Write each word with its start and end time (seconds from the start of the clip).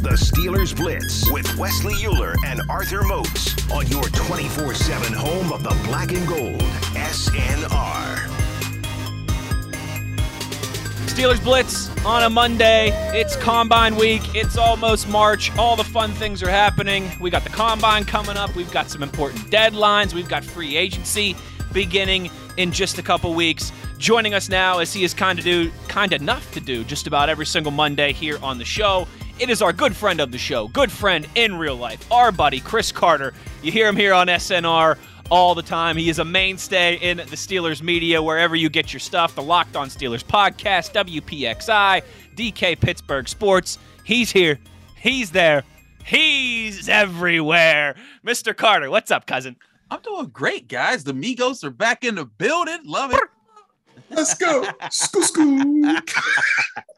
the 0.00 0.10
Steelers 0.10 0.76
Blitz 0.76 1.28
with 1.32 1.56
Wesley 1.56 1.94
Uhler 1.94 2.36
and 2.46 2.60
Arthur 2.68 3.02
Moats 3.02 3.56
on 3.70 3.86
your 3.88 4.04
24 4.04 4.74
7 4.74 5.12
home 5.12 5.52
of 5.52 5.64
the 5.64 5.76
black 5.86 6.12
and 6.12 6.26
gold, 6.28 6.60
SNR. 6.94 8.28
Steelers 11.06 11.42
Blitz 11.42 11.90
on 12.04 12.22
a 12.22 12.30
Monday. 12.30 12.90
It's 13.18 13.34
Combine 13.36 13.96
Week. 13.96 14.22
It's 14.36 14.56
almost 14.56 15.08
March. 15.08 15.56
All 15.56 15.74
the 15.74 15.84
fun 15.84 16.12
things 16.12 16.44
are 16.44 16.50
happening. 16.50 17.10
We 17.20 17.30
got 17.30 17.42
the 17.42 17.50
Combine 17.50 18.04
coming 18.04 18.36
up. 18.36 18.54
We've 18.54 18.70
got 18.70 18.90
some 18.90 19.02
important 19.02 19.50
deadlines. 19.50 20.14
We've 20.14 20.28
got 20.28 20.44
free 20.44 20.76
agency 20.76 21.34
beginning 21.72 22.30
in 22.56 22.70
just 22.70 22.98
a 22.98 23.02
couple 23.02 23.34
weeks. 23.34 23.72
Joining 23.98 24.32
us 24.32 24.48
now, 24.48 24.78
as 24.78 24.92
he 24.92 25.02
is 25.02 25.12
kind 25.12 25.40
of 25.40 25.44
do, 25.44 25.72
kind 25.88 26.12
enough 26.12 26.52
to 26.52 26.60
do 26.60 26.84
just 26.84 27.08
about 27.08 27.28
every 27.28 27.46
single 27.46 27.72
Monday 27.72 28.12
here 28.12 28.38
on 28.44 28.58
the 28.58 28.64
show. 28.64 29.08
It 29.38 29.50
is 29.50 29.62
our 29.62 29.72
good 29.72 29.94
friend 29.94 30.18
of 30.18 30.32
the 30.32 30.38
show, 30.38 30.66
good 30.66 30.90
friend 30.90 31.24
in 31.36 31.56
real 31.56 31.76
life, 31.76 32.10
our 32.10 32.32
buddy 32.32 32.58
Chris 32.58 32.90
Carter. 32.90 33.32
You 33.62 33.70
hear 33.70 33.86
him 33.86 33.94
here 33.94 34.12
on 34.12 34.26
SNR 34.26 34.98
all 35.30 35.54
the 35.54 35.62
time. 35.62 35.96
He 35.96 36.08
is 36.08 36.18
a 36.18 36.24
mainstay 36.24 36.96
in 36.96 37.18
the 37.18 37.24
Steelers 37.24 37.80
media 37.80 38.20
wherever 38.20 38.56
you 38.56 38.68
get 38.68 38.92
your 38.92 38.98
stuff. 38.98 39.36
The 39.36 39.42
Locked 39.42 39.76
On 39.76 39.88
Steelers 39.88 40.24
podcast, 40.24 40.92
WPXI, 40.92 42.02
DK 42.34 42.80
Pittsburgh 42.80 43.28
Sports. 43.28 43.78
He's 44.02 44.32
here. 44.32 44.58
He's 44.96 45.30
there. 45.30 45.62
He's 46.04 46.88
everywhere. 46.88 47.94
Mr. 48.26 48.56
Carter, 48.56 48.90
what's 48.90 49.12
up, 49.12 49.28
cousin? 49.28 49.54
I'm 49.88 50.00
doing 50.00 50.30
great, 50.32 50.66
guys. 50.66 51.04
The 51.04 51.14
Migos 51.14 51.62
are 51.62 51.70
back 51.70 52.02
in 52.02 52.16
the 52.16 52.24
building. 52.24 52.80
Love 52.84 53.12
it. 53.12 53.20
Let's 54.10 54.34
go. 54.34 54.64
Scoo 54.90 55.22
scoo. 55.22 56.00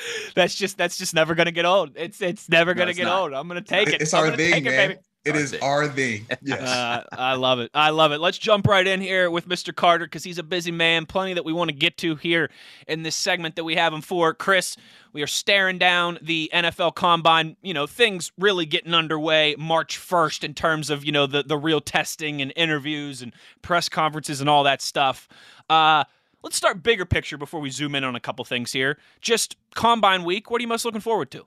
that's 0.34 0.54
just 0.54 0.76
that's 0.78 0.96
just 0.96 1.14
never 1.14 1.34
gonna 1.34 1.52
get 1.52 1.64
old. 1.64 1.92
It's 1.96 2.20
it's 2.20 2.48
never 2.48 2.74
gonna 2.74 2.94
get 2.94 3.04
not. 3.04 3.20
old. 3.22 3.32
I'm 3.32 3.48
gonna 3.48 3.60
take 3.62 3.88
it. 3.88 4.02
It's 4.02 4.14
I'm 4.14 4.30
our 4.30 4.36
thing, 4.36 4.52
take 4.52 4.64
man. 4.64 4.90
It, 4.92 5.04
It 5.24 5.34
Our 5.34 5.46
thing. 5.46 5.62
our 5.62 5.88
thing. 5.88 6.26
Yes. 6.42 6.60
uh, 6.62 7.02
I 7.12 7.34
love 7.34 7.58
it. 7.58 7.70
I 7.74 7.90
love 7.90 8.12
it. 8.12 8.18
Let's 8.20 8.38
jump 8.38 8.66
right 8.66 8.86
in 8.86 9.00
here 9.00 9.30
with 9.30 9.48
Mr. 9.48 9.74
Carter 9.74 10.06
because 10.06 10.24
he's 10.24 10.38
a 10.38 10.42
busy 10.42 10.70
man. 10.70 11.06
Plenty 11.06 11.34
that 11.34 11.44
we 11.44 11.52
want 11.52 11.68
to 11.70 11.76
get 11.76 11.96
to 11.98 12.14
here 12.16 12.50
in 12.86 13.02
this 13.02 13.16
segment 13.16 13.56
that 13.56 13.64
we 13.64 13.74
have 13.74 13.92
him 13.92 14.00
for. 14.00 14.32
Chris, 14.32 14.76
we 15.12 15.22
are 15.22 15.26
staring 15.26 15.76
down 15.78 16.18
the 16.22 16.50
NFL 16.54 16.94
Combine. 16.94 17.56
You 17.62 17.74
know, 17.74 17.86
things 17.86 18.32
really 18.38 18.64
getting 18.64 18.94
underway 18.94 19.54
March 19.58 19.98
1st 19.98 20.44
in 20.44 20.54
terms 20.54 20.88
of 20.88 21.04
you 21.04 21.12
know 21.12 21.26
the 21.26 21.42
the 21.42 21.58
real 21.58 21.80
testing 21.80 22.40
and 22.40 22.52
interviews 22.56 23.20
and 23.20 23.34
press 23.60 23.88
conferences 23.88 24.40
and 24.40 24.48
all 24.48 24.62
that 24.64 24.80
stuff. 24.80 25.28
Uh, 25.68 26.04
let's 26.42 26.56
start 26.56 26.82
bigger 26.82 27.04
picture 27.04 27.36
before 27.36 27.60
we 27.60 27.70
zoom 27.70 27.94
in 27.94 28.04
on 28.04 28.16
a 28.16 28.20
couple 28.20 28.44
things 28.44 28.72
here. 28.72 28.98
Just 29.20 29.56
Combine 29.74 30.24
week. 30.24 30.50
What 30.50 30.60
are 30.60 30.62
you 30.62 30.68
most 30.68 30.84
looking 30.84 31.00
forward 31.00 31.30
to? 31.32 31.46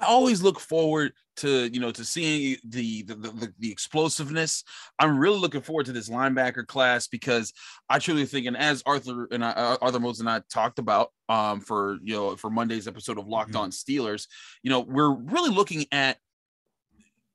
I 0.00 0.06
always 0.06 0.42
look 0.42 0.58
forward 0.58 1.12
to 1.36 1.68
you 1.68 1.80
know 1.80 1.92
to 1.92 2.04
seeing 2.04 2.58
the 2.64 3.02
the, 3.02 3.14
the 3.14 3.54
the 3.58 3.70
explosiveness. 3.70 4.64
I'm 4.98 5.18
really 5.18 5.38
looking 5.38 5.60
forward 5.60 5.86
to 5.86 5.92
this 5.92 6.10
linebacker 6.10 6.66
class 6.66 7.06
because 7.06 7.52
I 7.88 7.98
truly 8.00 8.26
think, 8.26 8.46
and 8.46 8.56
as 8.56 8.82
Arthur 8.84 9.28
and 9.30 9.44
I, 9.44 9.50
uh, 9.50 9.76
Arthur 9.80 10.00
Moats 10.00 10.20
and 10.20 10.28
I 10.28 10.42
talked 10.52 10.78
about 10.78 11.12
um, 11.28 11.60
for 11.60 11.98
you 12.02 12.14
know 12.14 12.36
for 12.36 12.50
Monday's 12.50 12.88
episode 12.88 13.18
of 13.18 13.28
Locked 13.28 13.54
On 13.54 13.70
Steelers, 13.70 14.26
you 14.62 14.70
know 14.70 14.80
we're 14.80 15.14
really 15.14 15.54
looking 15.54 15.86
at 15.92 16.18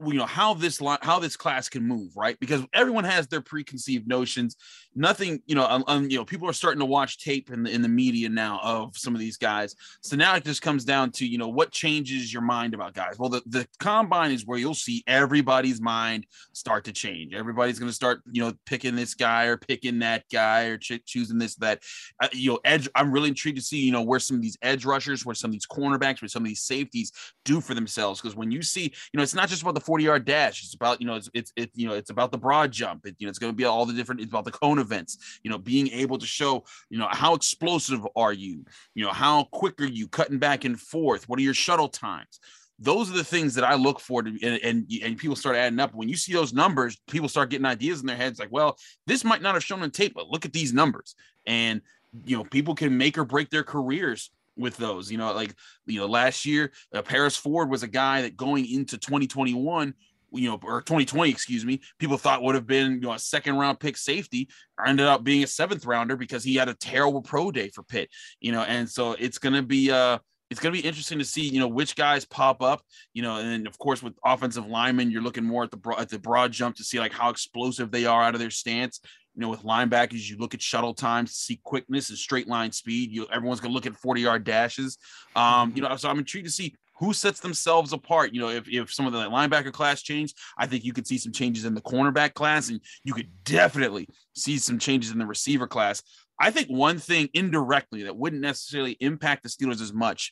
you 0.06 0.14
know 0.14 0.26
how 0.26 0.54
this 0.54 0.80
how 1.02 1.20
this 1.20 1.36
class 1.36 1.70
can 1.70 1.84
move 1.84 2.12
right? 2.16 2.40
Because 2.40 2.64
everyone 2.74 3.04
has 3.04 3.28
their 3.28 3.42
preconceived 3.42 4.08
notions. 4.08 4.56
Nothing 4.96 5.42
you 5.46 5.56
know 5.56 5.66
um, 5.88 6.10
you 6.10 6.18
know 6.18 6.26
people 6.26 6.50
are 6.50 6.54
starting 6.54 6.80
to 6.80 6.86
watch 6.86 7.24
tape 7.24 7.52
in 7.52 7.64
the 7.64 7.72
in 7.72 7.82
the 7.82 7.90
media 7.90 8.30
now 8.30 8.60
of 8.64 8.98
some 8.98 9.14
of 9.14 9.20
these 9.20 9.38
guys. 9.38 9.76
So 10.02 10.16
now 10.16 10.36
it 10.36 10.44
just 10.44 10.62
comes 10.62 10.86
down 10.86 11.12
to 11.14 11.28
you 11.28 11.38
know 11.38 11.48
what 11.48 11.72
changes 11.72 12.32
your 12.32 12.42
mind 12.42 12.74
about 12.74 12.94
guys? 12.94 13.18
Well 13.18 13.30
the, 13.30 13.42
the 13.48 13.68
combine 13.80 14.32
is 14.32 14.46
where 14.46 14.58
you'll 14.58 14.74
see 14.74 15.04
everybody's 15.08 15.82
mind 15.82 16.26
start 16.54 16.86
to 16.86 16.94
change. 16.94 17.34
Everybody's 17.34 17.80
going 17.80 17.90
to 17.90 17.96
start 17.96 18.22
you 18.32 18.44
know 18.44 18.54
picking 18.66 18.96
this 18.96 19.14
guy 19.14 19.46
or 19.46 19.58
picking 19.58 20.00
that 20.00 20.26
guy 20.32 20.66
or 20.66 20.78
ch- 20.78 21.06
choosing 21.06 21.38
this 21.38 21.56
that. 21.56 21.82
Uh, 22.22 22.28
you 22.34 22.52
know 22.52 22.60
edge 22.66 22.90
i'm 22.96 23.12
really 23.12 23.30
intrigued 23.30 23.58
to 23.58 23.64
see 23.64 23.80
you 23.80 23.92
know 23.92 24.02
where 24.02 24.20
some 24.20 24.36
of 24.36 24.42
these 24.42 24.58
edge 24.62 24.86
rushers 24.86 25.26
where 25.26 25.36
some 25.36 25.50
of 25.50 25.54
these 25.54 25.68
cornerbacks 25.68 26.22
where 26.22 26.30
some 26.30 26.44
of 26.44 26.48
these 26.48 26.64
safeties 26.64 27.12
do 27.46 27.62
for 27.62 27.74
themselves. 27.74 28.22
Because 28.22 28.36
when 28.36 28.52
you 28.52 28.62
see 28.62 28.84
you 28.84 29.18
know 29.18 29.24
it's 29.24 29.34
not 29.34 29.50
just 29.50 29.62
about 29.62 29.74
the 29.74 29.82
40 29.88 30.04
yard 30.04 30.26
dash. 30.26 30.66
It's 30.66 30.74
about 30.74 31.00
you 31.00 31.08
know 31.08 31.16
it's 31.16 31.30
it's 31.34 31.54
it, 31.56 31.72
you 31.74 31.88
know 31.88 31.94
it's 31.94 32.10
about 32.10 32.30
the 32.34 32.38
broad 32.38 32.74
jump. 32.74 33.06
It, 33.06 33.16
you 33.18 33.26
know 33.26 33.30
it's 33.30 33.40
going 33.40 33.54
to 33.54 33.56
be 33.56 33.64
all 33.64 33.86
the 33.86 33.94
different 33.94 34.20
it's 34.20 34.30
about 34.30 34.44
the 34.44 34.52
cone 34.52 34.80
events 34.80 35.40
you 35.44 35.50
know 35.50 35.58
being 35.58 35.88
able 35.88 36.18
to 36.18 36.26
show 36.26 36.66
you 36.90 37.00
know 37.00 37.08
how 37.10 37.34
explosive 37.34 38.06
are 38.18 38.34
you? 38.34 38.66
You 38.96 39.06
know 39.06 39.14
how 39.14 39.46
quick 39.46 39.82
are 39.82 39.86
you 39.86 40.10
cutting 40.10 40.40
back 40.40 40.66
and 40.66 40.78
forth? 40.78 41.30
What 41.30 41.40
are 41.40 41.42
your 41.42 41.54
shuttle 41.54 41.88
times? 41.88 42.42
Those 42.80 43.10
are 43.10 43.16
the 43.16 43.24
things 43.24 43.56
that 43.56 43.64
I 43.64 43.76
look 43.76 44.02
for 44.02 44.22
to 44.22 44.30
and, 44.30 44.62
and 44.62 44.92
and 45.02 45.18
people 45.18 45.38
start 45.38 45.56
adding 45.56 45.80
up. 45.80 45.96
When 45.96 46.10
you 46.10 46.18
see 46.18 46.34
those 46.34 46.54
numbers, 46.54 46.98
people 47.10 47.30
start 47.30 47.50
getting 47.50 47.66
ideas 47.66 48.02
in 48.02 48.08
their 48.08 48.18
heads 48.18 48.40
like, 48.40 48.52
well, 48.52 48.78
this 49.06 49.24
might 49.24 49.42
not 49.42 49.54
have 49.54 49.64
shown 49.64 49.84
on 49.84 49.92
tape, 49.92 50.14
but 50.14 50.28
look 50.28 50.44
at 50.44 50.52
these 50.52 50.74
numbers. 50.74 51.16
And 51.46 51.82
you 52.26 52.36
know, 52.36 52.44
people 52.44 52.76
can 52.76 52.98
make 52.98 53.18
or 53.18 53.24
break 53.24 53.50
their 53.52 53.64
careers 53.64 54.32
with 54.58 54.78
those. 54.78 55.12
You 55.12 55.18
know, 55.18 55.34
like 55.34 55.56
you 55.86 56.00
know, 56.00 56.08
last 56.08 56.46
year, 56.46 56.72
uh, 56.94 57.02
Paris 57.02 57.38
Ford 57.38 57.70
was 57.70 57.84
a 57.84 57.88
guy 57.88 58.24
that 58.24 58.36
going 58.36 58.72
into 58.72 58.98
2021, 58.98 59.94
you 60.32 60.50
know, 60.50 60.60
or 60.64 60.82
2020, 60.82 61.30
excuse 61.32 61.66
me, 61.66 61.82
people 62.00 62.18
thought 62.18 62.44
would 62.44 62.56
have 62.56 62.68
been 62.68 62.94
you 62.94 63.02
know 63.02 63.14
a 63.14 63.20
second 63.20 63.58
round 63.58 63.80
pick 63.80 63.98
safety, 63.98 64.50
ended 64.86 65.06
up 65.06 65.24
being 65.24 65.44
a 65.44 65.48
seventh 65.48 65.86
rounder 65.86 66.16
because 66.16 66.44
he 66.44 66.56
had 66.56 66.70
a 66.70 66.74
terrible 66.74 67.22
pro 67.22 67.52
day 67.52 67.70
for 67.70 67.84
Pitt. 67.84 68.10
You 68.40 68.52
know, 68.52 68.62
and 68.62 68.90
so 68.90 69.14
it's 69.14 69.38
gonna 69.38 69.64
be 69.64 69.92
uh 69.92 70.20
it's 70.50 70.60
going 70.60 70.74
to 70.74 70.82
be 70.82 70.88
interesting 70.88 71.20
to 71.20 71.26
see, 71.26 71.48
you 71.48 71.60
know, 71.60 71.68
which 71.68 71.96
guys 71.96 72.26
pop 72.26 72.62
up, 72.62 72.82
you 73.14 73.22
know, 73.22 73.38
and 73.38 73.68
of 73.68 73.78
course 73.78 74.02
with 74.02 74.14
offensive 74.24 74.66
linemen, 74.66 75.12
you're 75.12 75.22
looking 75.22 75.44
more 75.44 75.64
at 75.64 75.72
the 75.72 75.78
broad, 75.78 76.00
at 76.00 76.10
the 76.10 76.20
broad 76.20 76.52
jump 76.52 76.76
to 76.78 76.84
see 76.84 77.00
like 77.00 77.12
how 77.12 77.30
explosive 77.30 77.92
they 77.92 78.06
are 78.06 78.24
out 78.24 78.34
of 78.34 78.40
their 78.40 78.50
stance. 78.50 79.02
You 79.38 79.44
know, 79.44 79.50
with 79.50 79.62
linebackers, 79.62 80.28
you 80.28 80.38
look 80.38 80.56
at 80.56 80.62
shuttle 80.64 80.96
times 80.96 81.36
see 81.36 81.62
quickness 81.64 82.10
and 82.10 82.18
straight 82.18 82.48
line 82.48 82.72
speed. 82.72 83.12
You 83.12 83.28
everyone's 83.32 83.60
going 83.60 83.72
to 83.72 83.76
look 83.76 83.86
at 83.86 83.96
40 83.96 84.22
yard 84.22 84.44
dashes. 84.44 84.98
Um, 85.36 85.72
you 85.76 85.84
know, 85.84 85.96
so 85.96 86.10
I'm 86.10 86.18
intrigued 86.18 86.48
to 86.48 86.52
see 86.52 86.74
who 87.00 87.14
sets 87.14 87.40
themselves 87.40 87.94
apart. 87.94 88.34
You 88.34 88.42
know, 88.42 88.50
if, 88.50 88.68
if 88.68 88.92
some 88.92 89.06
of 89.06 89.14
the 89.14 89.20
linebacker 89.30 89.72
class 89.72 90.02
changed, 90.02 90.36
I 90.58 90.66
think 90.66 90.84
you 90.84 90.92
could 90.92 91.06
see 91.06 91.20
some 91.20 91.32
changes 91.32 91.66
in 91.66 91.76
the 91.76 91.82
cornerback 91.82 92.34
class, 92.34 92.70
and 92.70 92.82
you 93.04 93.14
could 93.14 93.30
definitely 93.44 94.08
see 94.34 94.58
some 94.58 94.80
changes 94.80 95.12
in 95.12 95.20
the 95.20 95.26
receiver 95.28 95.68
class. 95.68 96.02
I 96.40 96.50
think 96.50 96.68
one 96.68 96.98
thing 96.98 97.30
indirectly 97.34 98.04
that 98.04 98.18
wouldn't 98.18 98.42
necessarily 98.42 98.98
impact 99.00 99.44
the 99.44 99.50
Steelers 99.50 99.82
as 99.82 99.94
much 99.94 100.32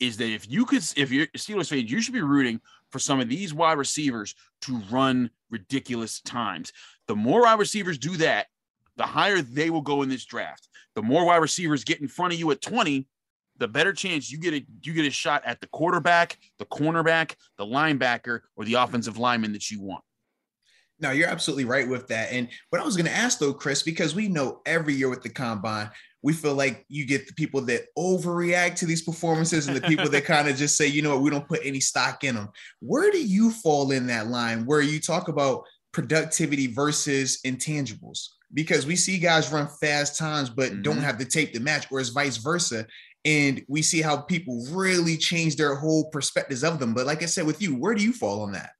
is 0.00 0.16
that 0.16 0.28
if 0.28 0.50
you 0.50 0.64
could, 0.64 0.82
if 0.96 1.12
you're 1.12 1.26
Steelers 1.28 1.70
fan, 1.70 1.86
you 1.86 2.00
should 2.00 2.14
be 2.14 2.22
rooting 2.22 2.60
for 2.92 2.98
some 2.98 3.18
of 3.20 3.28
these 3.28 3.52
wide 3.52 3.78
receivers 3.78 4.34
to 4.62 4.80
run 4.90 5.30
ridiculous 5.50 6.20
times. 6.20 6.72
The 7.08 7.16
more 7.16 7.42
wide 7.42 7.58
receivers 7.58 7.98
do 7.98 8.16
that, 8.18 8.46
the 8.96 9.04
higher 9.04 9.40
they 9.40 9.70
will 9.70 9.80
go 9.80 10.02
in 10.02 10.08
this 10.08 10.24
draft. 10.24 10.68
The 10.94 11.02
more 11.02 11.24
wide 11.24 11.36
receivers 11.36 11.84
get 11.84 12.00
in 12.00 12.08
front 12.08 12.34
of 12.34 12.38
you 12.38 12.50
at 12.50 12.60
20, 12.60 13.08
the 13.58 13.68
better 13.68 13.92
chance 13.92 14.30
you 14.30 14.38
get 14.38 14.54
a 14.54 14.66
you 14.82 14.92
get 14.92 15.06
a 15.06 15.10
shot 15.10 15.42
at 15.44 15.60
the 15.60 15.66
quarterback, 15.68 16.38
the 16.58 16.66
cornerback, 16.66 17.34
the 17.58 17.64
linebacker, 17.64 18.40
or 18.56 18.64
the 18.64 18.74
offensive 18.74 19.18
lineman 19.18 19.52
that 19.52 19.70
you 19.70 19.80
want. 19.80 20.04
No, 21.02 21.10
you're 21.10 21.28
absolutely 21.28 21.64
right 21.64 21.88
with 21.88 22.06
that. 22.08 22.32
And 22.32 22.48
what 22.70 22.80
I 22.80 22.84
was 22.84 22.96
going 22.96 23.06
to 23.06 23.12
ask 23.12 23.38
though, 23.40 23.52
Chris, 23.52 23.82
because 23.82 24.14
we 24.14 24.28
know 24.28 24.62
every 24.64 24.94
year 24.94 25.08
with 25.10 25.22
the 25.22 25.28
combine, 25.28 25.90
we 26.22 26.32
feel 26.32 26.54
like 26.54 26.86
you 26.88 27.04
get 27.04 27.26
the 27.26 27.32
people 27.34 27.60
that 27.62 27.86
overreact 27.98 28.76
to 28.76 28.86
these 28.86 29.02
performances 29.02 29.66
and 29.66 29.76
the 29.76 29.80
people 29.80 30.08
that 30.08 30.24
kind 30.26 30.48
of 30.48 30.56
just 30.56 30.76
say, 30.76 30.86
you 30.86 31.02
know 31.02 31.10
what, 31.10 31.22
we 31.22 31.30
don't 31.30 31.48
put 31.48 31.60
any 31.64 31.80
stock 31.80 32.22
in 32.22 32.36
them. 32.36 32.48
Where 32.78 33.10
do 33.10 33.20
you 33.20 33.50
fall 33.50 33.90
in 33.90 34.06
that 34.06 34.28
line 34.28 34.64
where 34.64 34.80
you 34.80 35.00
talk 35.00 35.26
about 35.26 35.64
productivity 35.90 36.68
versus 36.68 37.40
intangibles? 37.44 38.28
Because 38.54 38.86
we 38.86 38.94
see 38.94 39.18
guys 39.18 39.50
run 39.50 39.66
fast 39.80 40.16
times 40.16 40.50
but 40.50 40.82
don't 40.82 40.98
Mhm. 40.98 41.02
have 41.02 41.18
the 41.18 41.24
tape 41.24 41.52
to 41.54 41.60
match, 41.60 41.86
or 41.90 41.98
it's 41.98 42.10
vice 42.10 42.36
versa. 42.36 42.86
And 43.24 43.64
we 43.66 43.82
see 43.82 44.02
how 44.02 44.18
people 44.18 44.64
really 44.70 45.16
change 45.16 45.56
their 45.56 45.74
whole 45.74 46.10
perspectives 46.10 46.62
of 46.62 46.78
them. 46.78 46.94
But 46.94 47.06
like 47.06 47.22
I 47.22 47.26
said, 47.26 47.46
with 47.46 47.60
you, 47.60 47.74
where 47.74 47.94
do 47.94 48.02
you 48.04 48.12
fall 48.12 48.42
on 48.42 48.52
that? 48.52 48.70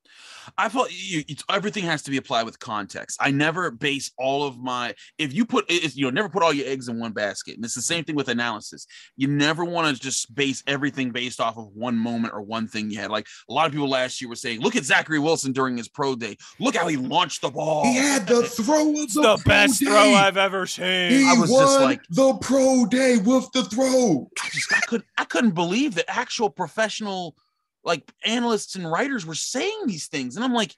I 0.59 0.69
felt 0.69 0.89
you, 0.93 1.23
it's, 1.29 1.43
everything 1.51 1.85
has 1.85 2.03
to 2.03 2.11
be 2.11 2.17
applied 2.17 2.45
with 2.45 2.59
context. 2.59 3.19
I 3.21 3.31
never 3.31 3.71
base 3.71 4.11
all 4.19 4.47
of 4.47 4.59
my 4.59 4.95
if 5.19 5.33
you 5.33 5.45
put 5.45 5.65
it's, 5.69 5.97
you 5.97 6.05
know 6.05 6.11
never 6.11 6.29
put 6.29 6.43
all 6.43 6.53
your 6.53 6.67
eggs 6.69 6.89
in 6.89 6.99
one 6.99 7.13
basket, 7.13 7.57
and 7.57 7.65
it's 7.65 7.75
the 7.75 7.83
same 7.83 8.05
thing 8.05 8.15
with 8.17 8.29
analysis. 8.29 8.87
You 9.17 9.29
never 9.29 9.65
want 9.65 9.95
to 9.97 10.03
just 10.03 10.35
base 10.35 10.63
everything 10.67 11.11
based 11.11 11.41
off 11.41 11.57
of 11.57 11.69
one 11.75 11.97
moment 11.97 12.35
or 12.35 12.43
one 12.43 12.67
thing 12.69 12.91
you 12.91 12.99
had. 12.99 13.11
Like 13.11 13.27
a 13.49 13.53
lot 13.53 13.67
of 13.67 13.73
people 13.73 13.89
last 13.89 14.21
year 14.21 14.29
were 14.29 14.37
saying, 14.37 14.61
"Look 14.61 14.77
at 14.77 14.85
Zachary 14.85 15.19
Wilson 15.19 15.53
during 15.53 15.77
his 15.77 15.89
pro 15.89 16.15
day. 16.17 16.37
Look 16.59 16.77
how 16.77 16.87
he 16.89 16.97
launched 16.97 17.41
the 17.43 17.51
ball." 17.51 17.85
He 17.85 17.97
had 17.97 18.27
the 18.27 18.43
throw 18.45 18.91
of 18.91 18.97
It's 18.97 19.15
the, 19.15 19.23
the 19.23 19.37
pro 19.37 19.45
best 19.45 19.81
day. 19.81 19.87
throw 19.87 20.15
I've 20.15 20.37
ever 20.37 20.67
seen. 20.67 21.11
He 21.13 21.29
I 21.29 21.35
was 21.35 21.51
just 21.51 21.79
won 21.79 21.83
like- 21.83 22.03
the 22.11 22.35
pro 22.41 22.87
day 22.87 23.19
with 23.19 23.51
the 23.53 23.65
throw. 23.65 24.29
I 24.43 24.49
just 24.51 24.73
I 24.73 24.81
could 24.81 25.03
I 25.17 25.25
couldn't 25.25 25.53
believe 25.55 25.95
that 25.95 26.05
actual 26.09 26.51
professional 26.51 27.37
like 27.85 28.11
analysts 28.25 28.75
and 28.75 28.91
writers 28.91 29.27
were 29.27 29.35
saying 29.35 29.83
these 29.87 30.07
things, 30.07 30.37
and 30.37 30.45
I'm 30.45 30.55
like, 30.55 30.77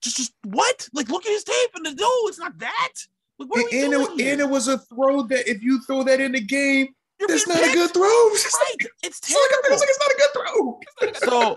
just 0.00 0.16
just 0.16 0.34
what? 0.44 0.88
Like 0.92 1.08
look 1.08 1.26
at 1.26 1.32
his 1.32 1.44
tape 1.44 1.70
and 1.74 1.84
no, 1.96 2.10
it's 2.24 2.38
not 2.38 2.58
that. 2.58 2.92
Like, 3.38 3.50
what 3.50 3.58
are 3.58 3.62
And, 3.62 3.70
we 3.70 3.82
and 3.82 3.92
doing 3.92 4.20
it, 4.20 4.32
and 4.32 4.40
it 4.40 4.48
was 4.48 4.68
a 4.68 4.78
throw 4.78 5.22
that 5.24 5.48
if 5.48 5.62
you 5.62 5.80
throw 5.82 6.02
that 6.04 6.20
in 6.20 6.32
the 6.32 6.40
game, 6.40 6.88
You're 7.20 7.28
That's 7.28 7.44
being 7.46 7.58
not 7.58 7.68
a 7.68 7.72
good 7.72 7.82
picked. 7.86 7.96
throw. 7.96 8.28
It's 8.32 8.58
Right. 8.58 8.88
It's 9.02 9.30
like, 9.30 9.40
terrible. 9.50 9.74
it's 9.74 9.80
like 9.80 9.90
it's 9.90 10.00
not 10.00 10.10
a 10.12 10.18
good 10.18 11.22
throw. 11.22 11.56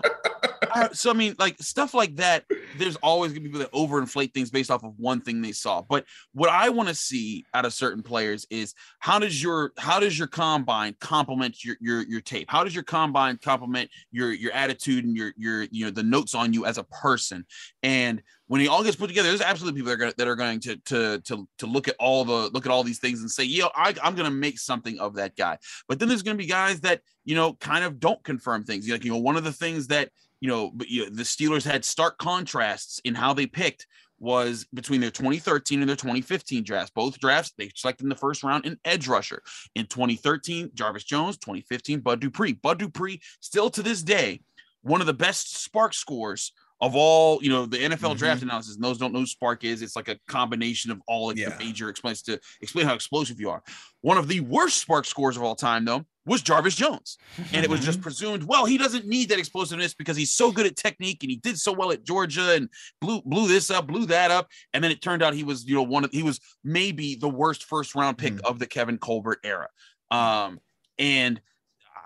I, 0.74 0.88
so 0.92 1.10
I 1.10 1.12
mean 1.14 1.34
like 1.38 1.56
stuff 1.60 1.92
like 1.94 2.16
that 2.16 2.44
there's 2.78 2.96
always 2.96 3.32
gonna 3.32 3.40
be 3.42 3.48
people 3.48 3.60
that 3.60 3.72
overinflate 3.72 4.32
things 4.32 4.50
based 4.50 4.70
off 4.70 4.84
of 4.84 4.94
one 4.98 5.20
thing 5.20 5.42
they 5.42 5.52
saw 5.52 5.82
but 5.82 6.04
what 6.32 6.48
I 6.50 6.68
want 6.70 6.88
to 6.88 6.94
see 6.94 7.44
out 7.52 7.64
of 7.64 7.72
certain 7.74 8.02
players 8.02 8.46
is 8.50 8.74
how 9.00 9.18
does 9.18 9.42
your 9.42 9.72
how 9.76 10.00
does 10.00 10.18
your 10.18 10.28
combine 10.28 10.96
complement 11.00 11.62
your 11.64 11.76
your 11.80 12.02
your 12.02 12.20
tape 12.20 12.50
how 12.50 12.64
does 12.64 12.74
your 12.74 12.84
combine 12.84 13.38
complement 13.42 13.90
your 14.10 14.32
your 14.32 14.52
attitude 14.52 15.04
and 15.04 15.16
your 15.16 15.32
your 15.36 15.62
you 15.70 15.84
know 15.84 15.90
the 15.90 16.02
notes 16.02 16.34
on 16.34 16.52
you 16.52 16.64
as 16.64 16.78
a 16.78 16.84
person 16.84 17.44
and 17.82 18.22
when 18.48 18.60
it 18.60 18.68
all 18.68 18.82
gets 18.82 18.96
put 18.96 19.08
together, 19.08 19.28
there's 19.28 19.40
absolutely 19.40 19.80
people 19.80 19.96
that 19.96 20.02
are 20.02 20.10
to, 20.10 20.16
that 20.16 20.28
are 20.28 20.36
going 20.36 20.60
to 20.60 20.76
to 20.76 21.20
to 21.20 21.48
to 21.58 21.66
look 21.66 21.88
at 21.88 21.96
all 21.98 22.24
the 22.24 22.50
look 22.52 22.66
at 22.66 22.72
all 22.72 22.82
these 22.82 22.98
things 22.98 23.20
and 23.20 23.30
say, 23.30 23.44
yo, 23.44 23.68
I, 23.74 23.94
I'm 24.02 24.14
going 24.14 24.28
to 24.28 24.34
make 24.34 24.58
something 24.58 24.98
of 24.98 25.14
that 25.14 25.36
guy. 25.36 25.58
But 25.88 25.98
then 25.98 26.08
there's 26.08 26.22
going 26.22 26.36
to 26.36 26.42
be 26.42 26.48
guys 26.48 26.80
that 26.80 27.00
you 27.24 27.34
know 27.34 27.54
kind 27.54 27.84
of 27.84 28.00
don't 28.00 28.22
confirm 28.24 28.64
things. 28.64 28.88
Like 28.88 29.04
you 29.04 29.12
know, 29.12 29.18
one 29.18 29.36
of 29.36 29.44
the 29.44 29.52
things 29.52 29.86
that 29.88 30.10
you 30.40 30.48
know, 30.48 30.72
you 30.86 31.04
know, 31.04 31.10
the 31.10 31.22
Steelers 31.22 31.64
had 31.64 31.84
stark 31.84 32.18
contrasts 32.18 33.00
in 33.04 33.14
how 33.14 33.32
they 33.32 33.46
picked 33.46 33.86
was 34.18 34.66
between 34.72 35.00
their 35.00 35.10
2013 35.10 35.80
and 35.80 35.88
their 35.88 35.96
2015 35.96 36.62
drafts. 36.62 36.92
Both 36.94 37.18
drafts 37.18 37.52
they 37.56 37.70
selected 37.74 38.04
in 38.04 38.08
the 38.08 38.16
first 38.16 38.42
round 38.42 38.66
an 38.66 38.78
edge 38.84 39.08
rusher. 39.08 39.42
In 39.74 39.86
2013, 39.86 40.70
Jarvis 40.74 41.04
Jones. 41.04 41.36
2015, 41.38 42.00
Bud 42.00 42.20
Dupree. 42.20 42.52
Bud 42.52 42.78
Dupree 42.78 43.20
still 43.40 43.70
to 43.70 43.82
this 43.82 44.02
day 44.02 44.40
one 44.82 45.00
of 45.00 45.06
the 45.06 45.14
best 45.14 45.70
SPARQ 45.72 45.94
scores 45.94 46.52
of 46.82 46.94
all 46.94 47.42
you 47.42 47.48
know 47.48 47.64
the 47.64 47.78
NFL 47.78 48.14
Mhm. 48.14 48.18
draft 48.18 48.42
analysis. 48.42 48.74
And 48.74 48.84
those 48.84 48.98
don't 48.98 49.12
know 49.14 49.20
who 49.20 49.26
SPARQ 49.26 49.64
is. 49.64 49.80
It's 49.80 49.96
like 49.96 50.08
a 50.08 50.18
combination 50.28 50.90
of 50.90 51.00
all 51.06 51.28
like 51.28 51.36
Yeah. 51.38 51.48
the 51.48 51.64
major 51.64 51.88
explains 51.88 52.20
to 52.22 52.38
explain 52.60 52.84
how 52.86 52.92
explosive 52.94 53.40
you 53.40 53.48
are. 53.50 53.62
One 54.02 54.18
of 54.18 54.28
the 54.28 54.40
worst 54.40 54.86
SPARQ 54.86 55.06
scores 55.06 55.36
of 55.38 55.42
all 55.44 55.54
time 55.54 55.84
though 55.86 56.04
was 56.26 56.42
Jarvis 56.42 56.74
Jones, 56.76 57.18
and 57.52 57.64
it 57.64 57.70
was 57.70 57.80
just 57.84 58.00
presumed 58.00 58.42
well 58.44 58.64
he 58.66 58.76
doesn't 58.78 59.06
need 59.06 59.28
that 59.30 59.38
explosiveness 59.38 59.94
because 59.94 60.16
he's 60.16 60.32
so 60.32 60.50
good 60.52 60.66
at 60.66 60.76
technique 60.76 61.22
and 61.22 61.30
he 61.30 61.36
did 61.36 61.58
so 61.58 61.72
well 61.72 61.92
at 61.92 62.04
Georgia 62.04 62.52
and 62.54 62.68
blew 63.00 63.22
blew 63.22 63.46
this 63.48 63.70
up, 63.70 63.86
blew 63.86 64.04
that 64.06 64.30
up, 64.32 64.48
and 64.74 64.82
then 64.84 64.90
it 64.90 65.00
turned 65.00 65.22
out 65.22 65.34
he 65.34 65.44
was 65.44 65.64
you 65.64 65.74
know 65.76 65.82
one 65.84 66.04
of 66.04 66.10
he 66.10 66.22
was 66.24 66.40
maybe 66.64 67.14
the 67.14 67.28
worst 67.28 67.62
first 67.64 67.94
round 67.94 68.18
pick 68.18 68.34
Mhm. 68.34 68.40
of 68.40 68.58
the 68.58 68.66
Kevin 68.66 68.98
Colbert 68.98 69.38
era. 69.44 69.68
Um, 70.10 70.58
and 70.98 71.40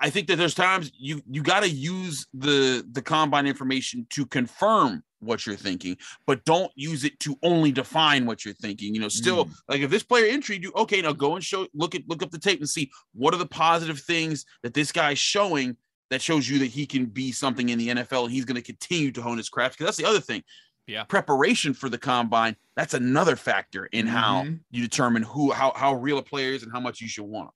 I 0.00 0.10
think 0.10 0.26
that 0.28 0.36
there's 0.36 0.54
times 0.54 0.90
you 0.98 1.22
you 1.30 1.42
got 1.42 1.60
to 1.60 1.68
use 1.68 2.26
the 2.34 2.86
the 2.92 3.02
combine 3.02 3.46
information 3.46 4.06
to 4.10 4.26
confirm 4.26 5.02
what 5.20 5.46
you're 5.46 5.56
thinking, 5.56 5.96
but 6.26 6.44
don't 6.44 6.70
use 6.76 7.02
it 7.04 7.18
to 7.20 7.36
only 7.42 7.72
define 7.72 8.26
what 8.26 8.44
you're 8.44 8.54
thinking. 8.54 8.94
You 8.94 9.00
know, 9.00 9.08
still 9.08 9.46
Mm. 9.46 9.52
like 9.68 9.80
if 9.80 9.90
this 9.90 10.02
player 10.02 10.26
intrigued 10.26 10.64
you, 10.64 10.72
okay, 10.76 11.00
now 11.00 11.12
go 11.12 11.34
and 11.34 11.42
show 11.44 11.66
look 11.74 11.94
at 11.94 12.02
look 12.08 12.22
up 12.22 12.30
the 12.30 12.38
tape 12.38 12.60
and 12.60 12.68
see 12.68 12.90
what 13.14 13.32
are 13.34 13.38
the 13.38 13.46
positive 13.46 13.98
things 14.00 14.44
that 14.62 14.74
this 14.74 14.92
guy's 14.92 15.18
showing 15.18 15.76
that 16.10 16.22
shows 16.22 16.48
you 16.48 16.58
that 16.60 16.66
he 16.66 16.86
can 16.86 17.06
be 17.06 17.32
something 17.32 17.68
in 17.70 17.78
the 17.78 17.88
NFL 17.88 18.24
and 18.24 18.32
he's 18.32 18.44
going 18.44 18.54
to 18.54 18.62
continue 18.62 19.10
to 19.10 19.22
hone 19.22 19.38
his 19.38 19.48
craft. 19.48 19.76
Because 19.76 19.86
that's 19.88 19.96
the 19.98 20.04
other 20.08 20.20
thing. 20.20 20.42
Yeah. 20.86 21.02
Preparation 21.02 21.74
for 21.74 21.88
the 21.88 21.98
combine, 21.98 22.54
that's 22.76 22.94
another 22.94 23.34
factor 23.34 23.86
in 23.86 24.06
how 24.06 24.44
Mhm. 24.44 24.60
you 24.70 24.82
determine 24.82 25.22
who 25.24 25.50
how 25.50 25.72
how 25.74 25.94
real 25.94 26.18
a 26.18 26.22
player 26.22 26.52
is 26.52 26.62
and 26.62 26.70
how 26.70 26.78
much 26.80 27.00
you 27.00 27.08
should 27.08 27.24
want. 27.24 27.48
'em. 27.48 27.52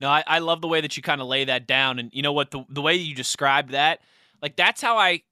No, 0.00 0.08
I, 0.08 0.24
I 0.26 0.38
love 0.38 0.60
the 0.60 0.68
way 0.68 0.80
that 0.80 0.96
you 0.96 1.02
kind 1.02 1.20
of 1.20 1.26
lay 1.26 1.44
that 1.44 1.66
down. 1.66 1.98
And 1.98 2.10
you 2.12 2.22
know 2.22 2.32
what? 2.32 2.50
The, 2.50 2.64
the 2.68 2.82
way 2.82 2.94
you 2.94 3.14
described 3.14 3.72
that, 3.72 4.00
like, 4.42 4.56
that's 4.56 4.80
how 4.80 4.96
I. 4.96 5.22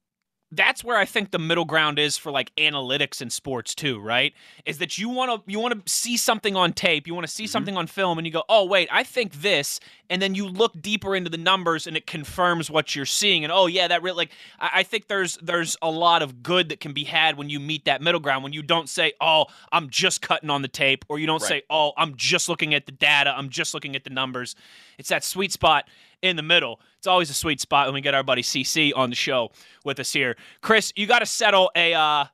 That's 0.51 0.83
where 0.83 0.97
I 0.97 1.05
think 1.05 1.31
the 1.31 1.39
middle 1.39 1.67
ground 1.67 1.99
is 1.99 2.17
for 2.17 2.33
like 2.33 2.55
analytics 2.57 3.21
in 3.21 3.29
sports 3.29 3.75
too, 3.75 4.01
right? 4.01 4.33
Is 4.65 4.79
that 4.79 4.97
you 4.97 5.11
want 5.11 5.45
to 5.45 5.51
you 5.51 5.61
want 5.61 5.85
to 5.85 5.93
see 5.93 6.17
something 6.17 6.57
on 6.57 6.73
tape, 6.73 7.07
you 7.07 7.15
want 7.15 7.27
to 7.27 7.33
see 7.33 7.45
Mhm. 7.45 7.49
something 7.51 7.77
on 7.77 7.87
film, 7.87 8.17
and 8.19 8.27
you 8.27 8.33
go, 8.33 8.45
oh 8.49 8.65
wait, 8.65 8.89
I 8.91 9.03
think 9.03 9.43
this, 9.43 9.79
and 10.09 10.23
then 10.23 10.35
you 10.35 10.49
look 10.49 10.81
deeper 10.81 11.15
into 11.15 11.29
the 11.29 11.37
numbers, 11.37 11.87
and 11.87 11.99
it 11.99 12.07
confirms 12.07 12.71
what 12.71 12.97
you're 12.97 13.05
seeing, 13.05 13.45
and 13.45 13.53
oh 13.53 13.67
yeah, 13.67 13.89
that 13.89 14.03
really 14.03 14.17
like 14.17 14.31
I, 14.59 14.71
I 14.77 14.83
think 14.85 15.09
there's 15.09 15.37
there's 15.43 15.77
a 15.83 15.91
lot 15.91 16.23
of 16.23 16.43
good 16.43 16.71
that 16.71 16.81
can 16.81 16.95
be 16.95 17.05
had 17.05 17.37
when 17.37 17.51
you 17.51 17.61
meet 17.61 17.85
that 17.85 18.01
middle 18.01 18.21
ground 18.21 18.43
when 18.43 18.55
you 18.55 18.63
don't 18.63 18.89
say, 18.89 19.13
oh, 19.21 19.47
I'm 19.71 19.91
just 19.91 20.23
cutting 20.23 20.49
on 20.49 20.63
the 20.63 20.69
tape, 20.69 21.05
or 21.11 21.19
you 21.19 21.27
don't 21.27 21.43
Right. 21.43 21.49
say, 21.49 21.63
oh, 21.69 21.93
I'm 21.99 22.17
just 22.17 22.49
looking 22.49 22.73
at 22.73 22.87
the 22.87 22.93
data, 22.93 23.35
I'm 23.37 23.51
just 23.51 23.75
looking 23.75 23.95
at 23.95 24.05
the 24.05 24.11
numbers. 24.11 24.57
It's 24.97 25.11
that 25.11 25.25
sweet 25.25 25.53
spot 25.53 25.87
in 26.23 26.37
the 26.37 26.43
middle. 26.43 26.81
It's 26.99 27.07
always 27.07 27.31
a 27.31 27.35
sweet 27.35 27.61
spot 27.61 27.87
when 27.87 27.95
we 27.95 28.01
get 28.01 28.15
our 28.15 28.23
buddy 28.23 28.43
CC 28.43 28.93
on 28.95 29.11
the 29.11 29.17
show 29.17 29.51
with 29.85 30.01
us 30.01 30.13
here. 30.13 30.37
Chris, 30.61 30.93
you 30.97 31.07
got 31.07 31.21
to 31.21 31.27
settle 31.27 31.71
a. 31.75 31.95
Uh, 31.95 32.25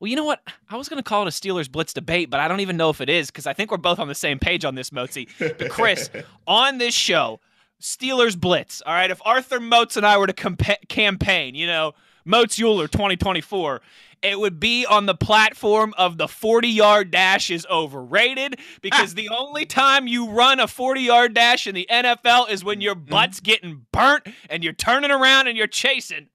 well, 0.00 0.08
you 0.08 0.16
know 0.16 0.24
what? 0.24 0.40
I 0.68 0.76
was 0.76 0.88
going 0.88 0.98
to 1.00 1.08
call 1.08 1.22
it 1.22 1.28
a 1.28 1.30
Steelers 1.30 1.70
Blitz 1.70 1.92
debate, 1.92 2.28
but 2.28 2.40
I 2.40 2.48
don't 2.48 2.58
even 2.58 2.76
know 2.76 2.90
if 2.90 3.00
it 3.00 3.08
is 3.08 3.30
because 3.30 3.46
I 3.46 3.52
think 3.52 3.70
we're 3.70 3.76
both 3.76 4.00
on 4.00 4.08
the 4.08 4.16
same 4.16 4.40
page 4.40 4.64
on 4.64 4.74
this, 4.74 4.90
Mozi. 4.90 5.28
But 5.38 5.70
Chris, 5.70 6.10
on 6.46 6.78
this 6.78 6.92
show, 6.92 7.38
Steelers 7.80 8.38
Blitz. 8.38 8.82
All 8.84 8.92
right, 8.92 9.10
if 9.10 9.20
Arthur 9.24 9.60
Moats 9.60 9.96
and 9.96 10.04
I 10.04 10.18
were 10.18 10.26
to 10.26 10.32
compa- 10.32 10.88
campaign, 10.88 11.54
you 11.54 11.68
know, 11.68 11.92
Moats 12.24 12.58
Uhler 12.58 12.90
2024, 12.90 13.80
it 14.22 14.38
would 14.38 14.60
be 14.60 14.86
on 14.86 15.06
the 15.06 15.14
platform 15.14 15.92
of 15.98 16.16
the 16.18 16.28
40 16.28 16.68
yard 16.68 17.10
dash 17.10 17.50
is 17.50 17.66
overrated 17.70 18.58
because 18.80 19.14
the 19.14 19.28
only 19.30 19.66
time 19.66 20.06
you 20.06 20.28
run 20.30 20.60
a 20.60 20.68
40 20.68 21.00
yard 21.00 21.34
dash 21.34 21.66
in 21.66 21.74
the 21.74 21.86
NFL 21.90 22.48
is 22.50 22.62
when 22.64 22.80
your 22.80 22.94
butt's 22.94 23.40
getting 23.40 23.86
burnt 23.92 24.26
and 24.48 24.62
you're 24.62 24.72
turning 24.72 25.10
around 25.10 25.48
and 25.48 25.56
you're 25.58 25.66
chasing. 25.66 26.28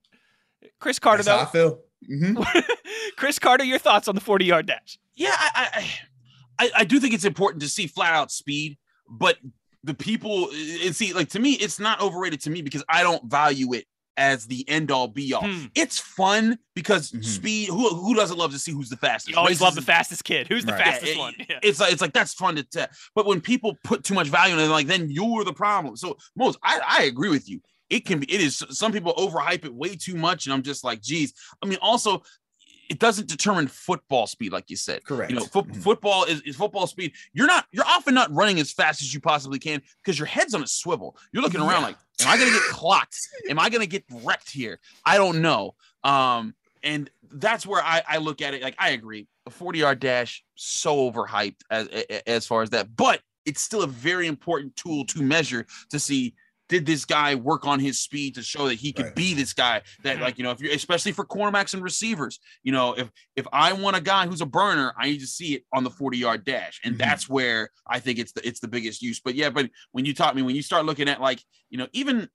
Chris 0.80 0.98
Carter, 0.98 1.22
That's 1.22 1.40
how 1.40 1.48
I 1.48 1.50
though. 1.52 1.70
feel. 1.70 1.80
Mhm. 2.10 2.64
Chris 3.16 3.38
Carter, 3.38 3.64
your 3.64 3.78
thoughts 3.78 4.06
on 4.08 4.14
the 4.14 4.20
40 4.20 4.44
yard 4.44 4.66
dash? 4.66 4.98
Yeah, 5.16 5.32
I, 5.34 5.68
I 5.74 6.64
I 6.66 6.70
I 6.78 6.84
do 6.84 7.00
think 7.00 7.14
it's 7.14 7.24
important 7.24 7.62
to 7.62 7.68
see 7.68 7.86
flat 7.86 8.12
out 8.14 8.30
speed, 8.30 8.76
but 9.08 9.38
the 9.82 9.94
people 9.94 10.50
and 10.84 10.94
see 10.94 11.12
like 11.12 11.30
to 11.30 11.38
me, 11.40 11.52
it's 11.52 11.80
not 11.80 12.00
overrated 12.00 12.40
to 12.42 12.50
me 12.50 12.62
because 12.62 12.84
I 12.88 13.02
don't 13.02 13.24
value 13.30 13.72
it 13.74 13.86
as 14.18 14.46
the 14.46 14.68
end 14.68 14.90
all 14.90 15.08
be 15.08 15.32
all. 15.32 15.44
Hmm. 15.46 15.66
It's 15.74 15.98
fun 15.98 16.58
because 16.74 17.12
Mhm. 17.12 17.24
speed. 17.24 17.68
Who 17.68 17.88
who 17.88 18.14
doesn't 18.14 18.36
love 18.36 18.52
to 18.52 18.58
see 18.58 18.72
who's 18.72 18.90
the 18.90 18.96
fastest? 18.96 19.30
You 19.30 19.36
always 19.36 19.52
Races 19.52 19.60
love 19.62 19.74
the 19.76 19.82
fastest 19.82 20.24
kid. 20.24 20.48
Who's 20.48 20.64
the 20.64 20.72
Right. 20.72 20.84
fastest 20.84 21.12
Yeah, 21.14 21.18
one? 21.18 21.34
Yeah. 21.38 21.58
It's 21.62 21.80
like 21.80 21.92
it's 21.92 22.02
like 22.02 22.12
that's 22.12 22.34
fun 22.34 22.56
to 22.56 22.64
tell. 22.64 22.88
But 23.14 23.24
when 23.26 23.40
people 23.40 23.78
put 23.84 24.04
too 24.04 24.14
much 24.14 24.26
value 24.26 24.54
in 24.54 24.60
it, 24.60 24.66
like 24.68 24.86
then 24.88 25.08
you're 25.10 25.44
the 25.44 25.52
problem. 25.54 25.96
So 25.96 26.18
most 26.36 26.58
I, 26.62 26.80
I 26.86 27.02
agree 27.04 27.30
with 27.30 27.48
you. 27.48 27.60
It 27.88 28.04
can 28.04 28.18
be 28.20 28.30
it 28.30 28.40
is 28.40 28.62
some 28.70 28.92
people 28.92 29.14
overhype 29.14 29.64
it 29.64 29.72
way 29.74 29.96
too 29.96 30.14
much, 30.16 30.44
and 30.46 30.52
I'm 30.52 30.62
just 30.62 30.84
like, 30.84 31.00
geez. 31.00 31.32
I 31.62 31.66
mean, 31.66 31.78
also 31.80 32.22
it 32.88 32.98
doesn't 32.98 33.28
determine 33.28 33.68
football 33.68 34.26
speed, 34.26 34.52
like 34.52 34.70
you 34.70 34.76
said. 34.76 35.04
Correct. 35.04 35.30
You 35.30 35.38
know, 35.38 35.44
fo- 35.44 35.62
Mhm. 35.62 35.82
football 35.82 36.24
is, 36.24 36.40
is 36.42 36.56
football 36.56 36.86
speed. 36.86 37.12
You're 37.32 37.46
not, 37.46 37.66
you're 37.70 37.84
often 37.86 38.14
not 38.14 38.32
running 38.32 38.58
as 38.60 38.72
fast 38.72 39.02
as 39.02 39.12
you 39.12 39.20
possibly 39.20 39.58
can 39.58 39.82
because 40.02 40.18
your 40.18 40.26
head's 40.26 40.54
on 40.54 40.62
a 40.62 40.66
swivel. 40.66 41.16
You're 41.32 41.42
looking 41.42 41.60
around 41.60 41.80
Yeah. 41.82 41.88
like, 41.88 41.96
am 42.22 42.28
I 42.28 42.38
gonna 42.38 42.50
get 42.50 42.62
clocked? 42.70 43.18
Am 43.50 43.58
I 43.58 43.68
gonna 43.68 43.86
get 43.86 44.04
wrecked 44.22 44.50
here? 44.50 44.80
I 45.04 45.16
don't 45.18 45.42
know. 45.42 45.74
Um, 46.04 46.54
and 46.82 47.10
that's 47.30 47.66
where 47.66 47.82
I, 47.82 48.02
I 48.08 48.18
look 48.18 48.40
at 48.40 48.54
it. 48.54 48.62
Like, 48.62 48.76
I 48.78 48.90
agree. 48.90 49.26
A 49.46 49.50
40 49.50 49.78
yard 49.80 50.00
dash, 50.00 50.42
so 50.54 51.10
overhyped 51.10 51.60
as 51.70 51.88
as 52.26 52.46
far 52.46 52.62
as 52.62 52.70
that, 52.70 52.94
but 52.96 53.20
it's 53.44 53.60
still 53.62 53.82
a 53.82 53.86
very 53.86 54.26
important 54.26 54.76
tool 54.76 55.04
to 55.06 55.22
measure 55.22 55.66
to 55.90 55.98
see 55.98 56.34
did 56.68 56.84
this 56.86 57.04
guy 57.04 57.34
work 57.34 57.66
on 57.66 57.80
his 57.80 57.98
speed 57.98 58.34
to 58.34 58.42
show 58.42 58.68
that 58.68 58.74
he 58.74 58.92
could 58.92 59.06
Right. 59.06 59.14
be 59.14 59.34
this 59.34 59.52
guy 59.52 59.82
that 60.02 60.20
like 60.20 60.38
you 60.38 60.44
know 60.44 60.50
if 60.50 60.60
you're 60.60 60.72
especially 60.72 61.12
for 61.12 61.24
cornerbacks 61.24 61.72
and 61.74 61.82
receivers 61.82 62.40
you 62.62 62.72
know 62.72 62.92
if 62.94 63.10
if 63.36 63.46
i 63.52 63.72
want 63.72 63.96
a 63.96 64.00
guy 64.00 64.26
who's 64.26 64.40
a 64.40 64.46
burner 64.46 64.92
i 64.98 65.06
need 65.06 65.20
to 65.20 65.26
see 65.26 65.54
it 65.54 65.64
on 65.72 65.84
the 65.84 65.90
40 65.90 66.18
yard 66.18 66.44
dash. 66.44 66.80
And 66.84 66.94
Mhm. 66.94 66.98
that's 66.98 67.28
where 67.28 67.70
i 67.86 67.98
think 68.00 68.18
it's 68.18 68.32
the 68.32 68.46
it's 68.46 68.60
the 68.60 68.68
biggest 68.68 69.02
use. 69.02 69.20
But 69.20 69.34
yeah 69.34 69.50
but 69.50 69.70
when 69.92 70.04
you 70.04 70.14
taught 70.14 70.36
me 70.36 70.42
when 70.42 70.54
you 70.56 70.62
start 70.62 70.84
looking 70.84 71.08
at 71.08 71.20
like 71.20 71.42
you 71.70 71.78
know 71.78 71.88
even 71.92 72.28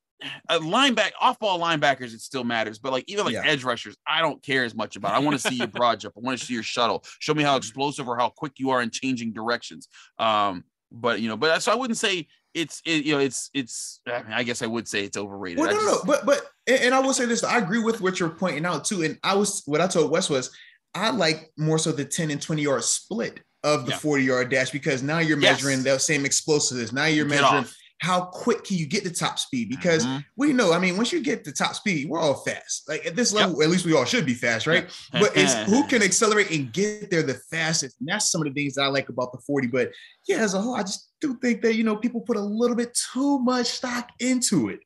a 0.50 0.58
linebacker 0.60 1.12
off 1.20 1.38
ball 1.38 1.60
linebackers 1.60 2.14
it 2.14 2.22
still 2.22 2.44
matters. 2.46 2.80
But 2.80 2.92
like 2.94 3.04
even 3.08 3.26
like 3.26 3.34
Yeah. 3.34 3.44
edge 3.46 3.64
rushers 3.64 3.96
i 4.08 4.20
don't 4.22 4.42
care 4.42 4.64
as 4.64 4.74
much 4.74 4.96
about 4.96 5.14
i 5.14 5.20
want 5.20 5.40
to 5.40 5.48
see 5.48 5.56
your 5.56 5.68
broad 5.80 6.00
jump. 6.00 6.16
I 6.18 6.22
want 6.22 6.40
to 6.40 6.46
see 6.46 6.54
your 6.54 6.64
shuttle. 6.64 7.04
Show 7.20 7.34
me 7.34 7.44
how 7.44 7.56
explosive 7.58 8.08
or 8.08 8.18
how 8.18 8.30
quick 8.30 8.54
you 8.58 8.70
are 8.72 8.82
in 8.82 8.90
changing 8.90 9.34
directions. 9.34 9.88
Um 10.18 10.64
but 10.92 11.22
you 11.22 11.28
know 11.28 11.36
but 11.36 11.62
so 11.64 11.72
i 11.72 11.76
wouldn't 11.76 11.98
say 11.98 12.28
it's 12.54 12.82
it, 12.86 13.06
you 13.06 13.14
know 13.14 13.20
it's 13.20 13.50
it's 13.54 14.00
I, 14.08 14.24
mean, 14.24 14.32
I 14.34 14.44
guess 14.44 14.62
i 14.62 14.68
would 14.68 14.88
say 14.88 15.04
it's 15.04 15.18
overrated 15.18 15.60
Well, 15.60 15.72
no, 15.72 15.78
no, 15.78 15.84
just- 15.92 16.06
no, 16.06 16.12
but 16.14 16.26
but 16.26 16.42
and, 16.66 16.94
I 16.96 17.00
will 17.00 17.14
say 17.14 17.26
this: 17.26 17.44
I 17.44 17.58
agree 17.58 17.80
with 17.84 18.00
what 18.00 18.22
you're 18.22 18.30
pointing 18.30 18.66
out 18.66 18.86
too. 18.86 19.04
And 19.04 19.20
I 19.22 19.36
was 19.36 19.64
what 19.66 19.82
I 19.82 19.88
told 19.88 20.10
Wes 20.12 20.30
was 20.30 20.50
I 20.96 21.10
like 21.10 21.52
more 21.58 21.78
so 21.78 21.92
the 21.92 22.06
10 22.06 22.32
and 22.32 22.42
20 22.42 22.62
yard 22.62 22.86
split 22.86 23.42
of 23.66 23.86
the 23.86 23.92
Yeah. 23.92 23.98
40 23.98 24.24
yard 24.24 24.50
dash 24.50 24.70
because 24.72 25.04
now 25.04 25.20
you're 25.20 25.38
Yes. 25.38 25.62
measuring 25.62 25.84
the 25.84 25.98
same 25.98 26.24
explosiveness. 26.26 26.94
Now 26.94 27.06
you're 27.06 27.26
Get 27.26 27.42
measuring 27.42 27.64
off. 27.66 27.76
How 28.04 28.20
quick 28.26 28.66
can 28.66 28.76
you 28.76 28.86
get 28.86 29.06
the 29.06 29.10
top 29.10 29.40
speed 29.40 29.70
because 29.70 30.06
Mhm. 30.06 30.26
we 30.36 30.52
know. 30.52 30.74
I 30.74 30.80
mean, 30.80 30.98
once 30.98 31.14
you 31.14 31.22
get 31.22 31.46
the 31.46 31.54
top 31.54 31.74
speed, 31.74 32.10
we're 32.10 32.20
all 32.20 32.34
fast. 32.34 32.84
Like 32.90 33.06
at 33.06 33.16
this 33.16 33.32
level, 33.32 33.64
at 33.64 33.70
least 33.70 33.86
we 33.86 33.94
all 33.94 34.04
should 34.04 34.26
be 34.26 34.34
fast, 34.34 34.68
right? 34.68 34.90
but 35.14 35.32
it's 35.38 35.54
who 35.72 35.88
can 35.88 36.04
accelerate 36.10 36.52
and 36.52 36.74
get 36.74 37.10
there 37.10 37.24
the 37.24 37.40
fastest. 37.50 37.96
And 38.02 38.10
that's 38.10 38.30
some 38.30 38.42
of 38.42 38.48
the 38.48 38.54
things 38.54 38.74
that 38.74 38.82
I 38.82 38.88
like 38.88 39.08
about 39.08 39.32
the 39.32 39.38
40. 39.48 39.68
But 39.68 39.94
yeah, 40.28 40.40
as 40.40 40.54
a 40.54 40.60
whole, 40.60 40.76
I 40.76 40.82
just 40.82 41.12
do 41.22 41.38
think 41.42 41.62
that 41.62 41.76
you 41.76 41.86
know 41.86 41.96
people 41.96 42.20
put 42.20 42.36
a 42.36 42.42
little 42.42 42.76
bit 42.76 42.94
too 43.14 43.40
much 43.40 43.68
stock 43.68 44.10
into 44.20 44.68
it. 44.68 44.82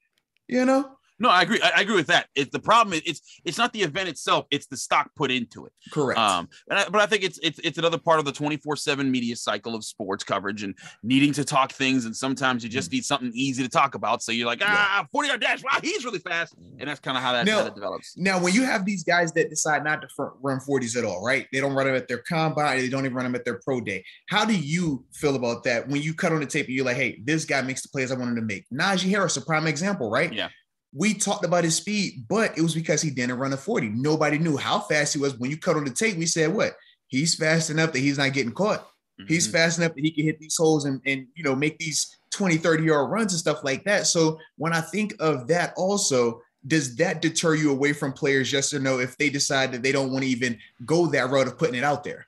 You 0.47 0.65
know? 0.65 0.96
No, 1.19 1.29
I 1.29 1.41
agree. 1.41 1.59
I, 1.61 1.71
I 1.77 1.81
agree 1.81 1.95
with 1.95 2.07
that. 2.07 2.27
It's 2.35 2.51
the 2.51 2.59
problem. 2.59 2.93
Is, 2.93 3.01
it's 3.05 3.21
it's 3.45 3.57
not 3.57 3.73
the 3.73 3.81
event 3.81 4.09
itself. 4.09 4.45
It's 4.51 4.67
the 4.67 4.77
stock 4.77 5.09
put 5.15 5.31
into 5.31 5.65
it. 5.65 5.73
Correct. 5.91 6.19
Um, 6.19 6.47
I, 6.69 6.85
but 6.89 7.01
I 7.01 7.05
think 7.07 7.23
it's 7.23 7.39
it's 7.41 7.59
it's 7.59 7.77
another 7.77 7.97
part 7.97 8.19
of 8.19 8.25
the 8.25 8.31
twenty 8.31 8.57
four 8.57 8.75
seven 8.75 9.09
media 9.09 9.35
cycle 9.35 9.73
of 9.75 9.83
sports 9.83 10.23
coverage 10.23 10.63
and 10.63 10.75
needing 11.03 11.33
to 11.33 11.43
talk 11.43 11.71
things. 11.71 12.05
And 12.05 12.15
sometimes 12.15 12.63
you 12.63 12.69
just 12.69 12.91
need 12.91 13.05
something 13.05 13.31
easy 13.33 13.63
to 13.63 13.69
talk 13.69 13.95
about. 13.95 14.21
So 14.21 14.31
you're 14.31 14.45
like, 14.47 14.61
ah, 14.63 15.07
forty 15.11 15.29
yard 15.29 15.41
dash. 15.41 15.63
Wow, 15.63 15.79
he's 15.81 16.05
really 16.05 16.19
fast. 16.19 16.55
And 16.79 16.87
that's 16.89 16.99
kind 16.99 17.17
of 17.17 17.23
how 17.23 17.31
that, 17.33 17.45
Now- 17.45 17.57
how 17.57 17.63
that 17.63 17.75
develops. 17.75 18.15
Now, 18.17 18.39
when 18.41 18.53
you 18.53 18.63
have 18.63 18.85
these 18.85 19.03
guys 19.03 19.31
that 19.33 19.49
decide 19.49 19.83
not 19.83 20.01
to 20.01 20.07
fr- 20.15 20.27
run 20.41 20.59
40s 20.59 20.95
at 20.97 21.03
all, 21.03 21.23
right? 21.25 21.47
They 21.51 21.59
don't 21.59 21.73
run 21.73 21.87
them 21.87 21.95
at 21.95 22.07
their 22.07 22.19
combine, 22.19 22.77
they 22.77 22.89
don't 22.89 23.05
even 23.05 23.15
run 23.15 23.25
them 23.25 23.35
at 23.35 23.45
their 23.45 23.59
pro 23.63 23.81
day. 23.81 24.03
How 24.29 24.45
do 24.45 24.55
you 24.55 25.03
feel 25.13 25.35
about 25.35 25.63
that 25.63 25.87
when 25.87 26.01
you 26.01 26.13
cut 26.13 26.31
on 26.31 26.39
the 26.39 26.45
tape 26.45 26.67
and 26.67 26.75
you're 26.75 26.85
like, 26.85 26.95
hey, 26.97 27.19
this 27.23 27.45
guy 27.45 27.61
makes 27.61 27.81
the 27.81 27.89
plays 27.89 28.11
I 28.11 28.15
wanted 28.15 28.35
to 28.35 28.41
make? 28.41 28.65
Najee 28.73 29.09
Harris, 29.09 29.37
a 29.37 29.41
prime 29.41 29.67
example, 29.67 30.09
right? 30.09 30.31
Yeah. 30.31 30.49
We 30.97 31.13
talked 31.13 31.45
about 31.45 31.63
his 31.63 31.75
speed, 31.75 32.25
but 32.27 32.57
it 32.57 32.61
was 32.61 32.73
because 32.73 33.01
he 33.01 33.11
didn't 33.11 33.37
run 33.37 33.53
a 33.53 33.57
40. 33.57 33.89
Nobody 33.89 34.39
knew 34.39 34.57
how 34.57 34.79
fast 34.79 35.13
he 35.13 35.19
was. 35.19 35.37
When 35.37 35.51
you 35.51 35.57
cut 35.57 35.75
on 35.75 35.85
the 35.85 35.91
tape, 35.91 36.17
we 36.17 36.25
said, 36.25 36.53
what? 36.53 36.75
He's 37.07 37.35
fast 37.35 37.69
enough 37.69 37.91
that 37.93 37.99
he's 37.99 38.17
not 38.17 38.33
getting 38.33 38.51
caught. 38.51 38.89
He's 39.27 39.47
Mhm. 39.47 39.51
fast 39.51 39.77
enough 39.79 39.93
that 39.95 40.03
he 40.03 40.11
can 40.11 40.25
hit 40.25 40.39
these 40.39 40.55
holes 40.57 40.85
and, 40.85 41.01
and 41.05 41.27
you 41.35 41.43
know 41.43 41.55
make 41.55 41.77
these 41.79 42.17
20, 42.31 42.57
30 42.57 42.83
yard 42.83 43.09
runs 43.09 43.33
and 43.33 43.39
stuff 43.39 43.63
like 43.63 43.83
that. 43.85 44.05
So 44.07 44.39
when 44.57 44.73
I 44.73 44.81
think 44.81 45.15
of 45.19 45.47
that 45.47 45.73
also, 45.75 46.41
does 46.67 46.95
that 46.97 47.21
deter 47.21 47.55
you 47.55 47.71
away 47.71 47.93
from 47.93 48.11
players, 48.13 48.51
yes 48.51 48.73
or 48.73 48.79
no, 48.79 48.99
if 48.99 49.17
they 49.17 49.29
decide 49.29 49.71
that 49.71 49.81
they 49.83 49.91
don't 49.91 50.11
want 50.11 50.23
to 50.23 50.29
even 50.29 50.59
go 50.85 51.07
that 51.07 51.29
route 51.29 51.47
of 51.47 51.57
putting 51.57 51.75
it 51.75 51.83
out 51.83 52.03
there? 52.03 52.27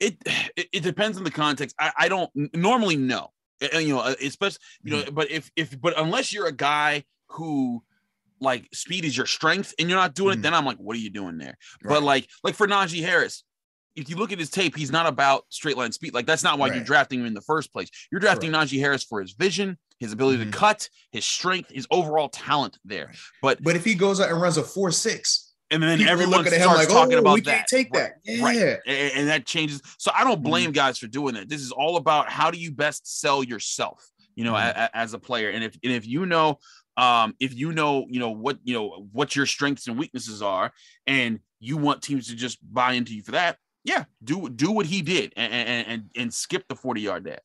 it, 0.00 0.16
it 0.56 0.82
depends 0.82 1.16
on 1.18 1.24
the 1.24 1.30
context. 1.30 1.74
I, 1.78 1.92
I 1.98 2.08
don't 2.08 2.30
normally 2.54 2.96
know, 2.96 3.32
Uh, 3.74 3.78
you 3.78 3.94
know, 3.94 4.00
uh, 4.00 4.14
especially 4.22 4.60
you 4.84 4.92
know, 4.92 5.04
but 5.10 5.30
if 5.30 5.50
if 5.56 5.80
but 5.80 5.98
unless 5.98 6.32
you're 6.32 6.46
a 6.46 6.52
guy 6.52 7.04
who 7.28 7.82
like 8.40 8.68
speed 8.72 9.04
is 9.04 9.16
your 9.16 9.26
strength 9.26 9.74
and 9.78 9.88
you're 9.88 9.98
not 9.98 10.14
doing 10.14 10.36
Mhm. 10.36 10.38
it, 10.38 10.42
then 10.42 10.54
I'm 10.54 10.64
like, 10.64 10.78
what 10.78 10.96
are 10.96 11.00
you 11.00 11.10
doing 11.10 11.38
there? 11.38 11.56
Right. 11.82 11.94
But 11.94 12.02
like 12.02 12.28
like 12.44 12.54
for 12.54 12.66
Najee 12.66 13.02
Harris. 13.02 13.44
If 13.96 14.08
you 14.08 14.14
look 14.14 14.30
at 14.30 14.38
his 14.38 14.48
tape, 14.50 14.76
he's 14.76 14.92
not 14.92 15.06
about 15.06 15.44
straight 15.48 15.76
line 15.76 15.90
speed. 15.90 16.14
Like 16.14 16.24
that's 16.26 16.44
not 16.44 16.56
why 16.56 16.68
you're 16.72 16.84
drafting 16.84 17.18
him 17.20 17.26
in 17.26 17.34
the 17.34 17.40
first 17.40 17.72
place. 17.72 17.88
You're 18.12 18.20
drafting 18.20 18.52
Najee 18.52 18.78
Harris 18.78 19.02
for 19.02 19.20
his 19.20 19.32
vision, 19.32 19.76
his 19.98 20.12
ability 20.12 20.38
Mhm. 20.44 20.52
to 20.52 20.56
cut, 20.58 20.88
his 21.10 21.24
strength, 21.24 21.70
his 21.72 21.84
overall 21.90 22.28
talent 22.28 22.78
there. 22.84 23.12
But 23.42 23.60
But 23.60 23.74
if 23.74 23.84
he 23.84 23.94
goes 23.96 24.20
out 24.20 24.30
and 24.30 24.40
runs 24.40 24.56
a 24.56 24.62
four 24.62 24.92
six, 24.92 25.52
and 25.72 25.82
then 25.82 26.00
everyone 26.02 26.46
starts 26.46 26.64
like, 26.64 26.88
talking 26.88 27.16
oh, 27.16 27.18
about 27.18 27.34
we 27.34 27.40
that. 27.40 27.50
can't 27.56 27.66
take 27.68 27.88
Right. 27.92 28.12
that. 28.24 28.32
Yeah. 28.32 28.44
Right. 28.44 28.78
and, 28.86 29.12
and 29.16 29.28
that 29.30 29.46
changes. 29.46 29.82
So 29.98 30.12
I 30.14 30.22
don't 30.22 30.44
blame 30.44 30.70
guys 30.70 30.96
for 30.98 31.08
doing 31.08 31.34
that. 31.34 31.48
This 31.48 31.60
is 31.60 31.72
all 31.72 31.96
about 31.96 32.30
how 32.30 32.52
do 32.52 32.58
you 32.58 32.70
best 32.70 33.20
sell 33.20 33.42
yourself, 33.42 34.08
you 34.36 34.44
know, 34.44 34.52
Mhm. 34.52 34.62
a- 34.76 34.78
a- 34.84 34.96
as 34.96 35.12
a 35.12 35.18
player. 35.18 35.50
And 35.50 35.64
if 35.64 35.76
and 35.82 35.92
if 35.92 36.06
you 36.06 36.24
know, 36.24 36.60
um, 36.98 37.34
if 37.40 37.54
you 37.54 37.72
know, 37.72 38.04
you 38.10 38.20
know 38.20 38.30
what 38.30 38.58
you 38.64 38.74
know 38.74 39.06
what 39.12 39.34
your 39.34 39.46
strengths 39.46 39.86
and 39.86 39.96
weaknesses 39.98 40.42
are, 40.42 40.72
and 41.06 41.40
you 41.60 41.76
want 41.78 42.02
teams 42.02 42.28
to 42.28 42.34
just 42.36 42.58
buy 42.72 42.92
into 42.92 43.14
you 43.14 43.22
for 43.22 43.32
that, 43.32 43.56
yeah, 43.84 44.04
do 44.22 44.48
do 44.50 44.70
what 44.72 44.84
he 44.86 45.00
did 45.00 45.32
and 45.36 45.52
and 45.52 45.86
and, 45.86 46.10
and 46.16 46.34
skip 46.34 46.66
the 46.68 46.74
forty 46.74 47.00
yard 47.00 47.24
dash. 47.24 47.38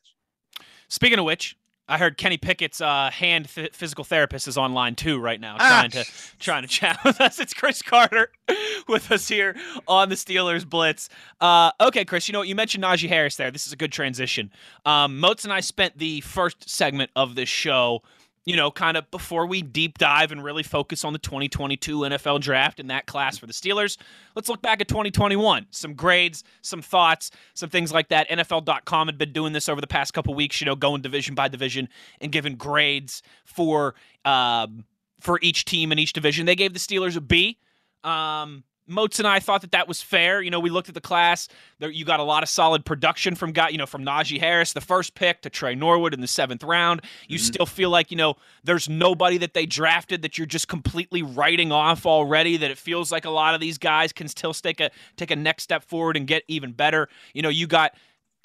Speaking 0.90 1.20
of 1.20 1.26
which, 1.26 1.56
I 1.88 1.98
heard 1.98 2.18
Kenny 2.18 2.38
Pickett's 2.38 2.82
uh, 2.82 3.10
hand 3.12 3.50
th- 3.54 3.74
physical 3.74 4.04
therapist 4.04 4.48
is 4.48 4.58
online 4.58 4.96
too 4.96 5.20
right 5.20 5.40
now, 5.40 5.58
Ah. 5.60 5.68
trying 5.80 5.92
to 5.92 6.06
trying 6.40 6.62
to 6.64 6.68
chat 6.68 7.00
with 7.04 7.20
us. 7.22 7.40
It's 7.40 7.54
Chris 7.54 7.82
Carter 7.82 8.32
with 8.88 9.12
us 9.12 9.28
here 9.28 9.56
on 9.88 10.10
the 10.10 10.16
Steelers 10.16 10.68
Blitz. 10.68 11.10
Uh, 11.42 11.72
okay, 11.82 12.06
Chris, 12.06 12.28
you 12.28 12.34
know 12.34 12.40
what? 12.40 12.48
You 12.48 12.56
mentioned 12.56 12.84
Najee 12.84 13.10
Harris 13.10 13.36
there. 13.36 13.52
This 13.52 13.68
is 13.68 13.74
a 13.74 13.78
good 13.78 13.92
transition. 13.92 14.52
Um, 14.86 15.20
Moats 15.20 15.44
and 15.44 15.54
I 15.54 15.60
spent 15.60 15.98
the 15.98 16.22
first 16.22 16.70
segment 16.70 17.12
of 17.16 17.36
this 17.36 17.50
show, 17.50 18.02
you 18.46 18.56
know, 18.56 18.72
kind 18.72 18.98
of 18.98 19.10
before 19.10 19.46
we 19.46 19.62
deep 19.62 19.98
dive 19.98 20.32
and 20.32 20.44
really 20.44 20.64
focus 20.64 21.06
on 21.06 21.14
the 21.14 21.20
2022 21.20 22.00
NFL 22.00 22.42
draft 22.42 22.80
and 22.80 22.90
that 22.90 23.06
class 23.06 23.38
for 23.38 23.46
the 23.46 23.54
Steelers. 23.54 23.98
Let's 24.36 24.50
look 24.50 24.62
back 24.62 24.82
at 24.82 24.88
2021. 24.88 25.68
Some 25.72 25.94
grades, 25.94 26.44
some 26.62 26.82
thoughts, 26.82 27.32
some 27.54 27.70
things 27.70 27.94
like 27.94 28.10
that. 28.10 28.30
NFL.com 28.30 29.08
had 29.08 29.18
been 29.18 29.32
doing 29.32 29.54
this 29.54 29.70
over 29.70 29.80
the 29.80 29.88
past 29.88 30.14
couple 30.14 30.34
weeks, 30.34 30.60
you 30.60 30.66
know, 30.66 30.76
going 30.76 31.02
division 31.02 31.36
by 31.36 31.48
division 31.48 31.88
and 32.20 32.32
giving 32.32 32.56
grades 32.56 33.22
for 33.46 33.96
um, 34.26 34.86
for 35.20 35.40
each 35.42 35.64
team 35.66 35.92
in 35.92 36.00
each 36.00 36.14
division. 36.14 36.46
They 36.46 36.56
gave 36.56 36.74
the 36.74 36.80
Steelers 36.80 37.16
a 37.16 37.22
B. 37.22 37.60
Um, 38.04 38.66
Moats 38.88 39.20
and 39.20 39.28
I 39.28 39.40
thought 39.40 39.62
that 39.62 39.72
that 39.72 39.88
was 39.88 40.02
fair. 40.02 40.42
You 40.42 40.52
know, 40.52 40.60
we 40.60 40.70
looked 40.70 40.90
at 40.90 40.96
the 40.96 41.02
class. 41.02 41.48
There, 41.80 41.90
you 41.90 42.04
got 42.04 42.20
a 42.20 42.24
lot 42.24 42.44
of 42.44 42.50
solid 42.50 42.84
production 42.86 43.34
from 43.36 43.52
guy, 43.54 43.70
you 43.70 43.78
know, 43.78 43.86
from 43.86 44.04
Najee 44.04 44.40
Harris, 44.40 44.74
the 44.74 44.82
first 44.82 45.16
pick, 45.16 45.42
to 45.44 45.50
Tre 45.50 45.74
Norwood 45.76 46.14
in 46.14 46.20
the 46.22 46.28
seventh 46.28 46.64
round. 46.64 47.02
You 47.28 47.38
Mhm. 47.40 47.42
still 47.42 47.66
feel 47.66 47.90
like 47.90 48.12
you 48.12 48.18
know 48.18 48.36
there's 48.64 48.90
nobody 48.90 49.38
that 49.38 49.54
they 49.54 49.66
drafted 49.66 50.22
that 50.24 50.38
you're 50.38 50.48
just 50.48 50.68
completely 50.68 51.22
writing 51.24 51.72
off 51.72 52.06
already. 52.06 52.58
That 52.58 52.72
it 52.72 52.78
feels 52.78 53.12
like 53.12 53.26
a 53.26 53.30
lot 53.30 53.56
of 53.56 53.62
these 53.62 53.78
guys 53.78 54.12
can 54.12 54.28
still 54.28 54.54
take 54.54 54.80
a 54.82 54.92
take 55.16 55.32
a 55.32 55.36
next 55.36 55.64
step 55.64 55.84
forward 55.84 56.18
and 56.18 56.28
get 56.28 56.44
even 56.48 56.72
better. 56.74 57.08
You 57.34 57.42
know, 57.42 57.50
you 57.50 57.68
got 57.68 57.94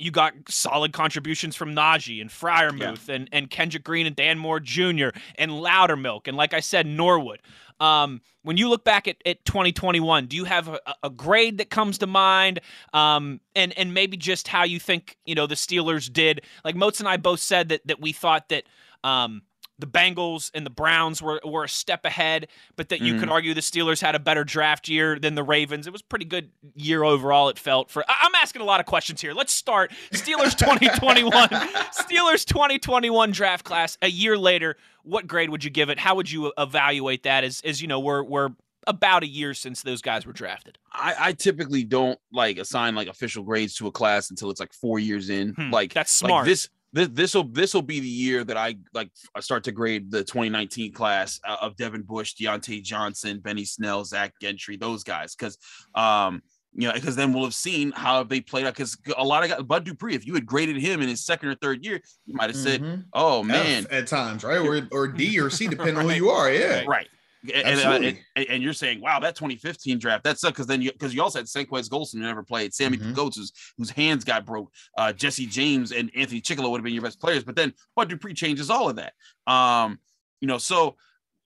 you 0.01 0.13
got 0.13 0.33
solid 0.49 0.93
contributions 0.93 1.57
from 1.57 1.75
Najee 1.75 2.21
and 2.21 2.31
Freiermuth 2.31 3.09
and, 3.09 3.29
and 3.33 3.51
Kendrick 3.51 3.83
Green 3.83 4.07
and 4.07 4.15
Dan 4.15 4.39
Moore 4.39 4.61
Jr. 4.61 5.09
and 5.37 5.51
Loudermilk 5.51 6.29
and 6.29 6.37
like 6.37 6.55
I 6.55 6.61
said, 6.61 6.87
Norwood. 6.87 7.41
Um, 7.81 8.21
when 8.43 8.57
you 8.57 8.69
look 8.69 8.85
back 8.85 9.09
at, 9.09 9.17
at 9.27 9.45
2021, 9.45 10.27
do 10.27 10.37
you 10.37 10.45
have 10.45 10.69
a, 10.69 10.81
a 11.03 11.11
grade 11.11 11.59
that 11.59 11.71
comes 11.71 11.99
to 11.99 12.07
mind? 12.07 12.61
Um, 12.93 13.41
and 13.55 13.77
and 13.79 13.95
maybe 13.95 14.17
just 14.17 14.49
how 14.49 14.65
you 14.65 14.79
think 14.81 15.17
you 15.25 15.35
know 15.35 15.47
the 15.47 15.55
Steelers 15.55 16.13
did. 16.13 16.43
Like 16.65 16.77
Moats 16.77 17.01
and 17.01 17.09
I 17.09 17.17
both 17.17 17.41
said 17.41 17.69
that 17.71 17.87
that 17.87 18.01
we 18.01 18.13
thought 18.13 18.49
that 18.49 18.65
um, 19.05 19.43
the 19.79 19.87
Bengals 19.87 20.51
and 20.55 20.67
the 20.67 20.71
Browns 20.71 21.23
were, 21.23 21.41
were 21.45 21.65
a 21.65 21.69
step 21.69 22.05
ahead, 22.05 22.49
but 22.77 22.89
that 22.89 23.01
you 23.01 23.19
could 23.21 23.29
argue 23.29 23.55
the 23.55 23.61
Steelers 23.61 24.01
had 24.01 24.15
a 24.15 24.19
better 24.19 24.43
draft 24.43 24.89
year 24.89 25.19
than 25.19 25.35
the 25.37 25.43
Ravens. 25.45 25.87
It 25.87 25.93
was 25.93 26.01
a 26.01 26.05
pretty 26.05 26.25
good 26.25 26.51
year 26.75 27.05
overall. 27.05 27.49
It 27.49 27.59
felt 27.59 27.91
for. 27.91 28.03
I- 28.09 28.15
I'm 28.23 28.35
asking 28.35 28.61
a 28.63 28.65
lot 28.65 28.81
of 28.81 28.87
questions 28.87 29.21
here. 29.21 29.33
Let's 29.35 29.53
start 29.53 29.93
Steelers 30.13 30.57
2021. 30.59 31.49
Steelers 31.93 32.45
2021 32.45 33.31
draft 33.31 33.65
class. 33.65 33.97
A 34.03 34.09
year 34.09 34.37
later, 34.37 34.77
what 35.05 35.27
grade 35.27 35.51
would 35.51 35.63
you 35.65 35.71
give 35.71 35.89
it? 35.91 35.99
How 35.99 36.15
would 36.17 36.31
you 36.31 36.53
evaluate 36.59 37.23
that? 37.23 37.45
As 37.45 37.61
as 37.65 37.81
you 37.81 37.89
know, 37.89 38.01
we're 38.01 38.23
we're 38.23 38.51
about 38.87 39.23
a 39.23 39.27
year 39.29 39.53
since 39.55 39.83
those 39.83 40.01
guys 40.01 40.25
were 40.27 40.33
drafted. 40.33 40.79
I, 40.93 41.15
I 41.19 41.33
typically 41.35 41.85
don't 41.85 42.19
like 42.33 42.59
assign 42.59 42.95
like 42.95 43.07
official 43.09 43.43
grades 43.45 43.75
to 43.77 43.87
a 43.87 43.93
class 43.93 44.31
until 44.31 44.51
it's 44.51 44.61
like 44.61 44.73
four 44.73 44.99
years 44.99 45.29
in. 45.31 45.53
Hmm, 45.53 45.71
like 45.71 45.93
that's 45.93 46.23
like 46.23 46.29
smart. 46.31 46.47
this 46.47 46.69
this 46.93 47.09
this 47.09 47.35
will 47.35 47.45
this 47.45 47.75
will 47.75 47.83
be 47.83 48.01
the 48.01 48.09
year 48.09 48.45
that 48.45 48.57
I 48.57 48.77
like 48.95 49.11
I 49.35 49.41
start 49.41 49.65
to 49.65 49.73
grade 49.73 50.11
the 50.11 50.25
2019 50.25 50.93
class 50.93 51.39
uh, 51.47 51.57
of 51.61 51.77
Devin 51.77 52.03
Bush, 52.03 52.35
Diontae 52.35 52.83
Johnson, 52.83 53.41
Benny 53.41 53.65
Snell, 53.65 54.05
Zach 54.05 54.33
Gentry, 54.41 54.77
those 54.77 55.05
guys, 55.05 55.35
because 55.35 55.59
um 55.95 56.43
you 56.75 56.87
know 56.87 56.95
because 56.95 57.17
then 57.17 57.33
we'll 57.33 57.45
have 57.45 57.55
seen 57.55 57.93
how 57.93 58.23
they 58.23 58.41
played 58.41 58.67
out. 58.67 58.75
Because 58.75 58.97
a 59.17 59.25
lot 59.25 59.43
of 59.45 59.51
guys, 59.51 59.63
Bud 59.63 59.85
Dupree, 59.85 60.15
if 60.15 60.27
you 60.27 60.35
had 60.35 60.47
graded 60.47 60.77
him 60.77 61.01
in 61.03 61.09
his 61.09 61.25
second 61.25 61.49
or 61.49 61.55
third 61.57 61.85
year, 61.85 62.01
you 62.27 62.35
might 62.35 62.51
have 62.51 62.57
said, 62.57 62.83
Mhm. 62.83 63.05
"Oh 63.13 63.41
F 63.41 63.47
man, 63.47 63.87
at 63.91 64.07
times, 64.07 64.45
right? 64.45 64.59
Or 64.59 64.87
or 64.93 65.09
D 65.09 65.39
or 65.41 65.51
C, 65.51 65.67
depending 65.67 65.97
on 65.97 66.05
who 66.05 66.13
you 66.15 66.31
are. 66.31 66.51
Yeah. 66.53 66.85
right." 66.87 67.09
And, 67.43 67.81
and, 67.81 67.81
uh, 67.81 68.09
and, 68.37 68.49
and 68.49 68.63
you're 68.63 68.73
saying, 68.73 69.01
wow, 69.01 69.21
that 69.21 69.37
2015 69.37 69.99
draft, 69.99 70.25
that's 70.25 70.43
up 70.43 70.55
because 70.55 70.67
then 70.67 70.83
you 70.83 70.91
because 70.93 71.15
you 71.15 71.23
also 71.23 71.39
had 71.39 71.47
Senquez 71.47 71.89
Golson 71.89 72.15
who 72.15 72.21
never 72.21 72.43
played, 72.43 72.75
Sammy 72.75 72.97
Mhm. 72.99 73.15
Goats 73.15 73.37
whose, 73.37 73.53
whose 73.77 73.91
hands 73.91 74.25
got 74.25 74.45
broke, 74.45 74.73
uh, 74.97 75.13
Jesse 75.13 75.47
James 75.47 75.93
and 75.93 76.11
Anthony 76.17 76.41
Chickillo 76.41 76.71
would 76.71 76.79
have 76.79 76.85
been 76.85 76.95
your 76.95 77.03
best 77.03 77.21
players, 77.21 77.45
but 77.45 77.55
then 77.55 77.73
Bud 77.95 78.09
Dupree 78.09 78.35
changes 78.35 78.71
all 78.71 78.89
of 78.89 78.97
that. 78.97 79.13
Um, 79.47 80.01
you 80.41 80.49
know, 80.49 80.59
so 80.59 80.97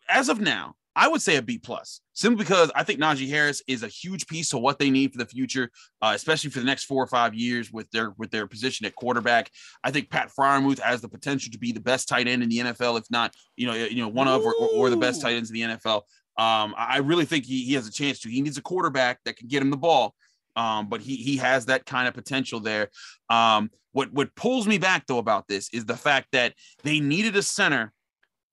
as 0.08 0.28
of 0.28 0.40
now, 0.40 0.76
I 0.94 1.08
would 1.08 1.22
say 1.22 1.36
a 1.36 1.42
B 1.42 1.58
plus, 1.58 2.00
simply 2.12 2.44
because 2.44 2.70
I 2.74 2.84
think 2.84 3.00
Najee 3.00 3.28
Harris 3.28 3.62
is 3.66 3.82
a 3.82 3.88
huge 3.88 4.26
piece 4.26 4.50
to 4.50 4.58
what 4.58 4.78
they 4.78 4.90
need 4.90 5.12
for 5.12 5.18
the 5.18 5.26
future, 5.26 5.70
uh, 6.02 6.12
especially 6.14 6.50
for 6.50 6.58
the 6.58 6.66
next 6.66 6.84
four 6.84 7.02
or 7.02 7.06
five 7.06 7.34
years 7.34 7.72
with 7.72 7.90
their 7.90 8.10
with 8.18 8.30
their 8.30 8.46
position 8.46 8.84
at 8.86 8.94
quarterback. 8.94 9.50
I 9.82 9.90
think 9.90 10.10
Pat 10.10 10.30
Freiermuth 10.38 10.80
has 10.80 11.00
the 11.00 11.08
potential 11.08 11.50
to 11.52 11.58
be 11.58 11.72
the 11.72 11.80
best 11.80 12.08
tight 12.08 12.28
end 12.28 12.42
in 12.42 12.48
the 12.48 12.58
NFL, 12.58 12.98
if 12.98 13.06
not, 13.10 13.34
you 13.56 13.66
know, 13.66 13.74
you 13.74 14.02
know, 14.02 14.08
one 14.08 14.28
of 14.28 14.42
or, 14.42 14.54
or, 14.54 14.68
or 14.68 14.90
the 14.90 14.96
best 14.96 15.22
tight 15.22 15.36
ends 15.36 15.50
in 15.50 15.54
the 15.54 15.76
NFL. 15.76 16.02
Um, 16.38 16.74
I 16.76 16.98
really 16.98 17.24
think 17.26 17.44
he, 17.44 17.64
he 17.64 17.74
has 17.74 17.86
a 17.86 17.92
chance 17.92 18.20
to. 18.20 18.30
He 18.30 18.40
needs 18.40 18.58
a 18.58 18.62
quarterback 18.62 19.20
that 19.24 19.36
can 19.36 19.48
get 19.48 19.62
him 19.62 19.70
the 19.70 19.76
ball. 19.76 20.14
Um, 20.56 20.88
but 20.88 21.00
he 21.00 21.16
he 21.16 21.38
has 21.38 21.66
that 21.66 21.86
kind 21.86 22.06
of 22.06 22.14
potential 22.14 22.60
there. 22.60 22.90
Um, 23.30 23.70
what 23.92 24.12
what 24.12 24.34
pulls 24.34 24.66
me 24.66 24.78
back 24.78 25.06
though 25.06 25.18
about 25.18 25.48
this 25.48 25.68
is 25.72 25.84
the 25.84 25.96
fact 25.96 26.28
that 26.32 26.54
they 26.82 27.00
needed 27.00 27.36
a 27.36 27.42
center. 27.42 27.92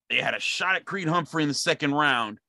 They 0.10 0.18
had 0.18 0.34
a 0.34 0.40
shot 0.40 0.76
at 0.76 0.86
Creed 0.86 1.08
Humphrey 1.08 1.44
in 1.44 1.50
the 1.50 1.56
second 1.56 1.94
round, 1.94 2.40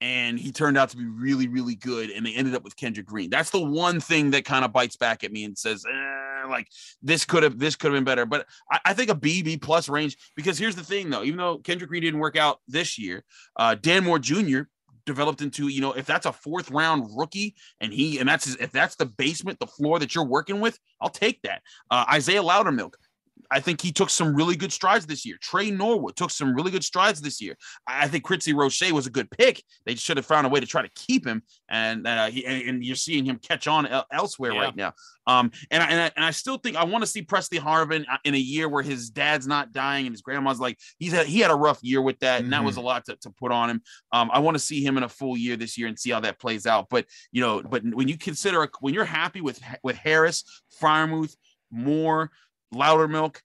and 0.00 0.38
he 0.38 0.52
turned 0.52 0.76
out 0.76 0.90
to 0.90 0.96
be 0.96 1.06
really, 1.06 1.48
really 1.48 1.74
good. 1.74 2.10
And 2.10 2.26
they 2.26 2.34
ended 2.34 2.54
up 2.54 2.62
with 2.62 2.76
Kendrick 2.76 3.06
Green. 3.06 3.30
That's 3.30 3.50
the 3.50 3.64
one 3.64 4.00
thing 4.00 4.30
that 4.32 4.44
kind 4.44 4.64
of 4.64 4.72
bites 4.72 4.96
back 4.96 5.24
at 5.24 5.32
me 5.32 5.44
and 5.44 5.56
says, 5.56 5.84
eh, 5.86 6.46
like 6.48 6.68
this 7.02 7.24
could 7.24 7.42
have 7.42 7.58
this 7.58 7.76
could 7.76 7.92
have 7.92 7.96
been 7.96 8.04
better. 8.04 8.26
But 8.26 8.46
I, 8.70 8.80
I 8.86 8.94
think 8.94 9.10
a 9.10 9.14
B 9.14 9.42
B 9.42 9.56
plus 9.56 9.88
range 9.88 10.16
because 10.36 10.58
here's 10.58 10.76
the 10.76 10.84
thing 10.84 11.10
though, 11.10 11.22
even 11.22 11.38
though 11.38 11.58
Kendrick 11.58 11.90
Green 11.90 12.02
didn't 12.02 12.20
work 12.20 12.36
out 12.36 12.60
this 12.68 12.98
year, 12.98 13.24
uh, 13.56 13.74
Dan 13.74 14.04
Moore 14.04 14.18
Jr. 14.18 14.60
developed 15.06 15.40
into 15.40 15.68
you 15.68 15.80
know 15.80 15.92
if 15.92 16.06
that's 16.06 16.26
a 16.26 16.32
fourth 16.32 16.70
round 16.70 17.08
rookie 17.16 17.54
and 17.80 17.92
he 17.92 18.18
and 18.18 18.28
that's 18.28 18.54
if 18.56 18.72
that's 18.72 18.96
the 18.96 19.06
basement 19.06 19.58
the 19.58 19.66
floor 19.66 19.98
that 19.98 20.14
you're 20.14 20.24
working 20.24 20.60
with 20.60 20.78
i'll 21.00 21.08
take 21.08 21.40
that 21.42 21.62
uh, 21.92 22.04
isaiah 22.12 22.42
loudermilk 22.42 22.94
I 23.50 23.60
think 23.60 23.80
he 23.80 23.92
took 23.92 24.10
some 24.10 24.34
really 24.34 24.56
good 24.56 24.72
strides 24.72 25.06
this 25.06 25.24
year. 25.24 25.36
Tre 25.40 25.70
Norwood 25.70 26.16
took 26.16 26.30
some 26.30 26.54
really 26.54 26.70
good 26.70 26.84
strides 26.84 27.20
this 27.20 27.40
year. 27.40 27.56
I 27.86 28.08
think 28.08 28.24
Quincy 28.24 28.52
Roche 28.52 28.90
was 28.92 29.06
a 29.06 29.10
good 29.10 29.30
pick. 29.30 29.62
They 29.84 29.94
should 29.94 30.16
have 30.16 30.26
found 30.26 30.46
a 30.46 30.50
way 30.50 30.60
to 30.60 30.66
try 30.66 30.82
to 30.82 30.90
keep 30.94 31.26
him, 31.26 31.42
and 31.68 32.06
uh, 32.06 32.26
he, 32.26 32.44
and 32.46 32.84
you're 32.84 32.96
seeing 32.96 33.24
him 33.24 33.38
catch 33.38 33.66
on 33.66 33.86
el- 33.86 34.06
elsewhere 34.12 34.52
yeah. 34.52 34.60
right 34.60 34.76
now. 34.76 34.92
Um, 35.26 35.50
and 35.70 35.82
I, 35.82 35.86
and 35.86 36.00
I, 36.00 36.10
and 36.16 36.24
I 36.24 36.30
still 36.30 36.56
think 36.56 36.76
I 36.76 36.84
want 36.84 37.02
to 37.02 37.06
see 37.06 37.22
Presley 37.22 37.58
Harvin 37.58 38.04
uh, 38.10 38.18
in 38.24 38.34
a 38.34 38.38
year 38.38 38.68
where 38.68 38.82
his 38.82 39.10
dad's 39.10 39.46
not 39.46 39.72
dying 39.72 40.06
and 40.06 40.14
his 40.14 40.22
grandma's 40.22 40.60
like 40.60 40.78
he's 40.98 41.12
had, 41.12 41.26
he 41.26 41.40
had 41.40 41.50
a 41.50 41.56
rough 41.56 41.80
year 41.82 42.00
with 42.00 42.18
that, 42.20 42.36
and 42.36 42.44
mm-hmm. 42.44 42.50
that 42.52 42.64
was 42.64 42.76
mm-hmm. 42.76 42.84
a 42.84 42.88
lot 42.88 43.04
to, 43.06 43.16
to 43.16 43.30
put 43.30 43.50
on 43.50 43.70
him. 43.70 43.82
Um, 44.12 44.30
I 44.32 44.38
want 44.38 44.54
to 44.56 44.62
see 44.62 44.84
him 44.84 44.96
in 44.96 45.02
a 45.02 45.08
full 45.08 45.36
year 45.36 45.56
this 45.56 45.76
year 45.76 45.88
and 45.88 45.98
see 45.98 46.10
how 46.10 46.20
that 46.20 46.38
plays 46.38 46.66
out. 46.66 46.86
But 46.90 47.06
you 47.32 47.40
know, 47.40 47.62
but 47.62 47.82
when 47.84 48.08
you 48.08 48.16
consider 48.16 48.68
when 48.80 48.94
you're 48.94 49.04
happy 49.04 49.40
with 49.40 49.60
with 49.82 49.96
Harris, 49.96 50.44
Freiermuth, 50.80 51.34
Moore, 51.70 52.30
Loudermilk, 52.74 53.40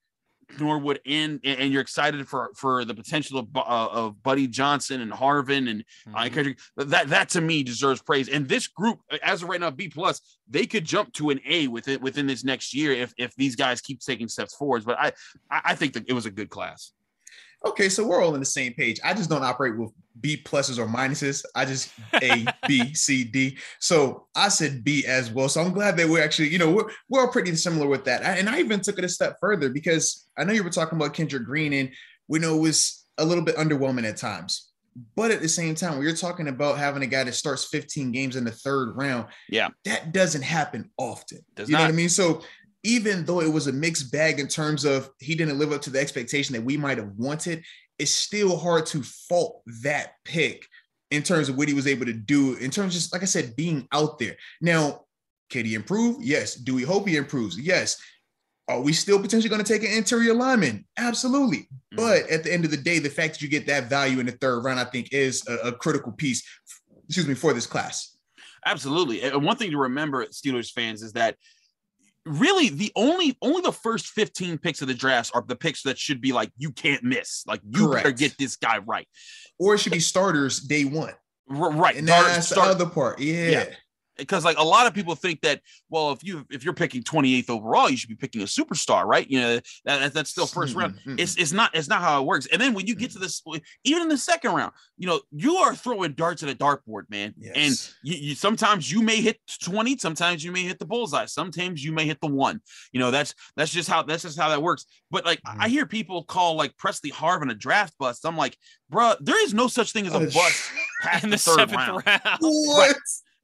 Norwood 0.59 0.99
in, 1.05 1.39
and 1.43 1.71
you're 1.71 1.81
excited 1.81 2.27
for 2.27 2.51
for 2.55 2.83
the 2.85 2.93
potential 2.93 3.39
of, 3.39 3.47
uh, 3.55 3.59
of 3.59 4.21
Buddy 4.21 4.47
Johnson 4.47 5.01
and 5.01 5.11
Harvin 5.11 5.69
and 5.69 5.83
mm-hmm. 6.07 6.79
uh, 6.79 6.85
that 6.85 7.09
that 7.09 7.29
to 7.29 7.41
me 7.41 7.63
deserves 7.63 8.01
praise. 8.01 8.27
And 8.27 8.47
this 8.47 8.67
group, 8.67 8.99
as 9.23 9.43
of 9.43 9.49
right 9.49 9.59
now, 9.59 9.71
B 9.71 9.87
plus, 9.87 10.37
they 10.49 10.65
could 10.65 10.85
jump 10.85 11.13
to 11.13 11.29
an 11.29 11.39
A 11.47 11.67
within 11.67 12.01
within 12.01 12.27
this 12.27 12.43
next 12.43 12.73
year 12.73 12.91
if 12.91 13.13
if 13.17 13.35
these 13.35 13.55
guys 13.55 13.81
keep 13.81 14.01
taking 14.01 14.27
steps 14.27 14.55
forwards. 14.55 14.85
But 14.85 14.99
I 14.99 15.13
I 15.49 15.75
think 15.75 15.93
that 15.93 16.09
it 16.09 16.13
was 16.13 16.25
a 16.25 16.31
good 16.31 16.49
class. 16.49 16.91
Okay, 17.65 17.89
so 17.89 18.05
we're 18.05 18.21
all 18.21 18.33
on 18.33 18.39
the 18.39 18.45
same 18.45 18.73
page. 18.73 18.99
I 19.03 19.13
just 19.13 19.29
don't 19.29 19.43
operate 19.43 19.77
with 19.77 19.91
B 20.19 20.41
pluses 20.43 20.79
or 20.79 20.87
minuses. 20.87 21.43
I 21.55 21.65
just 21.65 21.91
A, 22.21 22.45
B, 22.67 22.93
C, 22.93 23.23
D. 23.23 23.57
So 23.79 24.27
I 24.35 24.49
said 24.49 24.83
B 24.83 25.05
as 25.05 25.31
well. 25.31 25.47
So 25.47 25.61
I'm 25.61 25.71
glad 25.71 25.95
that 25.97 26.09
we're 26.09 26.23
actually, 26.23 26.49
you 26.49 26.57
know, 26.57 26.71
we're, 26.71 26.89
we're 27.09 27.21
all 27.21 27.31
pretty 27.31 27.55
similar 27.55 27.87
with 27.87 28.05
that. 28.05 28.23
And 28.23 28.49
I 28.49 28.59
even 28.59 28.79
took 28.79 28.97
it 28.97 29.03
a 29.03 29.09
step 29.09 29.37
further 29.39 29.69
because 29.69 30.27
I 30.37 30.43
know 30.43 30.53
you 30.53 30.63
were 30.63 30.69
talking 30.69 30.97
about 30.97 31.13
Kendrick 31.13 31.45
Green 31.45 31.73
and 31.73 31.91
we 32.27 32.39
know 32.39 32.57
it 32.57 32.61
was 32.61 33.05
a 33.17 33.25
little 33.25 33.43
bit 33.43 33.57
underwhelming 33.57 34.07
at 34.07 34.17
times. 34.17 34.71
But 35.15 35.31
at 35.31 35.41
the 35.41 35.47
same 35.47 35.75
time, 35.75 35.93
when 35.93 36.03
you're 36.03 36.15
talking 36.15 36.49
about 36.49 36.77
having 36.77 37.01
a 37.01 37.07
guy 37.07 37.23
that 37.23 37.33
starts 37.33 37.65
15 37.65 38.11
games 38.11 38.35
in 38.35 38.43
the 38.43 38.51
third 38.51 38.97
round, 38.97 39.27
yeah, 39.47 39.69
that 39.85 40.11
doesn't 40.11 40.41
happen 40.41 40.91
often. 40.97 41.39
Does 41.55 41.69
you 41.69 41.73
not. 41.73 41.79
know 41.79 41.85
what 41.85 41.93
I 41.93 41.95
mean? 41.95 42.09
So 42.09 42.41
even 42.83 43.25
though 43.25 43.41
it 43.41 43.51
was 43.51 43.67
a 43.67 43.71
mixed 43.71 44.11
bag 44.11 44.39
in 44.39 44.47
terms 44.47 44.85
of 44.85 45.09
he 45.19 45.35
didn't 45.35 45.59
live 45.59 45.71
up 45.71 45.81
to 45.83 45.89
the 45.89 45.99
expectation 45.99 46.53
that 46.53 46.63
we 46.63 46.77
might 46.77 46.97
have 46.97 47.11
wanted, 47.17 47.63
it's 47.99 48.11
still 48.11 48.57
hard 48.57 48.85
to 48.87 49.03
fault 49.03 49.61
that 49.83 50.13
pick 50.25 50.67
in 51.11 51.21
terms 51.21 51.49
of 51.49 51.57
what 51.57 51.67
he 51.67 51.73
was 51.73 51.87
able 51.87 52.05
to 52.05 52.13
do, 52.13 52.55
in 52.55 52.71
terms 52.71 52.95
of 52.95 53.01
just, 53.01 53.13
like 53.13 53.21
I 53.21 53.25
said, 53.25 53.55
being 53.55 53.87
out 53.91 54.17
there. 54.17 54.35
Now, 54.61 55.01
can 55.49 55.65
he 55.65 55.75
improve? 55.75 56.17
Yes. 56.21 56.55
Do 56.55 56.73
we 56.73 56.83
hope 56.83 57.07
he 57.07 57.17
improves? 57.17 57.59
Yes. 57.59 58.01
Are 58.67 58.79
we 58.79 58.93
still 58.93 59.19
potentially 59.19 59.49
going 59.49 59.63
to 59.63 59.73
take 59.73 59.83
an 59.83 59.95
interior 59.95 60.33
lineman? 60.33 60.85
Absolutely. 60.97 61.67
Mm-hmm. 61.93 61.97
But 61.97 62.29
at 62.31 62.43
the 62.43 62.53
end 62.53 62.63
of 62.63 62.71
the 62.71 62.77
day, 62.77 62.99
the 62.99 63.09
fact 63.09 63.33
that 63.33 63.41
you 63.41 63.49
get 63.49 63.67
that 63.67 63.89
value 63.89 64.19
in 64.19 64.25
the 64.25 64.31
third 64.31 64.63
round, 64.63 64.79
I 64.79 64.85
think, 64.85 65.11
is 65.11 65.45
a, 65.47 65.67
a 65.67 65.71
critical 65.73 66.13
piece, 66.13 66.41
excuse 67.05 67.27
me, 67.27 67.33
for 67.33 67.53
this 67.53 67.67
class. 67.67 68.17
Absolutely. 68.65 69.23
And 69.23 69.43
one 69.43 69.57
thing 69.57 69.71
to 69.71 69.77
remember, 69.77 70.25
Steelers 70.27 70.71
fans, 70.71 71.01
is 71.01 71.13
that 71.13 71.35
really 72.25 72.69
the 72.69 72.91
only 72.95 73.37
only 73.41 73.61
the 73.61 73.71
first 73.71 74.07
15 74.07 74.57
picks 74.57 74.81
of 74.81 74.87
the 74.87 74.93
drafts 74.93 75.31
are 75.33 75.43
the 75.47 75.55
picks 75.55 75.83
that 75.83 75.97
should 75.97 76.21
be 76.21 76.31
like 76.31 76.51
you 76.57 76.71
can't 76.71 77.03
miss. 77.03 77.43
Like 77.47 77.61
you 77.63 77.87
Correct. 77.87 78.03
better 78.03 78.15
get 78.15 78.37
this 78.37 78.55
guy 78.55 78.79
right. 78.79 79.07
Or 79.59 79.75
it 79.75 79.79
should 79.79 79.91
be 79.91 79.99
starters 79.99 80.59
day 80.59 80.85
one. 80.85 81.13
Right. 81.47 81.95
And 81.95 82.07
that's 82.07 82.47
start, 82.47 82.77
the 82.77 82.85
other 82.85 82.89
part. 82.91 83.19
Yeah. 83.19 83.49
yeah 83.49 83.65
because 84.21 84.45
like 84.45 84.57
a 84.57 84.63
lot 84.63 84.87
of 84.87 84.93
people 84.93 85.15
think 85.15 85.41
that 85.41 85.61
well 85.89 86.11
if 86.11 86.23
you 86.23 86.45
if 86.49 86.63
you're 86.63 86.73
picking 86.73 87.03
28th 87.03 87.49
overall 87.49 87.89
you 87.89 87.97
should 87.97 88.09
be 88.09 88.15
picking 88.15 88.41
a 88.41 88.45
superstar 88.45 89.05
right 89.05 89.29
you 89.29 89.39
know 89.39 89.59
that, 89.85 90.13
that's 90.13 90.29
still 90.29 90.45
1st 90.45 90.75
round 90.75 90.95
mm-hmm. 90.95 91.15
it's 91.17 91.35
it's 91.35 91.51
not 91.51 91.69
it's 91.75 91.87
not 91.87 92.01
how 92.01 92.21
it 92.21 92.25
works 92.25 92.47
and 92.51 92.61
then 92.61 92.73
when 92.73 92.87
you 92.87 92.95
get 92.95 93.11
to 93.11 93.19
this 93.19 93.43
even 93.83 94.03
in 94.03 94.07
the 94.07 94.17
second 94.17 94.53
round 94.53 94.71
you 94.97 95.07
know 95.07 95.19
you 95.31 95.55
are 95.55 95.75
throwing 95.75 96.13
darts 96.13 96.43
at 96.43 96.49
a 96.49 96.55
dartboard 96.55 97.03
man 97.09 97.33
yes. 97.37 97.53
and 97.55 97.93
you, 98.03 98.29
you, 98.29 98.35
sometimes 98.35 98.91
you 98.91 99.01
may 99.01 99.21
hit 99.21 99.39
20 99.63 99.97
sometimes 99.97 100.43
you 100.43 100.51
may 100.51 100.63
hit 100.63 100.79
the 100.79 100.85
bullseye 100.85 101.25
sometimes 101.25 101.83
you 101.83 101.91
may 101.91 102.05
hit 102.05 102.19
the 102.21 102.27
one 102.27 102.61
you 102.91 102.99
know 102.99 103.11
that's 103.11 103.33
that's 103.55 103.71
just 103.71 103.89
how 103.89 104.03
that's 104.03 104.23
just 104.23 104.39
how 104.39 104.49
that 104.49 104.61
works 104.61 104.85
but 105.09 105.25
like 105.25 105.41
mm-hmm. 105.41 105.61
i 105.61 105.67
hear 105.67 105.85
people 105.85 106.23
call 106.23 106.55
like 106.55 106.75
presley 106.77 107.11
harvin 107.11 107.51
a 107.51 107.55
draft 107.55 107.93
bust 107.97 108.25
i'm 108.25 108.37
like 108.37 108.57
bro 108.89 109.13
there 109.19 109.43
is 109.43 109.53
no 109.53 109.67
such 109.67 109.91
thing 109.91 110.05
as 110.05 110.13
a 110.13 110.19
bust 110.19 110.69
past 111.01 111.23
in 111.23 111.29
the, 111.29 111.35
the 111.35 111.41
third 111.41 111.71
round, 111.71 112.03
round. 112.05 112.21
what. 112.39 112.95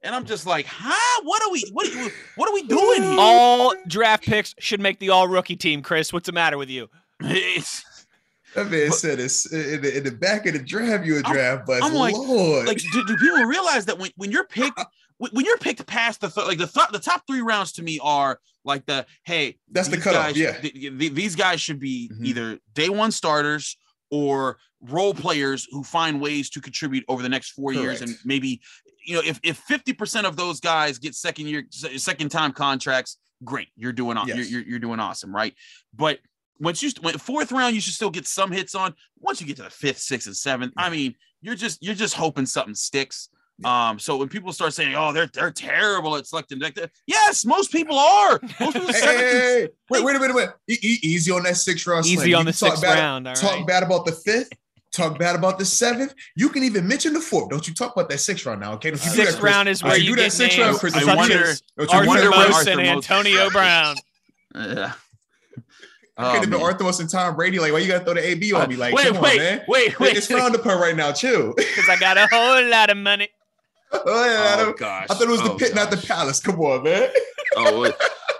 And 0.02 0.14
I'm 0.14 0.24
just 0.24 0.46
like, 0.46 0.66
huh? 0.66 1.20
What 1.24 1.42
are 1.42 1.50
we? 1.50 1.64
What 1.72 1.88
are, 1.88 2.10
what 2.36 2.48
are 2.48 2.54
we 2.54 2.62
doing 2.62 3.02
here? 3.02 3.16
All 3.18 3.74
draft 3.88 4.24
picks 4.24 4.54
should 4.58 4.80
make 4.80 4.98
the 5.00 5.10
all 5.10 5.26
rookie 5.26 5.56
team. 5.56 5.82
Chris, 5.82 6.12
what's 6.12 6.26
the 6.26 6.32
matter 6.32 6.56
with 6.56 6.70
you? 6.70 6.88
It's, 7.20 7.84
that 8.54 8.70
man 8.70 8.88
but, 8.88 8.94
said 8.94 9.20
it's 9.20 9.52
in 9.52 9.82
the, 9.82 9.96
in 9.98 10.04
the, 10.04 10.10
back 10.10 10.46
of 10.46 10.52
the 10.52 10.58
draft, 10.60 11.04
you 11.04 11.18
a 11.18 11.22
draft, 11.22 11.66
but 11.66 11.82
I'm 11.82 11.94
like, 11.94 12.14
Lord. 12.14 12.66
like, 12.66 12.78
do, 12.78 13.04
do, 13.06 13.16
people 13.16 13.38
realize 13.44 13.86
that 13.86 13.98
when, 13.98 14.10
when 14.16 14.30
you're 14.30 14.46
picked, 14.46 14.80
when 15.18 15.44
you're 15.44 15.58
picked 15.58 15.84
past 15.86 16.20
the 16.20 16.28
th- 16.28 16.46
like 16.46 16.58
the 16.58 16.66
th- 16.66 16.88
the 16.92 16.98
top 16.98 17.26
three 17.26 17.42
rounds 17.42 17.72
to 17.72 17.82
me 17.82 17.98
are 18.02 18.38
like 18.64 18.86
the 18.86 19.04
hey, 19.24 19.58
that's 19.70 19.88
the 19.88 19.98
cutoff. 19.98 20.26
Guys, 20.26 20.38
yeah, 20.38 20.52
th- 20.52 20.74
th- 20.74 21.12
these 21.12 21.34
guys 21.34 21.60
should 21.60 21.80
be 21.80 22.08
mm-hmm. 22.12 22.24
either 22.24 22.58
day 22.74 22.88
one 22.88 23.10
starters 23.10 23.76
or 24.10 24.58
role 24.80 25.14
players 25.14 25.66
who 25.70 25.82
find 25.82 26.20
ways 26.20 26.50
to 26.50 26.60
contribute 26.60 27.04
over 27.08 27.22
the 27.22 27.28
next 27.28 27.50
four 27.50 27.72
Correct. 27.72 27.82
years 27.82 28.02
and 28.02 28.16
maybe 28.24 28.60
you 29.08 29.14
know, 29.14 29.22
if 29.24 29.40
if 29.42 29.64
50% 29.66 30.24
of 30.24 30.36
those 30.36 30.60
guys 30.60 30.98
get 30.98 31.14
second 31.14 31.46
year, 31.46 31.64
second 31.70 32.28
time 32.28 32.52
contracts, 32.52 33.16
great. 33.42 33.68
You're 33.74 33.92
doing 33.92 34.18
yes. 34.26 34.36
you're, 34.36 34.44
you're, 34.44 34.70
you're 34.70 34.78
doing 34.78 35.00
awesome, 35.00 35.34
right? 35.34 35.54
But 35.94 36.18
once 36.60 36.82
you 36.82 36.90
when 37.00 37.16
fourth 37.16 37.50
round, 37.50 37.74
you 37.74 37.80
should 37.80 37.94
still 37.94 38.10
get 38.10 38.26
some 38.26 38.52
hits 38.52 38.74
on. 38.74 38.94
Once 39.18 39.40
you 39.40 39.46
get 39.46 39.56
to 39.56 39.62
the 39.62 39.70
fifth, 39.70 39.98
sixth, 39.98 40.26
and 40.26 40.36
seventh, 40.36 40.74
yeah. 40.76 40.84
I 40.84 40.90
mean, 40.90 41.14
you're 41.40 41.54
just 41.54 41.82
you're 41.82 41.94
just 41.94 42.14
hoping 42.14 42.44
something 42.44 42.74
sticks. 42.74 43.30
Yeah. 43.60 43.90
Um, 43.90 43.98
so 43.98 44.16
when 44.16 44.28
people 44.28 44.52
start 44.52 44.72
saying, 44.72 44.94
"Oh, 44.94 45.12
they're 45.12 45.26
they're 45.26 45.50
terrible 45.50 46.16
at 46.16 46.26
selecting," 46.26 46.60
yes, 47.06 47.44
most 47.44 47.72
people 47.72 47.98
are. 47.98 48.40
Most 48.60 48.74
people 48.74 48.92
hey, 48.92 49.00
hey, 49.00 49.16
hey, 49.16 49.68
wait, 49.90 50.04
wait 50.04 50.16
a 50.16 50.20
minute, 50.20 50.36
wait. 50.36 50.48
E- 50.68 50.98
easy 51.02 51.32
on 51.32 51.42
that 51.42 51.56
sixth 51.56 51.86
round. 51.86 52.06
Easy 52.06 52.34
on 52.34 52.44
the 52.44 52.52
sixth 52.52 52.82
bad, 52.82 52.98
round. 52.98 53.26
talk 53.36 53.42
right. 53.42 53.66
bad 53.66 53.82
about 53.82 54.06
the 54.06 54.12
fifth 54.12 54.50
talk 54.92 55.18
bad 55.18 55.36
about 55.36 55.58
the 55.58 55.64
seventh. 55.64 56.14
You 56.34 56.48
can 56.48 56.62
even 56.62 56.86
mention 56.86 57.12
the 57.12 57.20
fourth. 57.20 57.50
Don't 57.50 57.66
you 57.66 57.74
talk 57.74 57.94
about 57.94 58.08
that 58.10 58.18
sixth 58.18 58.46
round 58.46 58.60
now? 58.60 58.72
Okay, 58.74 58.90
don't 58.90 59.04
you 59.04 59.10
sixth 59.10 59.36
that, 59.36 59.42
round 59.42 59.68
is 59.68 59.82
where 59.82 59.96
you, 59.96 60.10
you 60.10 60.16
do 60.16 60.22
that 60.22 60.32
sixth 60.32 60.58
round. 60.58 60.78
Chris. 60.78 60.94
I 60.94 61.14
wonder. 61.14 61.54
Arthur 61.78 62.06
wonder 62.06 62.30
Most 62.30 62.68
and 62.68 62.80
Antonio 62.80 63.50
Brown. 63.50 63.96
Yeah. 64.54 64.92
I 66.20 66.32
could 66.32 66.40
have 66.40 66.50
been 66.50 66.60
Arthur 66.60 67.00
and 67.00 67.08
Tom 67.08 67.36
Brady. 67.36 67.60
Like, 67.60 67.72
why 67.72 67.78
you 67.78 67.86
gotta 67.86 68.04
throw 68.04 68.14
the 68.14 68.26
AB 68.26 68.52
on 68.52 68.68
me? 68.68 68.74
Like, 68.74 68.92
wait, 68.92 69.06
come 69.06 69.22
wait, 69.22 69.38
on, 69.38 69.44
man. 69.44 69.64
Wait, 69.68 70.00
wait, 70.00 70.16
It's 70.16 70.26
frowned 70.26 70.52
upon 70.56 70.80
right 70.80 70.96
now. 70.96 71.12
Chill. 71.12 71.54
Because 71.56 71.88
I 71.88 71.96
got 71.96 72.16
a 72.16 72.26
whole 72.26 72.68
lot 72.68 72.90
of 72.90 72.96
money. 72.96 73.28
oh, 74.06 74.24
yeah, 74.24 74.64
oh 74.66 74.72
gosh. 74.72 75.06
I 75.10 75.14
thought 75.14 75.22
it 75.22 75.28
was 75.28 75.40
oh, 75.42 75.48
the 75.48 75.54
pit, 75.54 75.74
gosh. 75.74 75.76
not 75.76 75.90
the 75.90 76.06
palace. 76.06 76.40
Come 76.40 76.60
on, 76.60 76.82
man. 76.84 77.10
oh, 77.56 77.92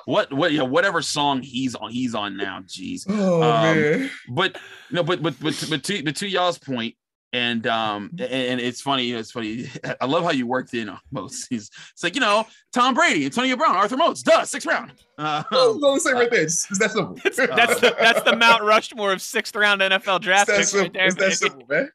what 0.09 0.33
what 0.33 0.53
yeah 0.53 0.63
whatever 0.63 1.03
song 1.03 1.43
he's 1.43 1.75
on 1.75 1.91
he's 1.91 2.15
on 2.15 2.35
now 2.35 2.61
jeez 2.67 3.05
oh 3.11 3.43
um, 3.43 3.77
man 3.77 4.11
but 4.31 4.57
no 4.91 5.03
but 5.03 5.23
but 5.23 5.35
but, 5.39 5.67
but 5.69 5.85
to, 5.85 6.03
but 6.03 6.17
to 6.17 6.27
y'all's 6.27 6.59
point 6.59 6.95
and 7.35 7.67
um 7.67 8.11
mm-hmm. 8.15 8.33
and 8.33 8.59
it's 8.59 8.81
funny 8.81 9.13
it's 9.13 9.31
funny 9.31 9.71
i 10.01 10.07
love 10.07 10.25
how 10.25 10.31
you 10.31 10.47
worked 10.47 10.73
in 10.73 10.91
most 11.11 11.47
he's 11.51 11.71
it's 11.93 12.03
like 12.03 12.15
you 12.15 12.23
know 12.23 12.47
tom 12.73 12.95
brady 12.95 13.27
antonio 13.27 13.55
brown 13.55 13.77
arthur 13.77 13.99
moats 13.99 14.23
duh 14.23 14.45
sixth 14.45 14.67
round 14.67 14.93
uh, 15.19 15.43
um, 15.53 15.79
no, 15.79 15.99
say 15.99 16.13
right 16.13 16.31
there 16.31 16.43
it's, 16.43 16.69
it's 16.71 16.79
that 16.79 16.91
simple 16.91 17.19
that's, 17.23 17.37
that's 17.37 17.81
the 17.81 17.95
that's 18.01 18.23
the 18.23 18.35
mount 18.35 18.63
rushmore 18.63 19.13
of 19.13 19.21
sixth 19.21 19.55
round 19.55 19.83
nfl 19.83 20.19
draft 20.19 20.49
it's 20.49 20.59
that, 20.59 20.67
simple, 20.67 20.85
right 20.85 20.93
there, 20.95 21.07
it's 21.07 21.17
that 21.17 21.33
simple 21.35 21.67
man 21.69 21.91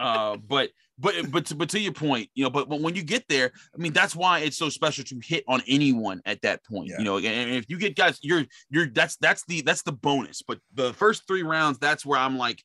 uh 0.00 0.36
but 0.36 0.70
but 1.02 1.30
but 1.30 1.46
to, 1.46 1.56
but 1.56 1.68
to 1.70 1.80
your 1.80 1.92
point, 1.92 2.30
you 2.34 2.44
know, 2.44 2.50
but, 2.50 2.68
but 2.68 2.80
when 2.80 2.94
you 2.94 3.02
get 3.02 3.26
there, 3.28 3.50
I 3.74 3.78
mean, 3.78 3.92
that's 3.92 4.14
why 4.14 4.38
it's 4.38 4.56
so 4.56 4.68
special 4.68 5.02
to 5.04 5.20
hit 5.22 5.42
on 5.48 5.60
anyone 5.66 6.22
at 6.24 6.40
that 6.42 6.64
point. 6.64 6.90
Yeah. 6.90 6.98
You 6.98 7.04
know, 7.04 7.16
and 7.18 7.50
if 7.56 7.68
you 7.68 7.76
get 7.76 7.96
guys, 7.96 8.18
you're 8.22 8.44
you're 8.70 8.86
that's 8.86 9.16
that's 9.16 9.44
the 9.46 9.62
that's 9.62 9.82
the 9.82 9.92
bonus. 9.92 10.42
But 10.42 10.60
the 10.72 10.92
first 10.94 11.26
three 11.26 11.42
rounds, 11.42 11.78
that's 11.78 12.06
where 12.06 12.18
I'm 12.18 12.38
like, 12.38 12.62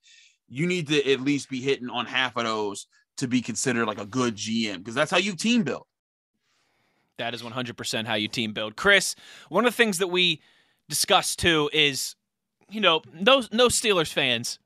you 0.48 0.68
need 0.68 0.88
to 0.90 1.12
at 1.12 1.22
least 1.22 1.50
be 1.50 1.62
hitting 1.62 1.90
on 1.90 2.06
half 2.06 2.38
of 2.38 2.46
those 2.46 2.88
to 3.18 3.28
be 3.28 3.42
considered 3.42 3.88
like 3.88 4.00
a 4.00 4.06
good 4.06 4.36
GM 4.36 4.78
because 4.78 4.94
that's 4.94 5.12
how 5.12 5.18
you 5.18 5.36
team 5.36 5.64
build. 5.64 5.86
That 7.18 7.34
is 7.34 7.42
100% 7.42 8.06
how 8.06 8.14
you 8.14 8.28
team 8.28 8.54
build. 8.54 8.76
Chris, 8.76 9.16
one 9.50 9.66
of 9.66 9.74
the 9.74 9.76
things 9.76 9.98
that 9.98 10.08
we 10.08 10.42
discussed 10.88 11.40
too 11.40 11.68
is, 11.74 12.16
you 12.70 12.80
know, 12.80 13.02
those 13.20 13.52
no 13.52 13.70
Steelers 13.70 14.14
fans, 14.14 14.60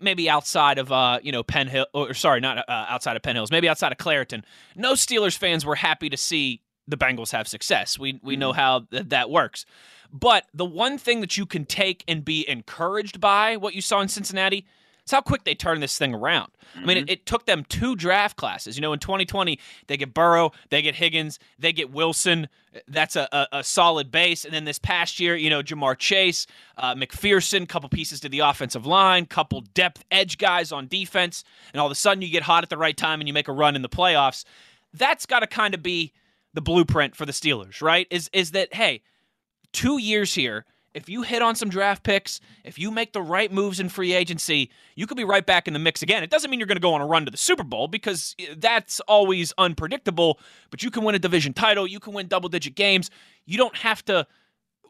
maybe 0.00 0.28
outside 0.28 0.78
of 0.78 0.90
uh, 0.90 1.18
you 1.22 1.32
know, 1.32 1.42
Penn 1.42 1.68
Hill 1.68 1.86
or 1.94 2.14
sorry, 2.14 2.40
not 2.40 2.58
uh, 2.58 2.86
outside 2.88 3.16
of 3.16 3.22
Penn 3.22 3.36
Hills, 3.36 3.50
maybe 3.50 3.68
outside 3.68 3.92
of 3.92 3.98
Clairton, 3.98 4.44
no 4.74 4.94
Steelers 4.94 5.36
fans 5.36 5.64
were 5.64 5.76
happy 5.76 6.08
to 6.08 6.16
see 6.16 6.62
the 6.88 6.96
Bengals 6.96 7.32
have 7.32 7.46
success. 7.46 7.98
We 7.98 8.20
we 8.22 8.36
know 8.36 8.50
mm-hmm. 8.50 8.60
how 8.60 8.80
th- 8.90 9.08
that 9.08 9.30
works. 9.30 9.64
But 10.12 10.46
the 10.52 10.64
one 10.64 10.98
thing 10.98 11.20
that 11.20 11.36
you 11.36 11.46
can 11.46 11.64
take 11.64 12.02
and 12.08 12.24
be 12.24 12.48
encouraged 12.48 13.20
by 13.20 13.56
what 13.56 13.74
you 13.74 13.80
saw 13.80 14.00
in 14.00 14.08
Cincinnati 14.08 14.66
It's 15.10 15.14
how 15.16 15.22
quick 15.22 15.42
they 15.42 15.56
turn 15.56 15.80
this 15.80 15.98
thing 15.98 16.14
around. 16.14 16.52
I 16.76 16.84
mean, 16.84 16.98
it, 16.98 17.10
it, 17.10 17.26
took 17.26 17.44
them 17.44 17.64
two 17.68 17.96
draft 17.96 18.36
classes. 18.36 18.76
You 18.76 18.82
know, 18.82 18.92
in 18.92 19.00
2020, 19.00 19.58
they 19.88 19.96
get 19.96 20.14
Burrow, 20.14 20.52
they 20.68 20.82
get 20.82 20.94
Higgins, 20.94 21.40
they 21.58 21.72
get 21.72 21.90
Wilson. 21.90 22.48
That's 22.86 23.16
a, 23.16 23.28
a, 23.32 23.46
a 23.58 23.64
solid 23.64 24.12
base. 24.12 24.44
And 24.44 24.54
then 24.54 24.66
this 24.66 24.78
past 24.78 25.18
year, 25.18 25.34
you 25.34 25.50
know, 25.50 25.64
Ja'Marr 25.64 25.98
Chase, 25.98 26.46
uh, 26.78 26.94
McPherson, 26.94 27.68
couple 27.68 27.88
pieces 27.88 28.20
to 28.20 28.28
the 28.28 28.38
offensive 28.38 28.86
line, 28.86 29.26
couple 29.26 29.62
depth 29.74 30.04
edge 30.12 30.38
guys 30.38 30.70
on 30.70 30.86
defense, 30.86 31.42
and 31.72 31.80
all 31.80 31.88
of 31.88 31.92
a 31.92 31.96
sudden 31.96 32.22
you 32.22 32.30
get 32.30 32.44
hot 32.44 32.62
at 32.62 32.70
the 32.70 32.78
right 32.78 32.96
time 32.96 33.20
and 33.20 33.26
you 33.26 33.34
make 33.34 33.48
a 33.48 33.52
run 33.52 33.74
in 33.74 33.82
the 33.82 33.88
playoffs. 33.88 34.44
That's 34.94 35.26
got 35.26 35.40
to 35.40 35.48
kind 35.48 35.74
of 35.74 35.82
be 35.82 36.12
the 36.54 36.60
blueprint 36.60 37.16
for 37.16 37.26
the 37.26 37.32
Steelers, 37.32 37.82
right? 37.82 38.06
Is 38.12 38.30
is 38.32 38.52
that 38.52 38.74
hey, 38.74 39.02
two 39.72 39.98
years 39.98 40.34
here 40.34 40.66
if 40.94 41.08
you 41.08 41.22
hit 41.22 41.42
on 41.42 41.54
some 41.54 41.68
draft 41.68 42.02
picks, 42.02 42.40
if 42.64 42.78
you 42.78 42.90
make 42.90 43.12
the 43.12 43.22
right 43.22 43.52
moves 43.52 43.80
in 43.80 43.88
free 43.88 44.12
agency, 44.12 44.70
you 44.96 45.06
could 45.06 45.16
be 45.16 45.24
right 45.24 45.44
back 45.44 45.68
in 45.68 45.72
the 45.72 45.78
mix 45.78 46.02
again. 46.02 46.22
It 46.22 46.30
doesn't 46.30 46.50
mean 46.50 46.58
you're 46.58 46.66
going 46.66 46.76
to 46.76 46.82
go 46.82 46.94
on 46.94 47.00
a 47.00 47.06
run 47.06 47.24
to 47.24 47.30
the 47.30 47.36
Super 47.36 47.62
Bowl 47.62 47.88
because 47.88 48.34
eh, 48.38 48.54
that's 48.56 49.00
always 49.00 49.52
unpredictable, 49.58 50.40
but 50.70 50.82
you 50.82 50.90
can 50.90 51.04
win 51.04 51.14
a 51.14 51.18
division 51.18 51.52
title, 51.52 51.86
you 51.86 52.00
can 52.00 52.12
win 52.12 52.26
double 52.26 52.48
digit 52.48 52.74
games. 52.74 53.10
You 53.46 53.56
don't 53.56 53.76
have 53.76 54.04
to 54.06 54.26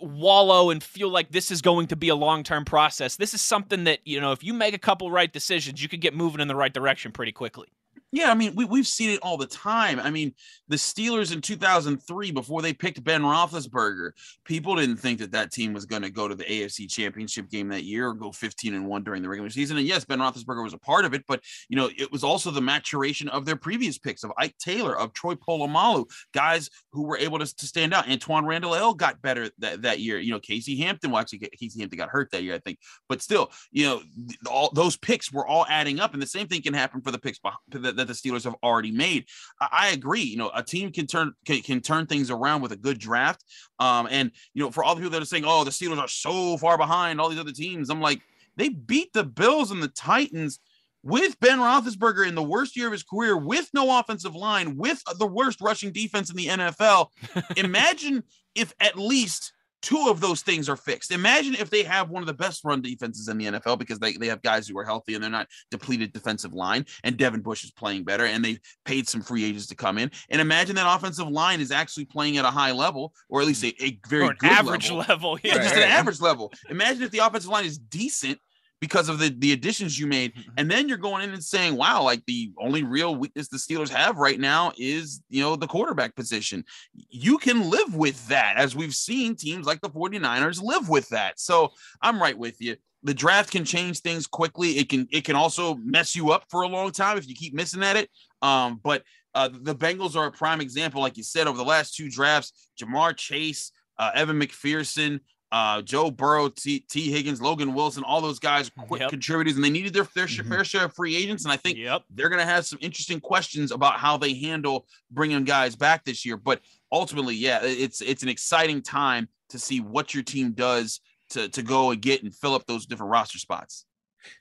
wallow 0.00 0.70
and 0.70 0.82
feel 0.82 1.10
like 1.10 1.30
this 1.30 1.50
is 1.50 1.60
going 1.60 1.86
to 1.88 1.96
be 1.96 2.08
a 2.08 2.14
long-term 2.14 2.64
process. 2.64 3.16
This 3.16 3.34
is 3.34 3.42
something 3.42 3.84
that, 3.84 4.00
you 4.04 4.20
know, 4.20 4.32
if 4.32 4.42
you 4.42 4.54
make 4.54 4.74
a 4.74 4.78
couple 4.78 5.10
right 5.10 5.30
decisions, 5.30 5.82
you 5.82 5.88
could 5.88 6.00
get 6.00 6.14
moving 6.14 6.40
in 6.40 6.48
the 6.48 6.56
right 6.56 6.72
direction 6.72 7.12
pretty 7.12 7.32
quickly. 7.32 7.68
Yeah, 8.12 8.30
I 8.30 8.34
mean, 8.34 8.54
we, 8.56 8.64
we've 8.64 8.86
seen 8.86 9.10
it 9.10 9.20
all 9.22 9.36
the 9.36 9.46
time. 9.46 10.00
I 10.00 10.10
mean, 10.10 10.34
the 10.68 10.76
Steelers 10.76 11.32
in 11.32 11.40
2003, 11.40 12.32
before 12.32 12.60
they 12.60 12.72
picked 12.72 13.04
Ben 13.04 13.22
Roethlisberger, 13.22 14.10
people 14.44 14.74
didn't 14.74 14.96
think 14.96 15.20
that 15.20 15.30
that 15.32 15.52
team 15.52 15.72
was 15.72 15.86
going 15.86 16.02
to 16.02 16.10
go 16.10 16.26
to 16.26 16.34
the 16.34 16.44
AFC 16.44 16.90
Championship 16.90 17.48
game 17.48 17.68
that 17.68 17.84
year 17.84 18.08
or 18.08 18.14
go 18.14 18.32
15 18.32 18.74
and 18.74 18.86
1 18.86 19.04
during 19.04 19.22
the 19.22 19.28
regular 19.28 19.50
season. 19.50 19.76
And 19.76 19.86
yes, 19.86 20.04
Ben 20.04 20.18
Roethlisberger 20.18 20.64
was 20.64 20.74
a 20.74 20.78
part 20.78 21.04
of 21.04 21.14
it, 21.14 21.22
but, 21.28 21.40
you 21.68 21.76
know, 21.76 21.88
it 21.96 22.10
was 22.10 22.24
also 22.24 22.50
the 22.50 22.60
maturation 22.60 23.28
of 23.28 23.44
their 23.44 23.54
previous 23.54 23.96
picks 23.96 24.24
of 24.24 24.32
Ike 24.36 24.56
Taylor, 24.58 24.98
of 24.98 25.12
Troy 25.12 25.34
Polamalu, 25.34 26.10
guys 26.34 26.68
who 26.92 27.04
were 27.04 27.18
able 27.18 27.38
to, 27.38 27.56
to 27.56 27.66
stand 27.66 27.94
out. 27.94 28.06
Antwaan 28.06 28.44
Randle 28.44 28.74
El 28.74 28.94
got 28.94 29.22
better 29.22 29.50
that, 29.58 29.82
that 29.82 30.00
year. 30.00 30.18
You 30.18 30.32
know, 30.32 30.40
Casey 30.40 30.76
Hampton, 30.78 31.12
well, 31.12 31.20
actually, 31.20 31.48
Casey 31.58 31.78
Hampton 31.78 31.98
got 31.98 32.08
hurt 32.08 32.32
that 32.32 32.42
year, 32.42 32.54
I 32.54 32.58
think. 32.58 32.78
But 33.08 33.22
still, 33.22 33.52
you 33.70 33.84
know, 33.84 34.02
all 34.50 34.70
those 34.74 34.96
picks 34.96 35.32
were 35.32 35.46
all 35.46 35.64
adding 35.68 36.00
up. 36.00 36.12
And 36.12 36.20
the 36.20 36.26
same 36.26 36.48
thing 36.48 36.62
can 36.62 36.74
happen 36.74 37.02
for 37.02 37.12
the 37.12 37.18
picks 37.18 37.38
that 37.68 37.99
that 38.00 38.08
the 38.08 38.14
Steelers 38.14 38.44
have 38.44 38.56
already 38.62 38.90
made. 38.90 39.26
I, 39.60 39.68
I 39.72 39.88
agree. 39.90 40.22
You 40.22 40.36
know, 40.36 40.50
a 40.54 40.62
team 40.62 40.92
can 40.92 41.06
turn 41.06 41.32
can, 41.44 41.60
can, 41.62 41.80
turn 41.80 42.06
things 42.06 42.30
around 42.30 42.62
with 42.62 42.72
a 42.72 42.76
good 42.76 42.98
draft. 42.98 43.44
Um, 43.78 44.08
and 44.10 44.30
you 44.54 44.62
know, 44.62 44.70
for 44.70 44.84
all 44.84 44.94
the 44.94 45.00
people 45.00 45.12
that 45.12 45.22
are 45.22 45.26
saying, 45.26 45.44
"Oh, 45.46 45.64
the 45.64 45.70
Steelers 45.70 45.98
are 45.98 46.08
so 46.08 46.56
far 46.56 46.76
behind 46.78 47.20
all 47.20 47.28
these 47.28 47.40
other 47.40 47.52
teams," 47.52 47.90
I'm 47.90 48.00
like, 48.00 48.20
they 48.56 48.68
beat 48.68 49.12
the 49.12 49.24
Bills 49.24 49.70
and 49.70 49.82
the 49.82 49.88
Titans 49.88 50.60
with 51.02 51.38
Ben 51.40 51.58
Roethlisberger 51.58 52.26
in 52.26 52.34
the 52.34 52.42
worst 52.42 52.76
year 52.76 52.86
of 52.86 52.92
his 52.92 53.02
career, 53.02 53.36
with 53.36 53.70
no 53.72 53.98
offensive 53.98 54.34
line, 54.34 54.76
with 54.76 55.02
the 55.18 55.26
worst 55.26 55.60
rushing 55.60 55.92
defense 55.92 56.30
in 56.30 56.36
the 56.36 56.46
NFL. 56.46 57.08
Imagine 57.56 58.22
if 58.54 58.74
at 58.80 58.98
least 58.98 59.52
two 59.82 60.08
of 60.08 60.20
those 60.20 60.42
things 60.42 60.68
are 60.68 60.76
fixed. 60.76 61.12
Imagine 61.12 61.54
if 61.54 61.70
they 61.70 61.82
have 61.82 62.10
one 62.10 62.22
of 62.22 62.26
the 62.26 62.34
best 62.34 62.64
run 62.64 62.82
defenses 62.82 63.28
in 63.28 63.38
the 63.38 63.46
NFL 63.46 63.78
because 63.78 63.98
they, 63.98 64.12
they 64.12 64.26
have 64.26 64.42
guys 64.42 64.68
who 64.68 64.78
are 64.78 64.84
healthy 64.84 65.14
and 65.14 65.22
they're 65.22 65.30
not 65.30 65.48
depleted 65.70 66.12
defensive 66.12 66.52
line, 66.52 66.84
and 67.04 67.16
Devin 67.16 67.40
Bush 67.40 67.64
is 67.64 67.70
playing 67.70 68.04
better, 68.04 68.26
and 68.26 68.44
they 68.44 68.58
paid 68.84 69.08
some 69.08 69.22
free 69.22 69.44
agents 69.44 69.66
to 69.68 69.74
come 69.74 69.98
in. 69.98 70.10
And 70.28 70.40
imagine 70.40 70.76
that 70.76 70.94
offensive 70.94 71.28
line 71.28 71.60
is 71.60 71.70
actually 71.70 72.04
playing 72.06 72.36
at 72.36 72.44
a 72.44 72.50
high 72.50 72.72
level, 72.72 73.12
or 73.28 73.40
at 73.40 73.46
least 73.46 73.64
a, 73.64 73.74
a 73.82 73.98
very 74.08 74.26
or 74.26 74.36
average 74.42 74.90
level. 74.90 75.32
level. 75.32 75.38
Yeah, 75.42 75.54
just 75.54 75.74
an 75.74 75.82
average 75.82 76.20
level. 76.20 76.52
Imagine 76.68 77.02
if 77.02 77.10
the 77.10 77.18
offensive 77.18 77.50
line 77.50 77.64
is 77.64 77.78
decent 77.78 78.38
because 78.80 79.08
of 79.08 79.18
the 79.18 79.34
the 79.38 79.52
additions 79.52 79.98
you 79.98 80.06
made. 80.06 80.34
Mm-hmm. 80.34 80.50
and 80.56 80.70
then 80.70 80.88
you're 80.88 80.98
going 80.98 81.22
in 81.22 81.30
and 81.30 81.44
saying 81.44 81.76
wow 81.76 82.02
like 82.02 82.24
the 82.26 82.52
only 82.58 82.82
real 82.82 83.14
weakness 83.14 83.48
the 83.48 83.56
steelers 83.56 83.88
have 83.88 84.16
right 84.16 84.40
now 84.40 84.72
is 84.78 85.22
you 85.28 85.42
know 85.42 85.56
the 85.56 85.66
quarterback 85.66 86.14
position. 86.16 86.64
You 86.94 87.38
can 87.38 87.70
live 87.70 87.94
with 87.94 88.26
that 88.28 88.54
as 88.56 88.74
we've 88.74 88.94
seen 88.94 89.36
teams 89.36 89.66
like 89.66 89.80
the 89.80 89.90
49ers 89.90 90.62
live 90.62 90.88
with 90.88 91.08
that. 91.10 91.38
So 91.38 91.72
i'm 92.02 92.20
right 92.20 92.36
with 92.36 92.60
you. 92.60 92.76
The 93.02 93.14
draft 93.14 93.50
can 93.50 93.64
change 93.64 94.00
things 94.00 94.26
quickly. 94.26 94.72
It 94.78 94.88
can 94.88 95.06
it 95.10 95.24
can 95.24 95.36
also 95.36 95.74
mess 95.76 96.16
you 96.16 96.30
up 96.30 96.44
for 96.50 96.62
a 96.62 96.68
long 96.68 96.90
time 96.90 97.18
if 97.18 97.28
you 97.28 97.34
keep 97.34 97.54
missing 97.54 97.82
at 97.82 97.96
it. 97.96 98.10
Um 98.42 98.80
but 98.82 99.02
uh, 99.34 99.48
the 99.48 99.74
Bengals 99.74 100.16
are 100.16 100.26
a 100.26 100.32
prime 100.32 100.60
example, 100.60 101.00
like 101.00 101.16
you 101.16 101.22
said, 101.22 101.46
over 101.46 101.56
the 101.56 101.64
last 101.64 101.94
two 101.94 102.10
drafts. 102.10 102.70
Ja'Marr 102.80 103.16
Chase, 103.16 103.70
uh, 103.98 104.10
Evan 104.14 104.40
McPherson, 104.40 105.20
uh, 105.52 105.82
Joe 105.82 106.10
Burrow, 106.10 106.48
T, 106.48 106.80
T. 106.80 107.10
Higgins, 107.10 107.42
Logan 107.42 107.74
Wilson, 107.74 108.04
all 108.04 108.20
those 108.20 108.38
guys 108.38 108.70
quick 108.86 109.00
yep. 109.00 109.10
contributors, 109.10 109.56
and 109.56 109.64
they 109.64 109.70
needed 109.70 109.92
their, 109.92 110.06
their 110.14 110.26
mm-hmm. 110.26 110.48
fair 110.48 110.64
share 110.64 110.84
of 110.84 110.94
free 110.94 111.16
agents. 111.16 111.44
And 111.44 111.52
I 111.52 111.56
think 111.56 111.78
yep. 111.78 112.02
they're 112.10 112.28
going 112.28 112.40
to 112.40 112.46
have 112.46 112.66
some 112.66 112.78
interesting 112.80 113.20
questions 113.20 113.72
about 113.72 113.94
how 113.94 114.16
they 114.16 114.34
handle 114.34 114.86
bringing 115.10 115.44
guys 115.44 115.74
back 115.74 116.04
this 116.04 116.24
year. 116.24 116.36
But 116.36 116.60
ultimately, 116.92 117.34
yeah, 117.34 117.60
it's 117.62 118.00
it's 118.00 118.22
an 118.22 118.28
exciting 118.28 118.82
time 118.82 119.28
to 119.48 119.58
see 119.58 119.80
what 119.80 120.14
your 120.14 120.22
team 120.22 120.52
does 120.52 121.00
to 121.30 121.48
to 121.48 121.62
go 121.62 121.90
and 121.90 122.00
get 122.00 122.22
and 122.22 122.34
fill 122.34 122.54
up 122.54 122.66
those 122.66 122.86
different 122.86 123.10
roster 123.10 123.38
spots. 123.38 123.86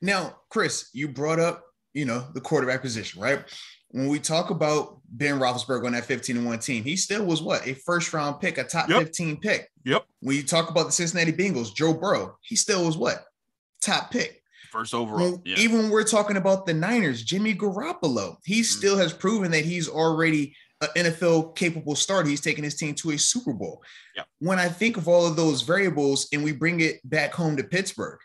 Now, 0.02 0.38
Chris, 0.50 0.90
you 0.94 1.08
brought 1.08 1.40
up 1.40 1.64
you 1.94 2.06
know 2.06 2.28
the 2.34 2.42
quarterback 2.42 2.82
position, 2.82 3.22
right? 3.22 3.44
When 3.92 4.08
we 4.08 4.20
talk 4.20 4.50
about 4.50 5.00
Ben 5.12 5.40
Roethlisberger 5.40 5.86
on 5.86 5.94
that 5.94 6.06
15 6.06 6.38
and 6.38 6.46
1 6.46 6.60
team, 6.60 6.84
he 6.84 6.96
still 6.96 7.26
was 7.26 7.42
what 7.42 7.66
a 7.68 7.74
first 7.74 8.14
round 8.14 8.40
pick, 8.40 8.58
a 8.58 8.64
top 8.64 8.90
yep. 8.90 9.00
15 9.00 9.38
pick. 9.38 9.70
Yep. 9.86 10.06
When 10.22 10.36
you 10.36 10.44
talk 10.44 10.70
about 10.70 10.86
the 10.86 10.92
Cincinnati 10.92 11.34
Bengals, 11.34 11.74
Joe 11.74 11.94
Burrow, 11.94 12.38
he 12.42 12.56
still 12.56 12.86
was 12.86 12.98
what 12.98 13.26
top 13.82 14.12
pick. 14.12 14.44
First 14.72 14.94
overall. 14.94 15.42
Yeah. 15.44 15.58
Even 15.58 15.78
when 15.78 15.90
we're 15.90 16.04
talking 16.04 16.38
about 16.38 16.68
the 16.68 16.74
Niners, 16.74 17.24
Jimmy 17.24 17.56
Garoppolo, 17.56 18.36
he 18.46 18.60
mm-hmm. 18.60 18.64
still 18.64 18.98
has 18.98 19.14
proven 19.14 19.50
that 19.52 19.66
he's 19.66 19.90
already 19.90 20.56
an 20.82 20.90
NFL 20.96 21.56
capable 21.56 21.96
starter. 21.96 22.30
He's 22.30 22.42
taking 22.42 22.64
his 22.64 22.76
team 22.76 22.94
to 22.96 23.12
a 23.12 23.18
Super 23.18 23.54
Bowl. 23.54 23.82
Yep. 24.16 24.28
When 24.40 24.60
I 24.60 24.70
think 24.70 24.98
of 24.98 25.08
all 25.08 25.26
of 25.26 25.36
those 25.36 25.64
variables 25.64 26.28
and 26.32 26.44
we 26.44 26.52
bring 26.52 26.82
it 26.82 26.98
back 27.04 27.34
home 27.34 27.58
to 27.58 27.64
Pittsburgh, 27.64 28.20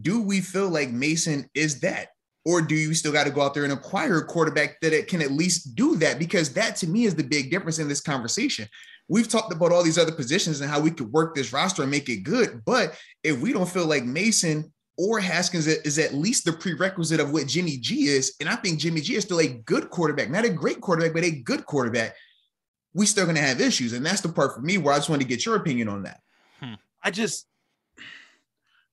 do 0.00 0.22
we 0.22 0.40
feel 0.40 0.68
like 0.68 0.90
Mason 0.90 1.50
is 1.54 1.80
that? 1.80 2.08
Or 2.44 2.62
do 2.62 2.74
you 2.74 2.94
still 2.94 3.12
got 3.12 3.24
to 3.24 3.30
go 3.30 3.42
out 3.42 3.52
there 3.52 3.64
and 3.64 3.72
acquire 3.72 4.18
a 4.18 4.24
quarterback 4.24 4.80
that 4.80 4.92
it 4.92 5.08
can 5.08 5.20
at 5.20 5.30
least 5.30 5.74
do 5.74 5.96
that? 5.96 6.18
Because 6.18 6.54
that 6.54 6.76
to 6.76 6.86
me 6.86 7.04
is 7.04 7.14
the 7.14 7.22
big 7.22 7.50
difference 7.50 7.78
in 7.78 7.88
this 7.88 8.00
conversation. 8.00 8.66
We've 9.08 9.28
talked 9.28 9.52
about 9.52 9.72
all 9.72 9.82
these 9.82 9.98
other 9.98 10.12
positions 10.12 10.60
and 10.60 10.70
how 10.70 10.80
we 10.80 10.90
could 10.90 11.12
work 11.12 11.34
this 11.34 11.52
roster 11.52 11.82
and 11.82 11.90
make 11.90 12.08
it 12.08 12.22
good. 12.22 12.62
But 12.64 12.98
if 13.22 13.38
we 13.40 13.52
don't 13.52 13.68
feel 13.68 13.86
like 13.86 14.04
Mason 14.04 14.72
or 14.96 15.18
Haskins 15.18 15.66
is 15.66 15.98
at 15.98 16.14
least 16.14 16.44
the 16.44 16.52
prerequisite 16.52 17.20
of 17.20 17.32
what 17.32 17.46
Jimmy 17.46 17.76
G 17.76 18.04
is, 18.04 18.34
and 18.40 18.48
I 18.48 18.56
think 18.56 18.78
Jimmy 18.78 19.00
G 19.00 19.16
is 19.16 19.24
still 19.24 19.40
a 19.40 19.48
good 19.48 19.90
quarterback, 19.90 20.30
not 20.30 20.44
a 20.44 20.50
great 20.50 20.80
quarterback, 20.80 21.12
but 21.12 21.24
a 21.24 21.30
good 21.30 21.66
quarterback, 21.66 22.14
we 22.94 23.04
still 23.04 23.24
going 23.24 23.36
to 23.36 23.42
have 23.42 23.60
issues. 23.60 23.92
And 23.92 24.04
that's 24.04 24.20
the 24.20 24.28
part 24.28 24.54
for 24.54 24.60
me 24.60 24.78
where 24.78 24.94
I 24.94 24.98
just 24.98 25.10
want 25.10 25.22
to 25.22 25.28
get 25.28 25.44
your 25.44 25.56
opinion 25.56 25.88
on 25.88 26.04
that. 26.04 26.20
Hmm. 26.60 26.74
I 27.02 27.10
just, 27.10 27.46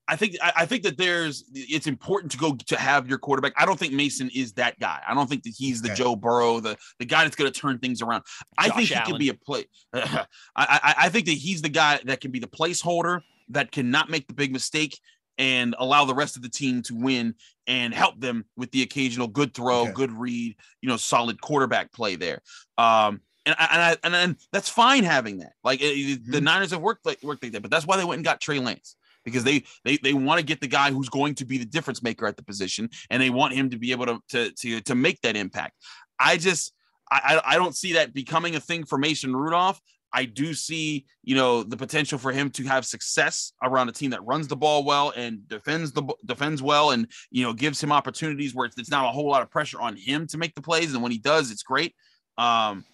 I 0.10 0.16
think 0.16 0.38
I 0.42 0.66
think 0.66 0.84
that 0.84 0.98
there's 0.98 1.44
it's 1.54 1.86
important 1.86 2.32
to 2.32 2.38
go 2.38 2.56
to 2.56 2.78
have 2.78 3.10
your 3.10 3.18
quarterback. 3.18 3.54
I 3.58 3.66
don't 3.66 3.78
think 3.78 3.94
Mason 3.94 4.30
is 4.34 4.54
that 4.54 4.80
guy. 4.80 5.02
I 5.06 5.14
don't 5.14 5.30
think 5.30 5.44
that 5.44 5.54
he's 5.58 5.82
the 5.82 5.90
okay. 5.90 5.96
Joe 5.96 6.16
Burrow, 6.16 6.62
the 6.62 6.78
the 7.00 7.06
guy 7.06 7.24
that's 7.24 7.36
going 7.36 7.52
to 7.52 7.60
turn 7.60 7.78
things 7.80 8.02
around. 8.02 8.24
I 8.58 8.70
think 8.70 8.88
he 8.88 8.96
Allen. 8.96 9.08
can 9.08 9.18
be 9.18 9.30
a 9.30 9.34
play. 9.34 9.66
I, 9.94 10.26
I 10.56 10.96
I 10.98 11.10
think 11.10 11.26
that 11.26 11.34
he's 11.34 11.62
the 11.62 11.70
guy 11.70 12.00
that 12.06 12.22
can 12.22 12.32
be 12.32 12.40
the 12.40 12.48
placeholder 12.48 13.22
that 13.50 13.72
cannot 13.72 14.10
make 14.10 14.28
the 14.28 14.34
big 14.34 14.54
mistake 14.54 14.98
and 15.38 15.76
allow 15.78 16.06
the 16.06 16.16
rest 16.16 16.36
of 16.36 16.42
the 16.42 16.50
team 16.50 16.82
to 16.84 16.96
win 16.96 17.36
and 17.68 17.94
help 17.94 18.20
them 18.20 18.46
with 18.56 18.72
the 18.72 18.82
occasional 18.82 19.28
good 19.28 19.54
throw, 19.54 19.82
okay. 19.82 19.92
good 19.92 20.12
read, 20.12 20.56
you 20.82 20.90
know, 20.90 20.98
solid 20.98 21.40
quarterback 21.42 21.92
play 21.92 22.16
there. 22.16 22.42
Um, 22.78 23.22
and 23.46 23.56
and, 23.60 23.82
I, 23.82 23.98
and, 24.04 24.14
then 24.14 24.38
that's 24.52 24.68
fine 24.68 25.04
having 25.04 25.40
that. 25.40 25.54
Like 25.64 25.80
mm-hmm. 25.80 26.32
the 26.32 26.42
Niners 26.42 26.72
have 26.72 26.82
worked 26.82 27.06
like 27.06 27.22
worked 27.24 27.44
like 27.44 27.54
that, 27.54 27.62
but 27.62 27.72
that's 27.72 27.86
why 27.86 27.98
they 27.98 28.04
went 28.04 28.18
and 28.18 28.26
got 28.26 28.42
Trey 28.42 28.60
Lance 28.60 28.97
because 29.28 29.44
they 29.44 29.62
they 29.84 29.98
they 29.98 30.14
want 30.14 30.40
to 30.40 30.46
get 30.46 30.62
the 30.62 30.68
guy 30.68 30.90
who's 30.90 31.10
going 31.10 31.36
to 31.36 31.46
be 31.46 31.58
the 31.58 31.66
difference 31.66 32.02
maker 32.02 32.26
at 32.26 32.38
the 32.38 32.44
position, 32.44 32.90
and 33.10 33.22
they 33.22 33.30
want 33.30 33.54
him 33.54 33.70
to 33.70 33.78
be 33.78 33.92
able 33.92 34.06
to 34.06 34.20
to 34.30 34.52
to, 34.52 34.80
to 34.80 34.96
make 34.96 35.20
that 35.22 35.36
impact. 35.36 35.74
I 36.18 36.38
just 36.38 36.72
I 37.12 37.42
I 37.44 37.56
don't 37.58 37.76
see 37.76 37.94
that 37.94 38.14
becoming 38.14 38.56
a 38.56 38.62
thing 38.62 38.86
for 38.86 38.98
Mason 38.98 39.36
Rudolph. 39.36 39.82
I 40.14 40.24
do 40.24 40.54
see, 40.54 41.06
you 41.24 41.36
know, 41.36 41.62
the 41.62 41.76
potential 41.76 42.18
for 42.18 42.32
him 42.32 42.50
to 42.52 42.64
have 42.64 42.86
success 42.86 43.52
around 43.62 43.90
a 43.90 43.92
team 43.92 44.12
that 44.12 44.24
runs 44.24 44.48
the 44.48 44.56
ball 44.56 44.86
well 44.86 45.12
and 45.14 45.46
defends 45.50 45.92
the 45.92 46.04
defends 46.24 46.62
well, 46.62 46.92
and 46.92 47.12
you 47.30 47.44
know 47.44 47.52
gives 47.52 47.84
him 47.84 47.92
opportunities 47.92 48.56
where 48.56 48.66
it's, 48.66 48.78
it's 48.78 48.90
not 48.90 49.04
a 49.04 49.12
whole 49.12 49.30
lot 49.30 49.42
of 49.42 49.52
pressure 49.52 49.82
on 49.82 49.98
him 49.98 50.26
to 50.28 50.38
make 50.38 50.56
the 50.56 50.62
plays, 50.62 50.94
and 50.94 51.04
when 51.04 51.12
he 51.12 51.18
does, 51.18 51.52
it's 51.52 51.64
great. 51.64 51.94
Um, 52.38 52.86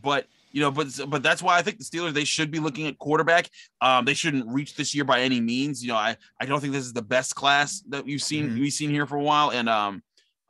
but 0.00 0.26
you 0.54 0.60
know, 0.60 0.70
but 0.70 0.86
but 1.08 1.24
that's 1.24 1.42
why 1.42 1.58
I 1.58 1.62
think 1.62 1.78
the 1.78 1.84
Steelers 1.84 2.12
they 2.12 2.22
should 2.22 2.52
be 2.52 2.60
looking 2.60 2.86
at 2.86 2.96
quarterback. 2.96 3.50
Um, 3.80 4.04
they 4.04 4.14
shouldn't 4.14 4.46
reach 4.46 4.76
this 4.76 4.94
year 4.94 5.02
by 5.02 5.20
any 5.20 5.40
means. 5.40 5.82
You 5.82 5.88
know, 5.88 5.96
I 5.96 6.16
I 6.40 6.46
don't 6.46 6.60
think 6.60 6.72
this 6.72 6.86
is 6.86 6.92
the 6.92 7.02
best 7.02 7.34
class 7.34 7.82
that 7.88 8.04
we've 8.04 8.22
seen 8.22 8.50
mm-hmm. 8.50 8.60
we've 8.60 8.72
seen 8.72 8.90
here 8.90 9.04
for 9.04 9.16
a 9.16 9.22
while. 9.22 9.50
And 9.50 9.68
um, 9.68 10.04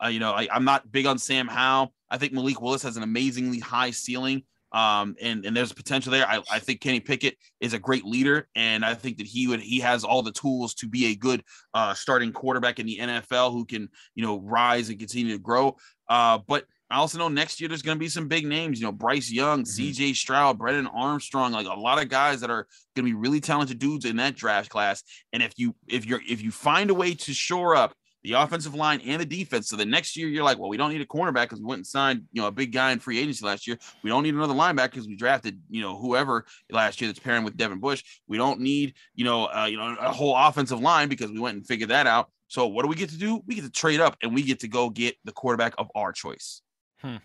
uh, 0.04 0.08
you 0.08 0.20
know, 0.20 0.32
I, 0.32 0.46
I'm 0.52 0.66
not 0.66 0.92
big 0.92 1.06
on 1.06 1.16
Sam 1.16 1.48
Howell. 1.48 1.94
I 2.10 2.18
think 2.18 2.34
Malik 2.34 2.60
Willis 2.60 2.82
has 2.82 2.98
an 2.98 3.02
amazingly 3.02 3.60
high 3.60 3.92
ceiling. 3.92 4.42
Um, 4.72 5.16
and 5.22 5.46
and 5.46 5.56
there's 5.56 5.72
potential 5.72 6.12
there. 6.12 6.28
I, 6.28 6.42
I 6.52 6.58
think 6.58 6.82
Kenny 6.82 7.00
Pickett 7.00 7.38
is 7.60 7.72
a 7.72 7.78
great 7.78 8.04
leader, 8.04 8.46
and 8.54 8.84
I 8.84 8.92
think 8.92 9.16
that 9.18 9.26
he 9.26 9.46
would 9.46 9.60
he 9.60 9.80
has 9.80 10.04
all 10.04 10.20
the 10.20 10.32
tools 10.32 10.74
to 10.74 10.88
be 10.88 11.06
a 11.06 11.14
good 11.14 11.42
uh, 11.72 11.94
starting 11.94 12.32
quarterback 12.32 12.78
in 12.78 12.84
the 12.84 12.98
NFL 12.98 13.52
who 13.52 13.64
can 13.64 13.88
you 14.14 14.26
know 14.26 14.40
rise 14.40 14.90
and 14.90 14.98
continue 14.98 15.32
to 15.32 15.38
grow. 15.38 15.76
Uh, 16.10 16.40
but 16.46 16.66
I 16.94 16.98
also 16.98 17.18
know 17.18 17.26
next 17.26 17.60
year 17.60 17.68
there's 17.68 17.82
going 17.82 17.96
to 17.96 18.00
be 18.00 18.08
some 18.08 18.28
big 18.28 18.46
names, 18.46 18.78
you 18.78 18.86
know, 18.86 18.92
Bryce 18.92 19.28
Young, 19.28 19.64
mm-hmm. 19.64 19.82
CJ 19.82 20.14
Stroud, 20.14 20.58
Brennan 20.58 20.86
Armstrong, 20.86 21.50
like 21.50 21.66
a 21.66 21.74
lot 21.74 22.00
of 22.00 22.08
guys 22.08 22.40
that 22.40 22.50
are 22.50 22.68
going 22.94 23.04
to 23.04 23.10
be 23.10 23.14
really 23.14 23.40
talented 23.40 23.80
dudes 23.80 24.04
in 24.04 24.14
that 24.18 24.36
draft 24.36 24.70
class. 24.70 25.02
And 25.32 25.42
if 25.42 25.54
you 25.56 25.74
if 25.88 26.06
you're 26.06 26.20
if 26.28 26.40
you 26.40 26.52
find 26.52 26.90
a 26.90 26.94
way 26.94 27.14
to 27.14 27.34
shore 27.34 27.74
up 27.74 27.94
the 28.22 28.34
offensive 28.34 28.76
line 28.76 29.00
and 29.04 29.20
the 29.20 29.26
defense. 29.26 29.68
So 29.68 29.76
the 29.76 29.84
next 29.84 30.16
year, 30.16 30.28
you're 30.28 30.44
like, 30.44 30.58
well, 30.58 30.70
we 30.70 30.76
don't 30.76 30.92
need 30.92 31.00
a 31.00 31.06
cornerback 31.06 31.42
because 31.42 31.58
we 31.58 31.66
went 31.66 31.80
and 31.80 31.86
signed, 31.86 32.22
you 32.32 32.40
know, 32.40 32.46
a 32.46 32.52
big 32.52 32.72
guy 32.72 32.92
in 32.92 33.00
free 33.00 33.18
agency 33.18 33.44
last 33.44 33.66
year. 33.66 33.76
We 34.04 34.08
don't 34.08 34.22
need 34.22 34.34
another 34.34 34.54
linebacker 34.54 34.92
because 34.92 35.08
we 35.08 35.16
drafted, 35.16 35.60
you 35.68 35.82
know, 35.82 35.98
whoever 35.98 36.46
last 36.70 37.00
year 37.00 37.08
that's 37.08 37.18
pairing 37.18 37.42
with 37.42 37.56
Devin 37.56 37.80
Bush. 37.80 38.04
We 38.28 38.38
don't 38.38 38.60
need, 38.60 38.94
you 39.16 39.24
know, 39.24 39.46
uh, 39.46 39.66
you 39.66 39.76
know, 39.76 39.96
a 40.00 40.12
whole 40.12 40.34
offensive 40.36 40.80
line 40.80 41.08
because 41.08 41.32
we 41.32 41.40
went 41.40 41.56
and 41.56 41.66
figured 41.66 41.90
that 41.90 42.06
out. 42.06 42.30
So 42.46 42.68
what 42.68 42.82
do 42.82 42.88
we 42.88 42.94
get 42.94 43.10
to 43.10 43.18
do? 43.18 43.42
We 43.46 43.56
get 43.56 43.64
to 43.64 43.70
trade 43.70 44.00
up 44.00 44.16
and 44.22 44.32
we 44.32 44.42
get 44.42 44.60
to 44.60 44.68
go 44.68 44.88
get 44.90 45.16
the 45.24 45.32
quarterback 45.32 45.74
of 45.76 45.88
our 45.96 46.12
choice. 46.12 46.62
Hmm. 47.04 47.16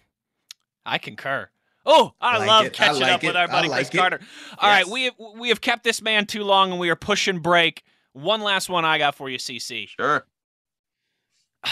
I 0.85 0.97
concur. 0.97 1.49
Oh, 1.85 2.13
I, 2.19 2.35
I 2.35 2.37
like 2.39 2.47
love 2.47 2.65
it. 2.65 2.73
catching 2.73 3.01
like 3.01 3.13
up 3.13 3.23
it. 3.23 3.27
with 3.27 3.35
our 3.37 3.47
buddy 3.47 3.69
like 3.69 3.77
Chris 3.77 3.89
it. 3.89 3.97
Carter. 3.97 4.19
All 4.57 4.69
yes. 4.69 4.85
right, 4.85 4.91
we 4.91 5.03
have, 5.05 5.13
we 5.37 5.49
have 5.49 5.61
kept 5.61 5.83
this 5.83 6.01
man 6.01 6.25
too 6.25 6.43
long 6.43 6.71
and 6.71 6.79
we 6.79 6.89
are 6.89 6.95
pushing 6.95 7.39
break. 7.39 7.83
One 8.13 8.41
last 8.41 8.69
one 8.69 8.83
I 8.83 8.97
got 8.97 9.15
for 9.15 9.29
you, 9.29 9.37
CC. 9.37 9.87
Sure. 9.87 10.25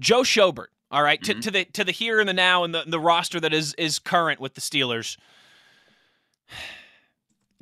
Joe 0.00 0.22
Schobert. 0.22 0.66
All 0.90 1.02
right? 1.02 1.20
mm-hmm. 1.20 1.40
to, 1.40 1.44
to 1.44 1.50
the 1.50 1.64
to 1.66 1.84
the 1.84 1.92
here 1.92 2.18
and 2.18 2.28
the 2.28 2.34
now 2.34 2.64
and 2.64 2.74
the, 2.74 2.82
the 2.86 3.00
roster 3.00 3.38
that 3.40 3.54
is 3.54 3.74
is 3.74 3.98
current 3.98 4.40
with 4.40 4.54
the 4.54 4.60
Steelers. 4.60 5.16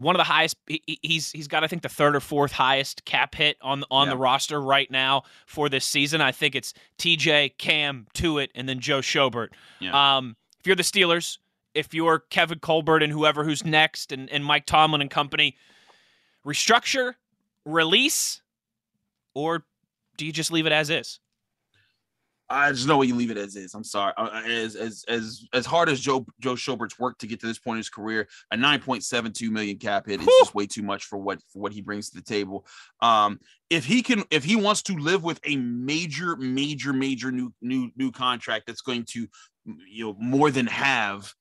One 0.01 0.17
of 0.17 0.19
the 0.19 0.25
highest. 0.25 0.57
He, 0.67 0.99
he's 1.03 1.31
he's 1.31 1.47
got 1.47 1.63
I 1.63 1.67
think 1.67 1.83
the 1.83 1.89
third 1.89 2.17
or 2.17 2.21
fourth 2.21 2.53
highest 2.53 3.05
cap 3.05 3.35
hit 3.35 3.59
on 3.61 3.85
on 3.91 4.07
yeah. 4.07 4.15
the 4.15 4.17
roster 4.17 4.61
right 4.61 4.91
now 4.91 5.25
for 5.47 5.69
this 5.69 5.85
season. 5.85 6.21
I 6.21 6.33
think 6.33 6.55
it's 6.55 6.73
T.J. 6.97 7.51
Cam, 7.59 8.07
Tuitt, 8.15 8.49
and 8.55 8.69
then 8.69 8.81
Joe 8.81 9.01
Schobert. 9.01 9.49
Yeah. 9.79 10.17
Um, 10.17 10.37
if 10.59 10.67
you're 10.67 10.77
the 10.77 10.83
Steelers, 10.83 11.39
if 11.75 11.93
you're 11.93 12.21
Kevin 12.31 12.59
Colbert 12.61 13.03
and 13.03 13.13
whoever 13.13 13.45
who's 13.45 13.65
next, 13.65 14.11
and, 14.11 14.31
and 14.31 14.45
Mike 14.45 14.67
Tomlin 14.67 15.03
and 15.03 15.11
company, 15.11 15.57
restructure, 16.47 17.15
release, 17.65 18.41
or 19.35 19.65
do 20.17 20.27
you 20.27 20.33
just 20.33 20.51
leave 20.51 20.67
it 20.67 20.73
as 20.73 20.91
is? 20.91 21.21
I 22.53 22.73
just 22.73 22.89
know 22.89 22.97
what 22.97 23.07
you 23.07 23.15
leave 23.15 23.31
it 23.31 23.39
as 23.39 23.55
is. 23.55 23.75
I'm 23.75 23.85
sorry. 23.85 24.13
Uh, 24.17 24.29
uh, 24.33 24.43
as 24.43 24.75
as 24.75 25.05
as 25.07 25.47
as 25.53 25.65
hard 25.65 25.89
as 25.89 26.01
Joe 26.01 26.27
Joe 26.41 26.57
Schobert's 26.57 26.99
worked 26.99 27.21
to 27.21 27.29
get 27.29 27.39
to 27.41 27.47
this 27.47 27.61
point 27.61 27.77
in 27.77 27.79
his 27.79 27.89
career, 27.89 28.29
a 28.51 28.57
9.72 28.57 29.49
million 29.51 29.79
cap 29.79 30.07
hit 30.07 30.21
is 30.21 30.27
Whew. 30.27 30.41
just 30.41 30.55
way 30.55 30.67
too 30.67 30.83
much 30.83 31.05
for 31.05 31.17
what 31.17 31.41
for 31.53 31.61
what 31.61 31.73
he 31.73 31.81
brings 31.81 32.11
to 32.11 32.17
the 32.17 32.23
table. 32.23 32.67
Um, 33.01 33.39
if 33.71 33.85
he 33.85 34.03
can, 34.03 34.25
if 34.33 34.43
he 34.43 34.57
wants 34.57 34.83
to 34.83 34.97
live 34.97 35.23
with 35.23 35.39
a 35.45 35.57
major, 35.57 36.35
major, 36.37 36.93
major 36.93 37.31
new 37.31 37.55
new 37.63 37.93
new 37.97 38.11
contract 38.11 38.67
that's 38.67 38.83
going 38.83 39.05
to, 39.11 39.29
you 39.89 40.07
know, 40.07 40.17
more 40.19 40.51
than 40.51 40.67
have 40.67 41.33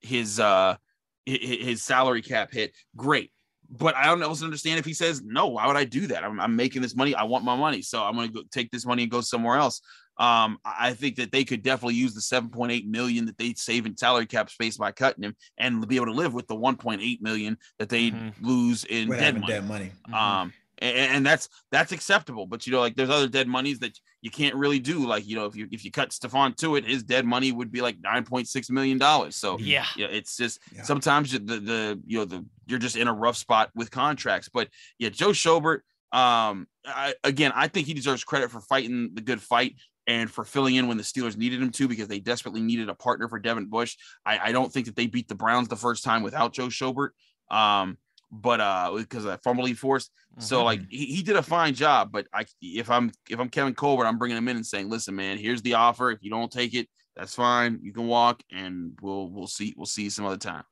his 0.00 0.38
uh 0.38 0.76
his 1.24 1.82
salary 1.82 2.22
cap 2.22 2.52
hit, 2.52 2.74
great 2.96 3.32
but 3.70 3.94
I 3.94 4.06
don't 4.06 4.22
also 4.22 4.44
understand 4.44 4.80
if 4.80 4.84
he 4.84 4.94
says 4.94 5.22
no. 5.22 5.46
Why 5.46 5.66
would 5.68 5.76
I 5.76 5.84
do 5.84 6.08
that? 6.08 6.24
I'm, 6.24 6.40
I'm 6.40 6.56
making 6.56 6.82
this 6.82 6.96
money. 6.96 7.14
I 7.14 7.22
want 7.22 7.44
my 7.44 7.54
money, 7.54 7.82
so 7.82 8.02
I'm 8.02 8.16
going 8.16 8.32
to 8.32 8.44
take 8.50 8.70
this 8.72 8.84
money 8.84 9.04
and 9.04 9.12
go 9.12 9.20
somewhere 9.20 9.56
else. 9.56 9.80
Um, 10.18 10.58
I 10.64 10.92
think 10.92 11.16
that 11.16 11.32
they 11.32 11.44
could 11.44 11.62
definitely 11.62 11.94
use 11.94 12.12
the 12.12 12.20
7.8 12.20 12.86
million 12.86 13.24
that 13.26 13.38
they 13.38 13.54
save 13.54 13.86
in 13.86 13.96
salary 13.96 14.26
cap 14.26 14.50
space 14.50 14.76
by 14.76 14.92
cutting 14.92 15.24
him, 15.24 15.34
and 15.56 15.86
be 15.88 15.96
able 15.96 16.06
to 16.06 16.12
live 16.12 16.34
with 16.34 16.46
the 16.46 16.56
1.8 16.56 17.22
million 17.22 17.56
that 17.78 17.88
they 17.88 18.10
mm-hmm. 18.10 18.46
lose 18.46 18.84
in 18.84 19.08
dead 19.08 19.40
money. 19.40 19.46
dead 19.46 19.66
money. 19.66 19.92
Mm-hmm. 20.06 20.14
Um, 20.14 20.52
and, 20.80 20.96
and, 20.96 21.26
that's 21.26 21.48
that's 21.70 21.92
acceptable. 21.92 22.46
But 22.46 22.66
you 22.66 22.72
know, 22.72 22.80
like 22.80 22.96
there's 22.96 23.10
other 23.10 23.28
dead 23.28 23.48
monies 23.48 23.78
that 23.80 23.98
you 24.22 24.30
can't 24.30 24.54
really 24.54 24.78
do. 24.78 25.06
Like 25.06 25.26
you 25.26 25.36
know, 25.36 25.46
if 25.46 25.56
you 25.56 25.68
if 25.70 25.84
you 25.84 25.90
cut 25.90 26.10
Stephon 26.10 26.76
it, 26.76 26.84
his 26.84 27.02
dead 27.02 27.26
money 27.26 27.52
would 27.52 27.70
be 27.70 27.80
like 27.80 28.00
9.6 28.00 28.70
million 28.70 28.98
dollars. 28.98 29.36
So 29.36 29.58
yeah, 29.58 29.86
yeah, 29.96 30.08
it's 30.10 30.36
just 30.36 30.60
yeah. 30.74 30.82
sometimes 30.82 31.32
the 31.32 31.38
the 31.38 32.00
you 32.06 32.18
know 32.18 32.24
the 32.24 32.44
you're 32.66 32.78
just 32.78 32.96
in 32.96 33.08
a 33.08 33.12
rough 33.12 33.36
spot 33.36 33.70
with 33.74 33.90
contracts. 33.90 34.48
But 34.52 34.68
yeah, 34.98 35.10
Joe 35.10 35.30
Schobert. 35.30 35.80
Um, 36.12 36.66
I, 36.84 37.14
again, 37.22 37.52
I 37.54 37.68
think 37.68 37.86
he 37.86 37.94
deserves 37.94 38.24
credit 38.24 38.50
for 38.50 38.60
fighting 38.60 39.10
the 39.14 39.20
good 39.20 39.40
fight 39.40 39.76
and 40.06 40.30
for 40.30 40.44
filling 40.44 40.76
in 40.76 40.88
when 40.88 40.96
the 40.96 41.02
Steelers 41.02 41.36
needed 41.36 41.62
him 41.62 41.70
to 41.70 41.88
because 41.88 42.08
they 42.08 42.20
desperately 42.20 42.60
needed 42.60 42.88
a 42.88 42.94
partner 42.94 43.28
for 43.28 43.38
Devin 43.38 43.66
Bush. 43.66 43.96
I, 44.24 44.38
I 44.38 44.52
don't 44.52 44.72
think 44.72 44.86
that 44.86 44.96
they 44.96 45.06
beat 45.06 45.28
the 45.28 45.34
Browns 45.34 45.68
the 45.68 45.76
first 45.76 46.04
time 46.04 46.22
without 46.22 46.52
Joe 46.52 46.68
Schobert. 46.68 47.10
Um, 47.50 47.98
but 48.30 48.60
uh 48.60 48.92
because 48.96 49.24
of 49.24 49.30
that 49.30 49.42
fumbling 49.42 49.74
force. 49.74 50.06
Mm-hmm. 50.06 50.42
So 50.42 50.64
like 50.64 50.80
he, 50.88 51.06
he 51.06 51.22
did 51.22 51.36
a 51.36 51.42
fine 51.42 51.74
job. 51.74 52.12
But 52.12 52.26
I 52.32 52.44
if 52.60 52.90
I'm 52.90 53.10
if 53.28 53.40
I'm 53.40 53.48
Kevin 53.48 53.74
Colbert, 53.74 54.06
I'm 54.06 54.18
bringing 54.18 54.36
him 54.36 54.48
in 54.48 54.56
and 54.56 54.66
saying, 54.66 54.88
listen, 54.88 55.16
man, 55.16 55.38
here's 55.38 55.62
the 55.62 55.74
offer. 55.74 56.10
If 56.10 56.22
you 56.22 56.30
don't 56.30 56.50
take 56.50 56.74
it, 56.74 56.88
that's 57.16 57.34
fine. 57.34 57.80
You 57.82 57.92
can 57.92 58.06
walk 58.06 58.42
and 58.52 58.96
we'll 59.02 59.28
we'll 59.30 59.48
see 59.48 59.74
we'll 59.76 59.86
see 59.86 60.04
you 60.04 60.10
some 60.10 60.26
other 60.26 60.36
time. 60.36 60.64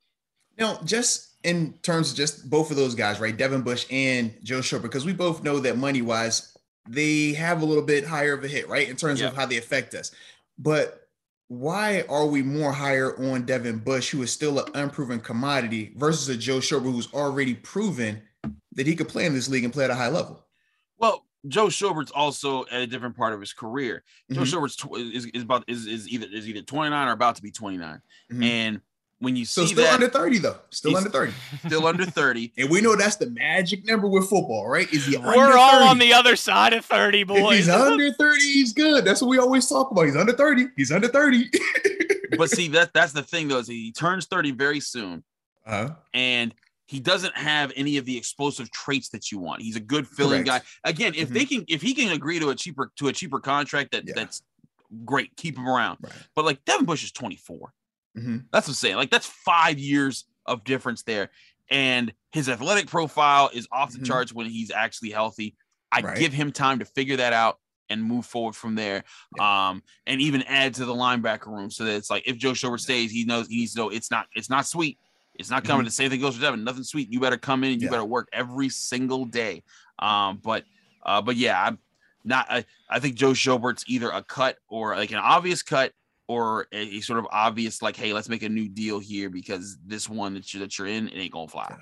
Now, 0.57 0.81
just 0.85 1.37
in 1.45 1.75
terms 1.83 2.11
of 2.11 2.17
just 2.17 2.51
both 2.51 2.71
of 2.71 2.77
those 2.77 2.95
guys, 2.95 3.21
right? 3.21 3.37
Devin 3.37 3.63
Bush 3.63 3.87
and 3.91 4.35
Joe 4.43 4.59
Schobert, 4.59 4.83
because 4.83 5.05
we 5.05 5.13
both 5.13 5.45
know 5.45 5.61
that 5.61 5.79
money 5.79 6.03
wise, 6.03 6.57
they 6.89 7.33
have 7.33 7.63
a 7.63 7.65
little 7.65 7.83
bit 7.83 8.05
higher 8.05 8.33
of 8.33 8.45
a 8.45 8.49
hit, 8.49 8.69
right? 8.69 8.89
In 8.89 8.97
terms 8.97 9.21
yep. 9.21 9.33
of 9.33 9.37
how 9.37 9.47
they 9.47 9.59
affect 9.59 9.95
us. 9.95 10.11
But 10.59 11.09
why 11.49 12.05
are 12.09 12.27
we 12.27 12.43
more 12.43 12.73
higher 12.73 13.17
on 13.19 13.45
Devin 13.45 13.79
Bush, 13.79 14.11
who 14.11 14.23
is 14.23 14.31
still 14.31 14.59
an 14.59 14.71
unproven 14.75 15.21
commodity, 15.21 15.93
versus 15.97 16.29
a 16.29 16.37
Joe 16.37 16.59
Schobert 16.59 16.93
who's 16.93 17.13
already 17.13 17.55
proven 17.55 18.23
that 18.73 18.87
he 18.87 18.95
could 18.95 19.09
play 19.09 19.25
in 19.25 19.35
this 19.35 19.49
league 19.49 19.65
and 19.65 19.73
play 19.73 19.85
at 19.85 19.91
a 19.91 19.95
high 19.95 20.09
level? 20.09 20.45
Well, 20.99 21.25
Joe 21.47 21.69
Schobert's 21.69 22.11
also 22.11 22.65
at 22.67 22.83
a 22.83 22.87
different 22.87 23.17
part 23.17 23.33
of 23.33 23.41
his 23.41 23.53
career. 23.53 24.03
Mm-hmm. 24.31 24.35
Joe 24.35 24.45
Schobert's 24.45 24.77
tw- 24.77 24.97
is, 24.97 25.27
is 25.27 25.43
about 25.43 25.65
is, 25.69 25.87
is 25.87 26.09
either 26.09 26.27
is 26.31 26.49
either 26.49 26.63
29 26.63 27.09
or 27.09 27.13
about 27.13 27.37
to 27.37 27.43
be 27.43 27.51
29. 27.51 28.01
Mm-hmm. 28.31 28.43
And 28.43 28.81
when 29.21 29.35
you 29.37 29.45
see 29.45 29.63
so 29.63 29.67
still 29.67 29.85
that, 29.85 29.95
under 29.95 30.09
30 30.09 30.39
though. 30.39 30.57
Still 30.71 30.97
under 30.97 31.11
30 31.11 31.33
still 31.67 31.87
under 31.87 32.07
30 32.07 32.53
and 32.59 32.71
we 32.71 32.81
know 32.81 32.95
that's 32.97 33.17
the 33.17 33.31
magic 33.31 33.85
number 33.85 34.07
with 34.07 34.29
football 34.29 34.69
right? 34.69 34.93
Is 34.93 35.07
he 35.07 35.17
we're 35.17 35.57
all 35.57 35.83
on 35.89 35.99
the 35.99 36.13
other 36.13 36.37
side 36.37 36.73
of 36.73 36.85
30 36.85 37.25
boys 37.25 37.41
if 37.41 37.51
he's 37.51 37.69
under 37.69 38.13
30 38.13 38.41
he's 38.41 38.73
good. 38.73 39.05
That's 39.05 39.21
what 39.21 39.29
we 39.29 39.39
always 39.39 39.69
talk 39.69 39.91
about. 39.91 40.05
He's 40.05 40.17
under 40.17 40.33
30 40.33 40.69
he's 40.77 40.93
under 40.93 41.09
30 41.09 41.51
but 42.39 42.51
see 42.51 42.69
that 42.69 42.93
that's 42.93 43.13
the 43.13 43.23
thing 43.23 43.49
though 43.49 43.59
is 43.59 43.69
he 43.69 43.93
turns 43.93 44.27
30 44.27 44.53
very 44.53 44.81
soon. 44.81 45.25
Uh-huh. 45.67 45.91
and 46.15 46.55
he 46.87 46.99
doesn't 46.99 47.37
have 47.37 47.71
any 47.77 47.99
of 47.99 48.07
the 48.07 48.17
explosive 48.17 48.71
traits 48.71 49.11
that 49.11 49.31
you 49.31 49.39
want. 49.39 49.61
He's 49.61 49.77
a 49.77 49.81
good 49.81 50.09
filling 50.09 50.47
Correct. 50.47 50.65
guy. 50.65 50.89
Again 50.89 51.13
if 51.15 51.25
mm-hmm. 51.27 51.35
they 51.35 51.45
can 51.45 51.65
if 51.69 51.83
he 51.83 51.93
can 51.93 52.13
agree 52.13 52.39
to 52.39 52.51
a 52.51 52.55
cheaper 52.55 52.91
to 52.97 53.09
a 53.09 53.13
cheaper 53.13 53.41
contract 53.41 53.93
that 53.93 54.05
yeah. 54.07 54.15
that's 54.15 54.43
great 55.05 55.37
keep 55.37 55.59
him 55.59 55.69
around. 55.69 55.99
Right. 56.01 56.13
but 56.35 56.45
like 56.45 56.65
devin 56.65 56.87
bush 56.87 57.05
is 57.05 57.13
24 57.13 57.73
Mm-hmm. 58.19 58.37
That's 58.53 58.67
what 58.67 58.73
I'm 58.73 58.75
saying. 58.75 58.97
Like 58.97 59.11
that's 59.11 59.27
five 59.27 59.79
years 59.79 60.25
of 60.47 60.65
difference 60.65 61.03
there. 61.03 61.31
And 61.71 62.13
his 62.33 62.49
athletic 62.49 62.87
profile 62.87 63.51
is 63.53 63.69
off 63.71 63.93
the 63.93 63.99
mm-hmm. 63.99 64.07
charts 64.07 64.33
when 64.33 64.47
he's 64.47 64.71
actually 64.71 65.11
healthy. 65.11 65.55
I 65.93 66.01
right. 66.01 66.19
give 66.19 66.33
him 66.33 66.53
time 66.53 66.79
to 66.81 66.85
figure 66.85 67.17
that 67.17 67.33
out 67.33 67.59
and 67.91 68.03
move 68.03 68.27
forward 68.27 68.55
from 68.55 68.75
there. 68.75 69.05
Yeah. 69.37 69.69
Um, 69.69 69.83
and 70.07 70.21
even 70.21 70.43
add 70.43 70.75
to 70.75 70.85
the 70.85 70.95
linebacker 70.95 71.47
room 71.47 71.71
so 71.71 71.85
that 71.85 71.95
it's 71.95 72.11
like 72.11 72.27
if 72.27 72.37
Joe 72.37 72.53
Schobert 72.53 72.81
stays, 72.81 73.11
he 73.11 73.25
knows 73.25 73.49
he 73.49 73.59
needs 73.59 73.75
to 73.75 73.81
know 73.81 73.89
it's 73.91 74.11
not 74.11 74.27
it's 74.35 74.51
not 74.51 74.67
sweet. 74.67 74.99
It's 75.35 75.51
not 75.51 75.65
coming. 75.65 75.81
Mm-hmm. 75.81 75.87
The 75.87 75.93
same 75.93 76.11
thing 76.11 76.21
goes 76.21 76.35
for 76.35 76.43
Devin. 76.43 76.65
Nothing 76.65 76.83
sweet. 76.83 77.13
You 77.13 77.21
better 77.21 77.37
come 77.37 77.63
in 77.63 77.73
and 77.73 77.81
you 77.81 77.87
yeah. 77.87 77.93
better 77.93 78.05
work 78.05 78.29
every 78.33 78.69
single 78.69 79.25
day. 79.25 79.63
Um, 79.99 80.41
but 80.43 80.65
uh, 81.05 81.23
but 81.23 81.37
yeah, 81.37 81.63
I'm 81.63 81.79
not. 82.25 82.47
I, 82.51 82.65
I 82.91 82.99
think 82.99 83.15
Joe 83.15 83.33
Schobert's 83.33 83.85
either 83.87 84.11
a 84.11 84.23
cut 84.23 84.59
or 84.69 84.97
like 84.97 85.13
an 85.13 85.19
obvious 85.19 85.63
cut 85.63 85.93
or 86.29 86.69
a, 86.73 86.97
a, 86.97 87.01
sort 87.01 87.19
of 87.19 87.27
obvious 87.33 87.83
like, 87.83 87.97
hey, 87.97 88.13
let's 88.13 88.29
make 88.29 88.43
a 88.43 88.49
new 88.49 88.69
deal 88.69 88.99
here 88.99 89.31
because 89.31 89.79
this 89.85 90.09
one 90.09 90.35
that 90.35 90.53
you're, 90.53 90.61
that 90.61 90.79
you're 90.79 90.87
in, 90.87 91.09
it 91.09 91.17
ain't 91.17 91.33
gonna 91.33 91.49
fly. 91.49 91.75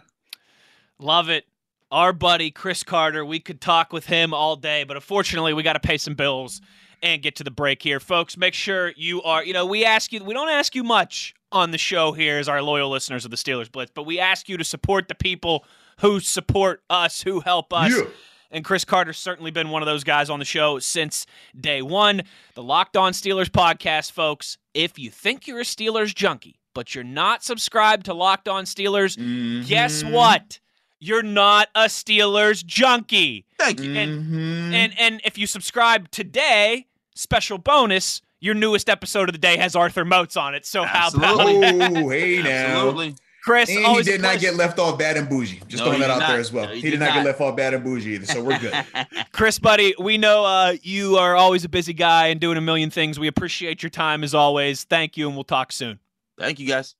Love 0.98 1.28
it. 1.28 1.44
Our 1.90 2.12
buddy 2.12 2.50
Chris 2.50 2.82
Carter, 2.82 3.24
we 3.24 3.38
could 3.38 3.60
talk 3.60 3.92
with 3.92 4.06
him 4.06 4.32
all 4.32 4.56
day, 4.56 4.84
but 4.84 4.96
unfortunately, 4.96 5.52
we 5.52 5.62
got 5.62 5.74
to 5.74 5.80
pay 5.80 5.98
some 5.98 6.14
bills 6.14 6.60
and 7.02 7.22
get 7.22 7.36
to 7.36 7.44
the 7.44 7.50
break 7.50 7.82
here, 7.82 8.00
folks. 8.00 8.36
Make 8.36 8.54
sure 8.54 8.92
you 8.96 9.22
are, 9.22 9.44
you 9.44 9.52
know, 9.52 9.66
we 9.66 9.84
ask 9.84 10.12
you, 10.12 10.24
we 10.24 10.34
don't 10.34 10.48
ask 10.48 10.74
you 10.74 10.82
much 10.82 11.34
on 11.52 11.70
the 11.70 11.78
show 11.78 12.12
here 12.12 12.38
as 12.38 12.48
our 12.48 12.62
loyal 12.62 12.90
listeners 12.90 13.24
of 13.24 13.30
the 13.30 13.36
Steelers 13.36 13.70
Blitz, 13.70 13.92
but 13.94 14.04
we 14.04 14.18
ask 14.18 14.48
you 14.48 14.56
to 14.56 14.64
support 14.64 15.08
the 15.08 15.14
people 15.14 15.64
who 16.00 16.18
support 16.20 16.82
us, 16.90 17.22
who 17.22 17.40
help 17.40 17.72
us. 17.72 17.92
Yeah. 17.96 18.04
And 18.50 18.64
Chris 18.64 18.84
Carter's 18.84 19.18
certainly 19.18 19.50
been 19.50 19.70
one 19.70 19.82
of 19.82 19.86
those 19.86 20.04
guys 20.04 20.30
on 20.30 20.38
the 20.38 20.44
show 20.44 20.78
since 20.78 21.26
day 21.58 21.82
one. 21.82 22.22
The 22.54 22.62
Locked 22.62 22.96
On 22.96 23.12
Steelers 23.12 23.48
podcast, 23.48 24.12
folks. 24.12 24.58
If 24.74 24.98
you 24.98 25.10
think 25.10 25.46
you're 25.46 25.60
a 25.60 25.64
Steelers 25.64 26.14
junkie, 26.14 26.60
but 26.74 26.94
you're 26.94 27.04
not 27.04 27.42
subscribed 27.42 28.06
to 28.06 28.14
Locked 28.14 28.48
On 28.48 28.64
Steelers, 28.64 29.16
mm-hmm. 29.16 29.66
guess 29.66 30.04
what? 30.04 30.60
You're 30.98 31.22
not 31.22 31.68
a 31.74 31.84
Steelers 31.84 32.64
junkie. 32.64 33.46
Thank 33.58 33.80
you. 33.80 33.92
And, 33.94 34.22
mm-hmm. 34.22 34.74
and 34.74 34.92
and 34.98 35.20
if 35.24 35.36
you 35.36 35.46
subscribe 35.46 36.10
today, 36.10 36.86
special 37.14 37.58
bonus, 37.58 38.22
your 38.40 38.54
newest 38.54 38.88
episode 38.88 39.28
of 39.28 39.32
the 39.32 39.38
day 39.38 39.56
has 39.56 39.76
Arthur 39.76 40.04
Moats 40.04 40.36
on 40.36 40.54
it. 40.54 40.64
So 40.64 40.84
how 40.84 41.08
about 41.08 41.40
Absolutely. 41.40 42.02
Oh, 42.02 42.08
hey 42.08 42.42
now. 42.42 42.50
Absolutely. 42.50 43.16
Chris? 43.46 43.70
And 43.70 43.78
he 43.78 43.84
always 43.84 44.08
a 44.08 44.12
did 44.12 44.22
not 44.22 44.40
get 44.40 44.56
left 44.56 44.78
off 44.80 44.98
bad 44.98 45.16
and 45.16 45.28
bougie. 45.28 45.60
Just 45.68 45.82
No, 45.82 45.86
throwing 45.86 46.00
that 46.00 46.10
out 46.10 46.18
not. 46.18 46.28
there 46.30 46.40
as 46.40 46.52
well. 46.52 46.66
No, 46.66 46.70
he, 46.72 46.80
he 46.80 46.82
did 46.82 46.90
did 46.90 47.00
not, 47.00 47.14
get 47.14 47.24
left 47.24 47.40
off 47.40 47.56
bad 47.56 47.74
and 47.74 47.84
bougie 47.84 48.14
either. 48.14 48.26
So 48.26 48.42
we're 48.42 48.58
good. 48.58 48.74
Chris, 49.32 49.58
buddy, 49.58 49.94
we 50.00 50.18
know 50.18 50.44
uh, 50.44 50.74
you 50.82 51.16
are 51.16 51.36
always 51.36 51.64
a 51.64 51.68
busy 51.68 51.92
guy 51.92 52.26
and 52.26 52.40
doing 52.40 52.58
a 52.58 52.60
million 52.60 52.90
things. 52.90 53.18
We 53.20 53.28
appreciate 53.28 53.82
your 53.82 53.90
time 53.90 54.24
as 54.24 54.34
always. 54.34 54.84
Thank 54.84 55.16
you, 55.16 55.28
and 55.28 55.36
we'll 55.36 55.44
talk 55.44 55.70
soon. 55.72 56.00
Thank 56.38 56.58
you 56.58 56.66
guys. 56.66 56.96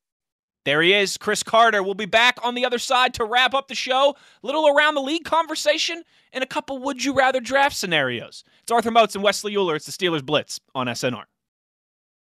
There 0.65 0.83
he 0.83 0.95
is, 0.95 1.17
Chris 1.17 1.43
Carter. 1.45 1.81
We'll 1.83 1.95
be 1.95 2.07
back 2.07 2.39
on 2.43 2.55
the 2.55 2.65
other 2.65 2.79
side 2.79 3.15
to 3.15 3.25
wrap 3.25 3.55
up 3.55 3.69
the 3.69 3.75
show. 3.77 4.17
A 4.43 4.47
little 4.47 4.67
around 4.67 4.95
the 4.97 5.01
league 5.01 5.25
conversation 5.25 6.03
and 6.33 6.43
a 6.43 6.47
couple 6.47 6.79
would 6.79 7.05
you 7.05 7.15
rather 7.15 7.41
draft 7.41 7.77
scenarios. 7.77 8.43
It's 8.63 8.73
Arthur 8.73 8.91
Moats 8.91 9.15
and 9.15 9.23
Wesley 9.23 9.55
Uhler. 9.55 9.77
It's 9.77 9.87
the 9.87 9.93
Steelers 9.93 10.25
Blitz 10.27 10.59
on 10.75 10.89
SNR. 10.89 11.23